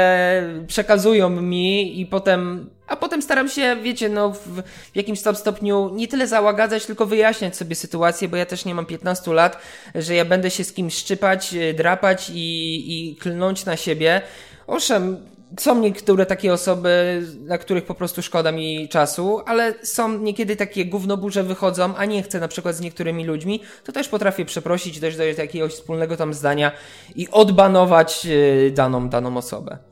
[0.68, 4.64] przekazują mi i potem a potem staram się, wiecie, no w,
[4.95, 8.86] jakimś tam stopniu nie tyle załagadzać, tylko wyjaśniać sobie sytuację, bo ja też nie mam
[8.86, 9.57] 15 lat,
[9.95, 14.22] że ja będę się z kimś szczypać, drapać i, i klnąć na siebie.
[14.68, 15.18] Owszem,
[15.58, 20.86] są niektóre takie osoby, na których po prostu szkoda mi czasu, ale są niekiedy takie
[20.86, 25.18] gównoburze wychodzą, a nie chcę na przykład z niektórymi ludźmi, to też potrafię przeprosić, dojść
[25.18, 26.72] do jakiegoś wspólnego tam zdania
[27.16, 29.89] i odbanować y, daną, daną osobę.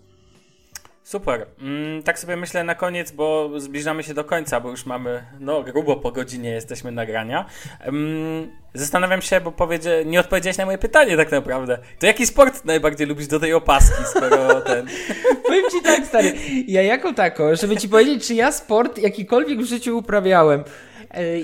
[1.08, 1.46] Super.
[1.62, 5.64] Mm, tak sobie myślę na koniec, bo zbliżamy się do końca, bo już mamy, no
[5.64, 7.46] grubo po godzinie jesteśmy nagrania.
[7.86, 11.78] Um, zastanawiam się, bo powiedzie, nie odpowiedziałeś na moje pytanie tak naprawdę.
[12.00, 14.88] To jaki sport najbardziej lubisz do tej opaski, skoro ten...
[15.48, 16.34] Powiem ci tak, stary,
[16.68, 20.64] ja jako tako, żeby ci powiedzieć, czy ja sport jakikolwiek w życiu uprawiałem,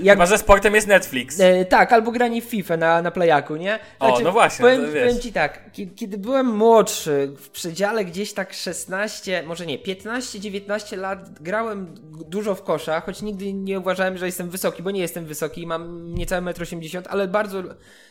[0.01, 0.15] jak...
[0.15, 1.39] Chyba, że sportem jest Netflix.
[1.39, 3.79] E, tak, albo granie w FIFA na, na playaku, nie?
[3.97, 4.63] Znaczy, o, no właśnie.
[4.63, 5.61] Powiem, powiem ci tak,
[5.95, 11.95] kiedy, byłem młodszy, w przedziale gdzieś tak 16, może nie, 15-19 lat grałem
[12.29, 16.13] dużo w kosza, choć nigdy nie uważałem, że jestem wysoki, bo nie jestem wysoki, mam
[16.13, 17.63] niecałe 1,80 m, ale bardzo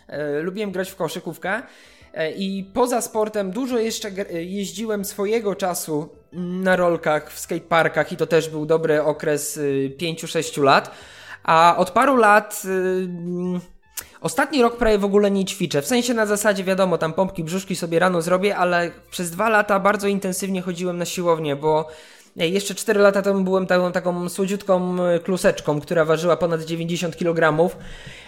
[0.09, 1.63] e, lubiłem grać w koszykówkę.
[2.15, 8.27] E, I poza sportem dużo jeszcze jeździłem swojego czasu na rolkach w skateparkach i to
[8.27, 9.59] też był dobry okres
[9.99, 10.91] 5-6 y, lat.
[11.45, 12.63] A od paru lat.
[12.65, 13.61] Yy,
[14.21, 15.83] ostatni rok prawie w ogóle nie ćwiczę.
[15.83, 19.81] W sensie na zasadzie, wiadomo, tam pompki, brzuszki sobie rano zrobię, ale przez dwa lata
[19.81, 21.89] bardzo intensywnie chodziłem na siłownię, bo
[22.37, 27.71] jeszcze 4 lata temu byłem taką, taką słodziutką y, kluseczką, która ważyła ponad 90 kg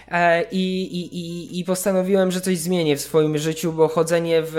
[0.09, 4.52] E, i, i, i postanowiłem, że coś zmienię w swoim życiu, bo chodzenie w,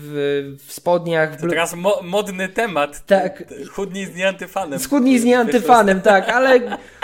[0.00, 1.36] w, w spodniach...
[1.36, 3.06] W teraz mo modny temat.
[3.06, 3.44] Tak.
[3.72, 4.78] Chudnij z nieantyfanem.
[4.78, 6.60] Schudnij z nieantyfanem, tak, ale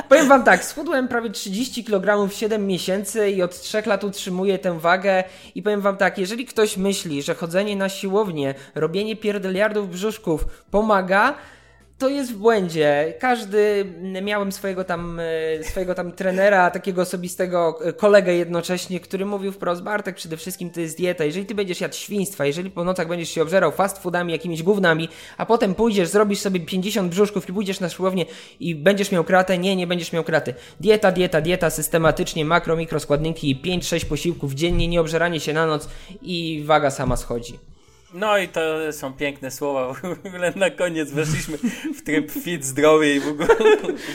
[0.09, 4.59] powiem wam tak, schudłem prawie 30 kg w 7 miesięcy i od 3 lat utrzymuję
[4.59, 9.91] tę wagę i powiem wam tak, jeżeli ktoś myśli, że chodzenie na siłownię, robienie pierdeliardów
[9.91, 11.35] brzuszków pomaga,
[12.01, 13.15] to jest w błędzie.
[13.19, 13.85] Każdy,
[14.23, 19.83] miałem swojego tam, e, swojego tam trenera, takiego osobistego e, kolegę jednocześnie, który mówił wprost,
[19.83, 21.25] Bartek, przede wszystkim to jest dieta.
[21.25, 25.09] Jeżeli ty będziesz jadł świństwa, jeżeli po nocach będziesz się obżerał fast foodami, jakimiś gównami,
[25.37, 28.25] a potem pójdziesz, zrobisz sobie 50 brzuszków i pójdziesz na siłownię
[28.61, 30.55] i będziesz miał kratę, nie, nie będziesz miał kraty.
[30.81, 35.89] Dieta, dieta, dieta, systematycznie, makro, mikro składniki, 5-6 posiłków dziennie, nie obżeranie się na noc
[36.23, 37.70] i waga sama schodzi.
[38.15, 38.61] No i to
[38.93, 39.93] są piękne słowa.
[40.23, 41.59] W ogóle na koniec weszliśmy
[41.95, 43.49] w tryb fit, zdrowy i w ogóle.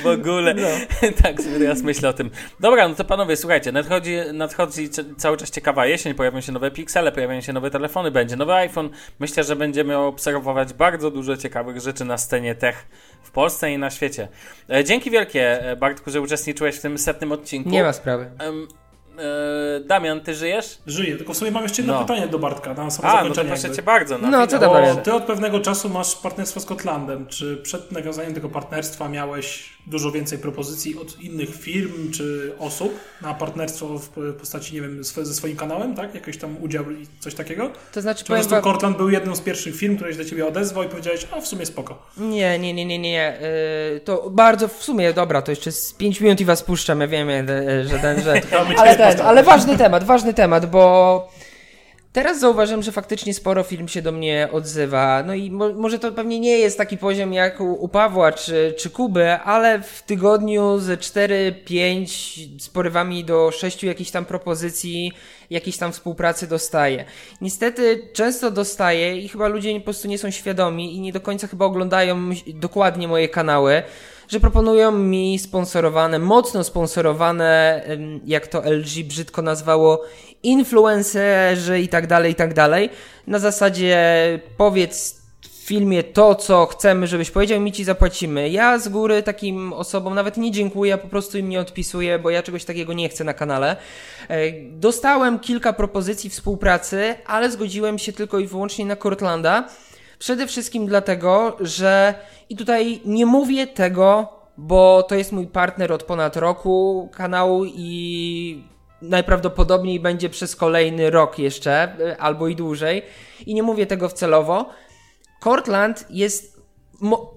[0.03, 0.53] W ogóle.
[0.53, 0.67] No.
[1.23, 2.29] tak sobie teraz myślę o tym.
[2.59, 7.11] Dobra, no to panowie, słuchajcie, nadchodzi, nadchodzi cały czas ciekawa jesień, pojawią się nowe piksele,
[7.11, 8.89] pojawiają się nowe telefony, będzie nowy iPhone.
[9.19, 12.87] Myślę, że będziemy obserwować bardzo dużo ciekawych rzeczy na scenie tech
[13.23, 14.27] w Polsce i na świecie.
[14.69, 17.69] E, dzięki wielkie, e, Bartku, że uczestniczyłeś w tym setnym odcinku.
[17.69, 18.23] Nie ma sprawy.
[18.23, 18.84] E,
[19.85, 20.77] Damian, ty żyjesz?
[20.87, 21.99] Żyję, tylko w sumie mam jeszcze jedno no.
[21.99, 23.49] pytanie do Bartka na samo A, zakończenie.
[23.49, 24.17] no to proszę cię bardzo.
[24.17, 27.27] No, no co tam Ty od pewnego czasu masz partnerstwo z Kotlandem.
[27.27, 33.33] Czy przed nawiązaniem tego partnerstwa miałeś dużo więcej propozycji od innych firm czy osób na
[33.33, 34.09] partnerstwo w
[34.39, 36.15] postaci, nie wiem, ze swoim kanałem, tak?
[36.15, 37.71] Jakiś tam udział i coś takiego?
[37.91, 40.47] To znaczy, czy po prostu Cortland był jedną z pierwszych firm, która się do ciebie
[40.47, 42.05] odezwał i powiedziałeś, a w sumie spoko.
[42.17, 43.37] Nie, nie, nie, nie, nie.
[43.93, 47.07] Yy, to bardzo w sumie, dobra, to jeszcze z 5 minut i was puszczam, ja
[47.07, 47.27] wiem,
[47.89, 48.41] że ten, że...
[48.77, 51.27] ale, ten, ale ważny temat, ważny temat, bo
[52.15, 55.23] Teraz zauważyłem, że faktycznie sporo film się do mnie odzywa.
[55.23, 58.73] No i mo może to pewnie nie jest taki poziom jak u, u Pawła czy,
[58.77, 62.07] czy Kuby, ale w tygodniu ze 4-5
[62.59, 65.11] z porywami do 6 jakichś tam propozycji,
[65.49, 67.05] jakiejś tam współpracy dostaję.
[67.41, 71.47] Niestety często dostaję i chyba ludzie po prostu nie są świadomi i nie do końca
[71.47, 73.83] chyba oglądają dokładnie moje kanały
[74.27, 77.81] że proponują mi sponsorowane, mocno sponsorowane,
[78.25, 80.03] jak to LG brzydko nazwało,
[80.43, 82.89] influencerzy i tak dalej, i tak dalej.
[83.27, 83.99] Na zasadzie
[84.57, 85.25] powiedz
[85.65, 88.49] filmie to, co chcemy, żebyś powiedział, mi ci zapłacimy.
[88.49, 92.43] Ja z góry takim osobom nawet nie dziękuję, po prostu im nie odpisuję, bo ja
[92.43, 93.77] czegoś takiego nie chcę na kanale.
[94.29, 99.69] E, dostałem kilka propozycji współpracy, ale zgodziłem się tylko i wyłącznie na Cortlanda.
[100.19, 102.13] Przede wszystkim dlatego, że
[102.49, 108.63] i tutaj nie mówię tego, bo to jest mój partner od ponad roku kanału i
[109.01, 113.01] najprawdopodobniej będzie przez kolejny rok jeszcze, y, albo i dłużej.
[113.45, 114.69] I nie mówię tego wcelowo.
[115.43, 116.61] Cortland jest,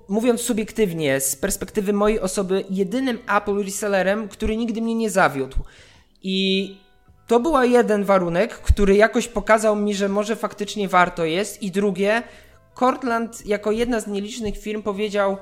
[0.08, 5.56] mówiąc subiektywnie, z perspektywy mojej osoby, jedynym Apple resellerem, który nigdy mnie nie zawiódł.
[6.22, 6.76] I
[7.26, 11.62] to był jeden warunek, który jakoś pokazał mi, że może faktycznie warto jest.
[11.62, 12.22] I drugie,
[12.78, 15.36] Cortland jako jedna z nielicznych firm powiedział: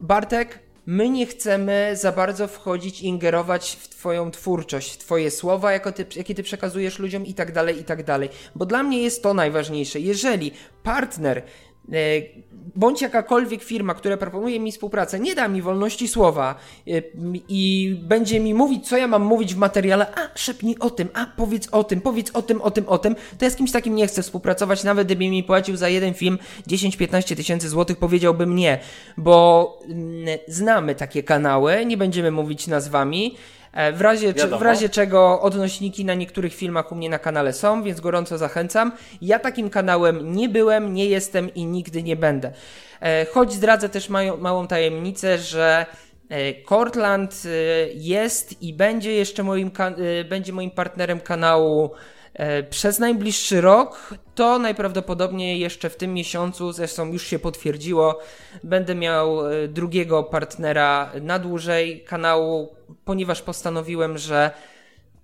[0.00, 5.92] Bartek, my nie chcemy za bardzo wchodzić, ingerować w Twoją twórczość, w Twoje słowa, jako
[5.92, 8.28] ty, jakie Ty przekazujesz ludziom i tak dalej, i tak dalej.
[8.54, 10.00] Bo dla mnie jest to najważniejsze.
[10.00, 10.52] Jeżeli
[10.82, 11.42] partner
[12.76, 16.54] bądź jakakolwiek firma, która proponuje mi współpracę, nie da mi wolności słowa
[16.86, 16.90] e,
[17.48, 21.26] i będzie mi mówić, co ja mam mówić w materiale, a szepnij o tym, a
[21.26, 23.94] powiedz o tym, powiedz o tym, o tym, o tym, to ja z kimś takim
[23.94, 26.38] nie chcę współpracować, nawet gdyby mi płacił za jeden film
[26.68, 28.78] 10-15 tysięcy złotych, powiedziałbym nie,
[29.16, 35.40] bo mm, znamy takie kanały, nie będziemy mówić nazwami, E, w razie, w razie czego
[35.40, 38.92] odnośniki na niektórych filmach u mnie na kanale są, więc gorąco zachęcam.
[39.22, 42.52] Ja takim kanałem nie byłem, nie jestem i nigdy nie będę.
[43.00, 45.86] E, Choć zdradzę też mają, małą tajemnicę, że
[46.28, 47.48] e, Cortland e,
[47.94, 51.90] jest i będzie jeszcze moim, e, będzie moim partnerem kanału
[52.34, 58.18] e, przez najbliższy rok, to najprawdopodobniej jeszcze w tym miesiącu, zresztą już się potwierdziło,
[58.64, 64.50] będę miał e, drugiego partnera na dłużej kanału, ponieważ postanowiłem, że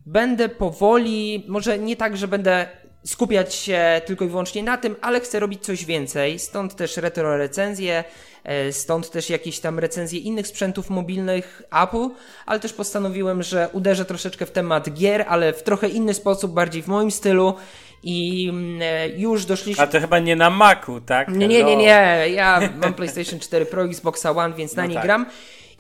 [0.07, 2.69] będę powoli, może nie tak, że będę
[3.05, 6.39] skupiać się tylko i wyłącznie na tym, ale chcę robić coś więcej.
[6.39, 8.05] Stąd też retro recenzje,
[8.45, 12.09] e, stąd też jakieś tam recenzje innych sprzętów mobilnych Apple,
[12.47, 16.83] ale też postanowiłem, że uderzę troszeczkę w temat gier, ale w trochę inny sposób, bardziej
[16.83, 17.55] w moim stylu.
[18.03, 19.85] I mm, e, już doszliśmy.
[19.85, 21.29] A to chyba nie na Macu, tak?
[21.29, 21.77] Nie, nie, nie, Hello.
[21.77, 22.29] nie.
[22.35, 25.05] Ja mam PlayStation 4 Pro, Xboxa One, więc na No nie tak.
[25.05, 25.27] gram.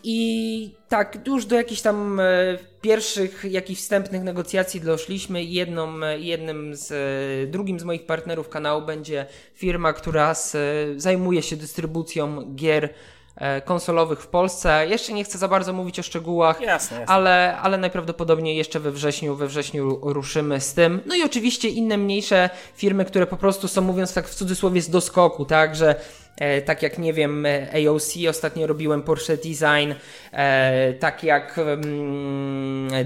[0.04, 2.24] I tak, już do jakichś tam e,
[2.80, 5.44] pierwszych, jakichś wstępnych negocjacji doszliśmy.
[5.44, 10.56] Jedną, e, jednym z, drugim z moich partnerów kanału będzie firma, która z,
[10.96, 12.88] zajmuje się dystrybucją gier
[13.64, 14.86] konsolowych w Polsce.
[14.88, 17.14] Jeszcze nie chcę za bardzo mówić o szczegółach, Jasne, jasne.
[17.14, 21.00] ale, ale najprawdopodobniej jeszcze we wrześniu, we wrześniu ru- ruszymy z tym.
[21.06, 24.90] No i oczywiście inne mniejsze firmy, które po prostu są, mówiąc tak w cudzysłowie, z
[24.90, 26.00] doskoku, tak, że e,
[26.64, 29.92] tak jak, nie wiem, e, AOC, ostatnio robiłem Porsche Design,
[30.32, 31.60] e, tak jak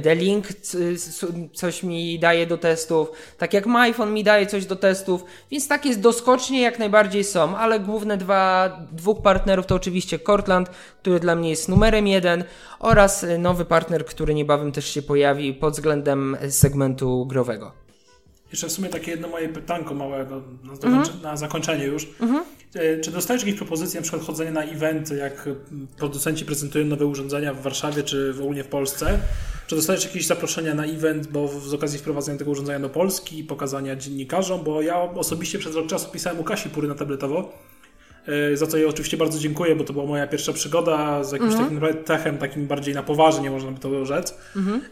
[0.03, 4.67] The Link c- s- coś mi daje do testów, tak jak MyPhone mi daje coś
[4.67, 9.75] do testów, więc tak jest doskocznie jak najbardziej są, ale główne dwa, dwóch partnerów to
[9.75, 10.69] oczywiście Cortland,
[11.03, 12.45] który dla mnie jest numerem jeden
[12.79, 17.84] oraz e, nowy partner, który niebawem też się pojawi pod względem segmentu growego.
[18.53, 22.09] Jeszcze w sumie takie jedno moje pytanko małego na, zakończe, na zakończenie już.
[22.75, 25.49] E, Czy dostajesz jakieś propozycje, na przykład chodzenie na eventy, jak
[25.97, 29.19] producenci prezentują nowe urządzenia w Warszawie czy w ogóle w Polsce?
[29.67, 33.45] Czy dostajesz jakieś zaproszenia na event, bo z okazji wprowadzenia tego urządzenia do Polski i
[33.45, 34.65] pokazania dziennikarzom?
[34.65, 37.53] Bo ja osobiście przez rok czasu pisałem u Kasi Pury na tabletowo,
[38.55, 41.81] za co jej oczywiście bardzo dziękuję, bo to była moja pierwsza przygoda z jakimś takim
[42.05, 44.39] techem, takim bardziej na poważnie, można by to rzec.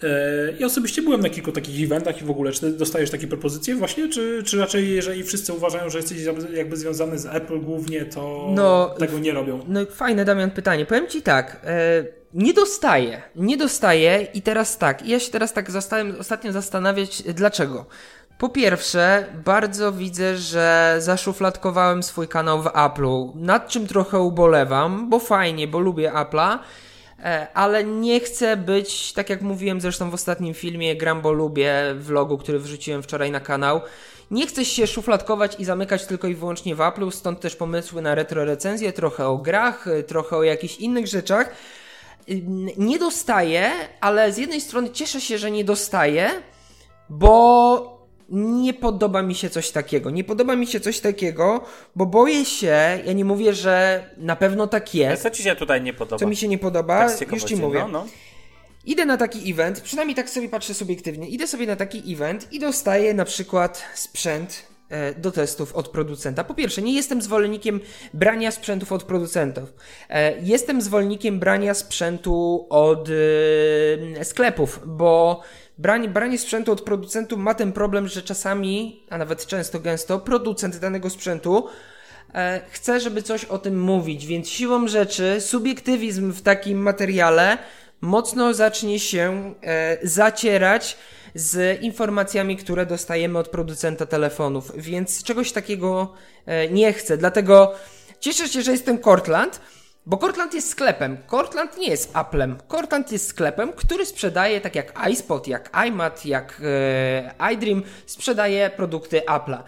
[0.02, 3.26] E, I osobiście byłem na kilku takich eventach i w ogóle, czy ty dostajesz takie
[3.26, 6.18] propozycje właśnie, czy, czy raczej jeżeli wszyscy uważają, że jesteś
[6.54, 9.60] jakby związany z Apple głównie, to No, tego nie robią?
[9.68, 10.86] No fajne, Damian, pytanie.
[10.86, 12.04] Powiem Ci tak, e,
[12.34, 17.86] nie dostaję, nie dostaję i teraz tak, ja się teraz tak zastałem ostatnio zastanawiać, dlaczego.
[18.38, 25.18] Po pierwsze, bardzo widzę, że zaszufladkowałem swój kanał w Apple'u, nad czym trochę ubolewam, bo
[25.18, 26.58] fajnie, bo lubię Apple'a,
[27.24, 31.74] e, ale nie chcę być, tak jak mówiłem zresztą w ostatnim filmie, gram bo lubię,
[31.98, 33.80] vlogu, który wrzuciłem wczoraj na kanał,
[34.30, 38.14] nie chcę się szufladkować i zamykać tylko i wyłącznie w Apple'u, stąd też pomysły na
[38.14, 41.54] retro recenzje, trochę o grach, y, trochę o jakichś innych rzeczach.
[42.30, 46.30] Ym, Nie dostaję, ale z jednej strony cieszę się, że nie dostaję,
[47.08, 47.91] bo
[48.32, 50.10] nie podoba mi się coś takiego.
[50.10, 51.64] Nie podoba mi się coś takiego,
[51.96, 55.22] bo boję się, ja nie mówię, że na pewno tak jest.
[55.22, 56.18] Co ci się tutaj nie podoba?
[56.18, 57.78] Co mi się nie podoba, Tak już ci mówię.
[57.78, 58.06] No, no.
[58.86, 61.28] Idę na taki event, przynajmniej tak sobie patrzę subiektywnie.
[61.28, 66.44] Idę sobie na taki event i dostaję na przykład sprzęt e, do testów od producenta.
[66.44, 67.80] Po pierwsze, nie jestem zwolennikiem
[68.14, 69.72] brania sprzętów od producentów.
[70.10, 73.08] E, Jestem zwolennikiem brania sprzętu od
[74.18, 75.40] e, sklepów, bo
[75.82, 80.76] branie, branie sprzętu od producentów ma ten problem, że czasami, a nawet często gęsto, producent
[80.78, 81.66] danego sprzętu
[82.34, 87.58] e, chce, żeby coś o tym mówić, więc siłą rzeczy subiektywizm w takim materiale
[88.00, 90.96] mocno zacznie się e, zacierać
[91.34, 96.12] z informacjami, które dostajemy od producenta telefonów, więc czegoś takiego
[96.46, 97.16] e, nie chcę.
[97.16, 97.74] Dlatego
[98.20, 99.60] cieszę się, że jestem Cortland,
[100.06, 101.16] bo Cortland jest sklepem.
[101.30, 102.58] Cortland nie jest Applem.
[102.68, 106.62] Cortland jest sklepem, który sprzedaje, tak jak iSpot, jak iMat, jak
[107.40, 109.58] e, iDream, sprzedaje produkty Apple'a.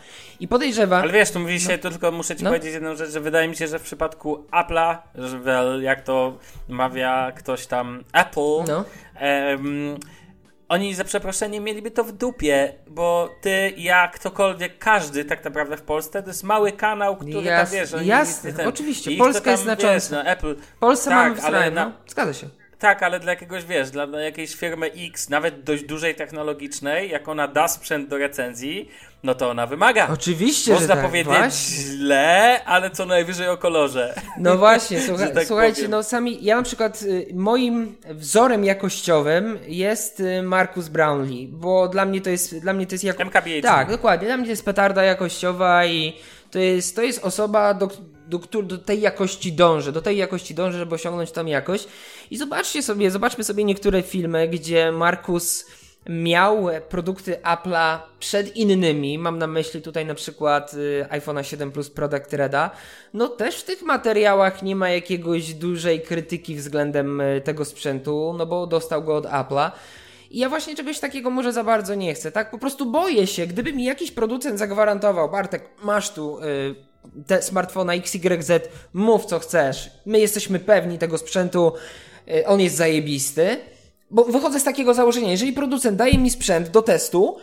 [0.41, 1.03] I podejrzewam...
[1.03, 2.51] Ale wiesz, tu mówi się, to tylko muszę ci No.
[2.51, 5.39] powiedzieć jedną rzecz, że wydaje mi się, że w przypadku Apple'a, że
[5.83, 6.39] jak to
[6.69, 8.85] mawia ktoś tam Apple, No.
[9.17, 9.97] em,
[10.69, 15.83] oni za przeproszeniem mieliby to w dupie, bo ty, ja, ktokolwiek, każdy tak naprawdę w
[15.83, 19.63] Polsce, to jest mały kanał, który Jas- tam wiesz, jasne, nie ten- oczywiście, Polska jest
[19.63, 19.95] znacząca.
[19.95, 21.93] Wiesz, no, Apple, Polsce tak, mamy w ale ale na- no.
[22.07, 22.49] Zgadza się.
[22.85, 27.29] Tak, ale dla jakiegoś, wiesz, dla, dla jakiejś firmy X, nawet dość dużej technologicznej, jak
[27.29, 28.89] ona da sprzęt do recenzji,
[29.23, 30.09] no to ona wymaga.
[30.13, 31.05] Oczywiście, Można że tak.
[31.05, 31.77] powiedzieć Właśnie.
[31.77, 34.15] źle, ale co najwyżej o kolorze.
[34.39, 35.91] No właśnie, słucha, tak słuchajcie, powiem.
[35.91, 42.05] no sami, ja na przykład y, moim wzorem jakościowym jest y, Marcus Brownlee, bo dla
[42.05, 43.25] mnie to jest, dla mnie to jest jako...
[43.25, 43.63] MKBHD.
[43.63, 46.17] Tak, dokładnie, dla mnie to jest petarda jakościowa i
[46.51, 47.89] to jest, to jest osoba, do,
[48.29, 51.89] do, do tej jakości dążę, do tej jakości dążę, żeby osiągnąć tam jakość.
[52.31, 55.67] I zobaczcie sobie, zobaczmy sobie niektóre filmy, gdzie Markus
[56.09, 61.91] miał produkty Apple'a przed innymi, mam na myśli tutaj na przykład y, iPhone'a 7 Plus
[61.91, 62.71] Product Reda,
[63.15, 68.47] no też w tych materiałach nie ma jakiegoś dużej krytyki względem y, tego sprzętu, no
[68.47, 69.71] bo dostał go od Apple'a.
[70.31, 72.51] I ja właśnie czegoś takiego może za bardzo nie chcę, tak?
[72.51, 76.75] Po prostu boję się, gdyby mi jakiś producent zagwarantował, Bartek, masz tu y,
[77.27, 78.51] te smartfona XYZ,
[78.93, 81.73] mów co chcesz, my jesteśmy pewni tego sprzętu,
[82.47, 83.57] on jest zajebisty,
[84.11, 87.37] bo wychodzę z takiego założenia, jeżeli producent daje mi sprzęt do testu,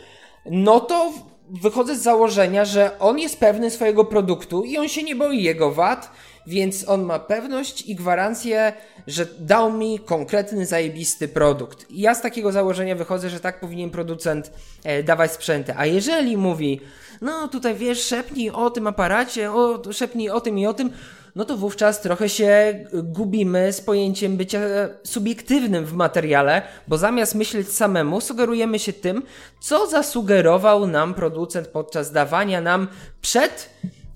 [0.45, 1.13] no to
[1.49, 5.71] wychodzę z założenia, że on jest pewny swojego produktu i on się nie boi jego
[5.71, 6.11] wad,
[6.47, 8.73] więc on ma pewność i gwarancję,
[9.07, 11.91] że dał mi konkretny, zajebisty produkt.
[11.91, 14.51] I ja z takiego założenia wychodzę, że tak powinien producent
[14.83, 15.73] e, dawać sprzęty.
[15.77, 16.81] A jeżeli mówi,
[17.21, 20.91] no tutaj wiesz, szepnij o tym aparacie, o, szepnij o tym i o tym,
[21.35, 24.59] no to wówczas trochę się gubimy z pojęciem bycia
[25.03, 29.23] subiektywnym w materiale, bo zamiast myśleć samemu, sugerujemy się tym,
[29.59, 32.87] co zasugerował nam producent podczas dawania nam
[33.21, 33.69] przed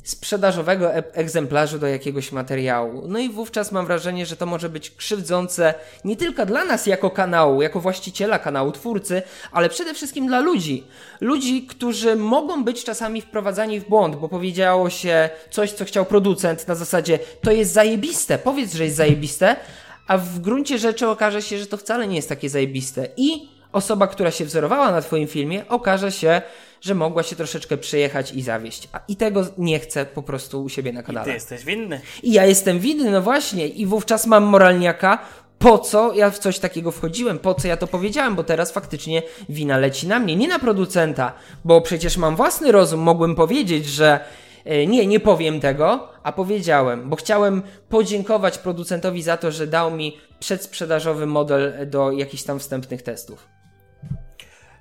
[0.06, 3.04] sprzedażowego e egzemplarzu do jakiegoś materiału.
[3.08, 5.74] No i wówczas mam wrażenie, że to może być krzywdzące
[6.04, 9.22] nie tylko dla nas jako kanału, jako właściciela kanału, twórcy,
[9.52, 10.84] ale przede wszystkim dla ludzi.
[11.22, 16.68] Ludzi, którzy mogą być czasami wprowadzani w błąd, bo powiedziało się coś, co chciał producent
[16.68, 19.56] na zasadzie to jest zajebiste, powiedz, że jest zajebiste,
[20.08, 23.08] a w gruncie rzeczy okaże się, że to wcale nie jest takie zajebiste.
[23.18, 26.42] I osoba, która się wzorowała na Twoim filmie, okaże się,
[26.86, 28.90] że mogła się troszeczkę przejechać i zawieść.
[28.94, 31.26] A i tego nie chcę po prostu u siebie na kanale.
[31.26, 32.02] I ty jesteś winny.
[32.24, 33.68] I ja jestem winny, no właśnie.
[33.68, 35.20] I wówczas mam moralniaka,
[35.60, 39.22] po co ja w coś takiego wchodziłem, po co ja to powiedziałem, bo teraz faktycznie
[39.50, 41.34] wina leci na mnie, nie na producenta,
[41.64, 44.20] bo przecież mam własny rozum, mogłem powiedzieć, że
[44.66, 49.92] e, nie, nie powiem tego, a powiedziałem, bo chciałem podziękować producentowi za to, że dał
[49.92, 53.55] mi przedsprzedażowy model do jakichś tam wstępnych testów.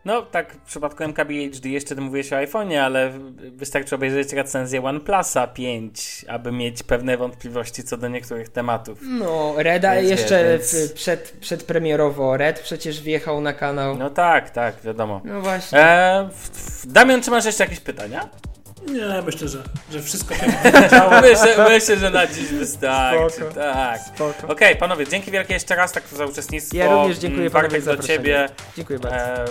[0.05, 3.13] No, tak w przypadku MKBHD jeszcze mówiłeś o iPhone'ie, ale
[3.53, 8.99] wystarczy obejrzeć recenzję OnePlusa 5, aby mieć pewne wątpliwości co do niektórych tematów.
[9.03, 10.93] No, Reda więc, jeszcze więc...
[10.93, 12.37] przed, przedpremierowo.
[12.37, 13.97] Red przecież wjechał na kanał.
[13.97, 15.21] No tak, tak, wiadomo.
[15.25, 15.79] No właśnie.
[15.79, 16.29] E,
[16.85, 18.29] Damian, czy masz jeszcze jakieś pytania?
[18.89, 19.63] Nie, myślę, że,
[19.93, 20.47] że wszystko się
[21.23, 23.35] myślę, myślę, że na dziś wystarczy.
[23.37, 23.55] Spoko.
[23.55, 24.01] Tak.
[24.21, 26.77] Okej, okay, panowie, dzięki wielkie jeszcze raz tak za uczestnictwo.
[26.77, 28.49] Ja również dziękuję bardzo do ciebie.
[28.77, 29.17] Dziękuję bardzo.
[29.17, 29.45] E,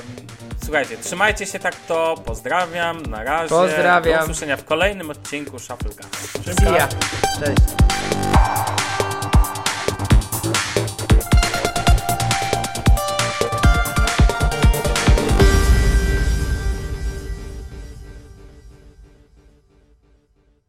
[0.64, 2.16] słuchajcie, trzymajcie się tak to.
[2.26, 3.04] Pozdrawiam.
[3.06, 3.50] Na razie.
[3.50, 4.18] Pozdrawiam.
[4.18, 6.06] Do usłyszenia w kolejnym odcinku Shuffle'a.
[6.46, 6.58] Cześć.
[7.40, 9.03] Cześć.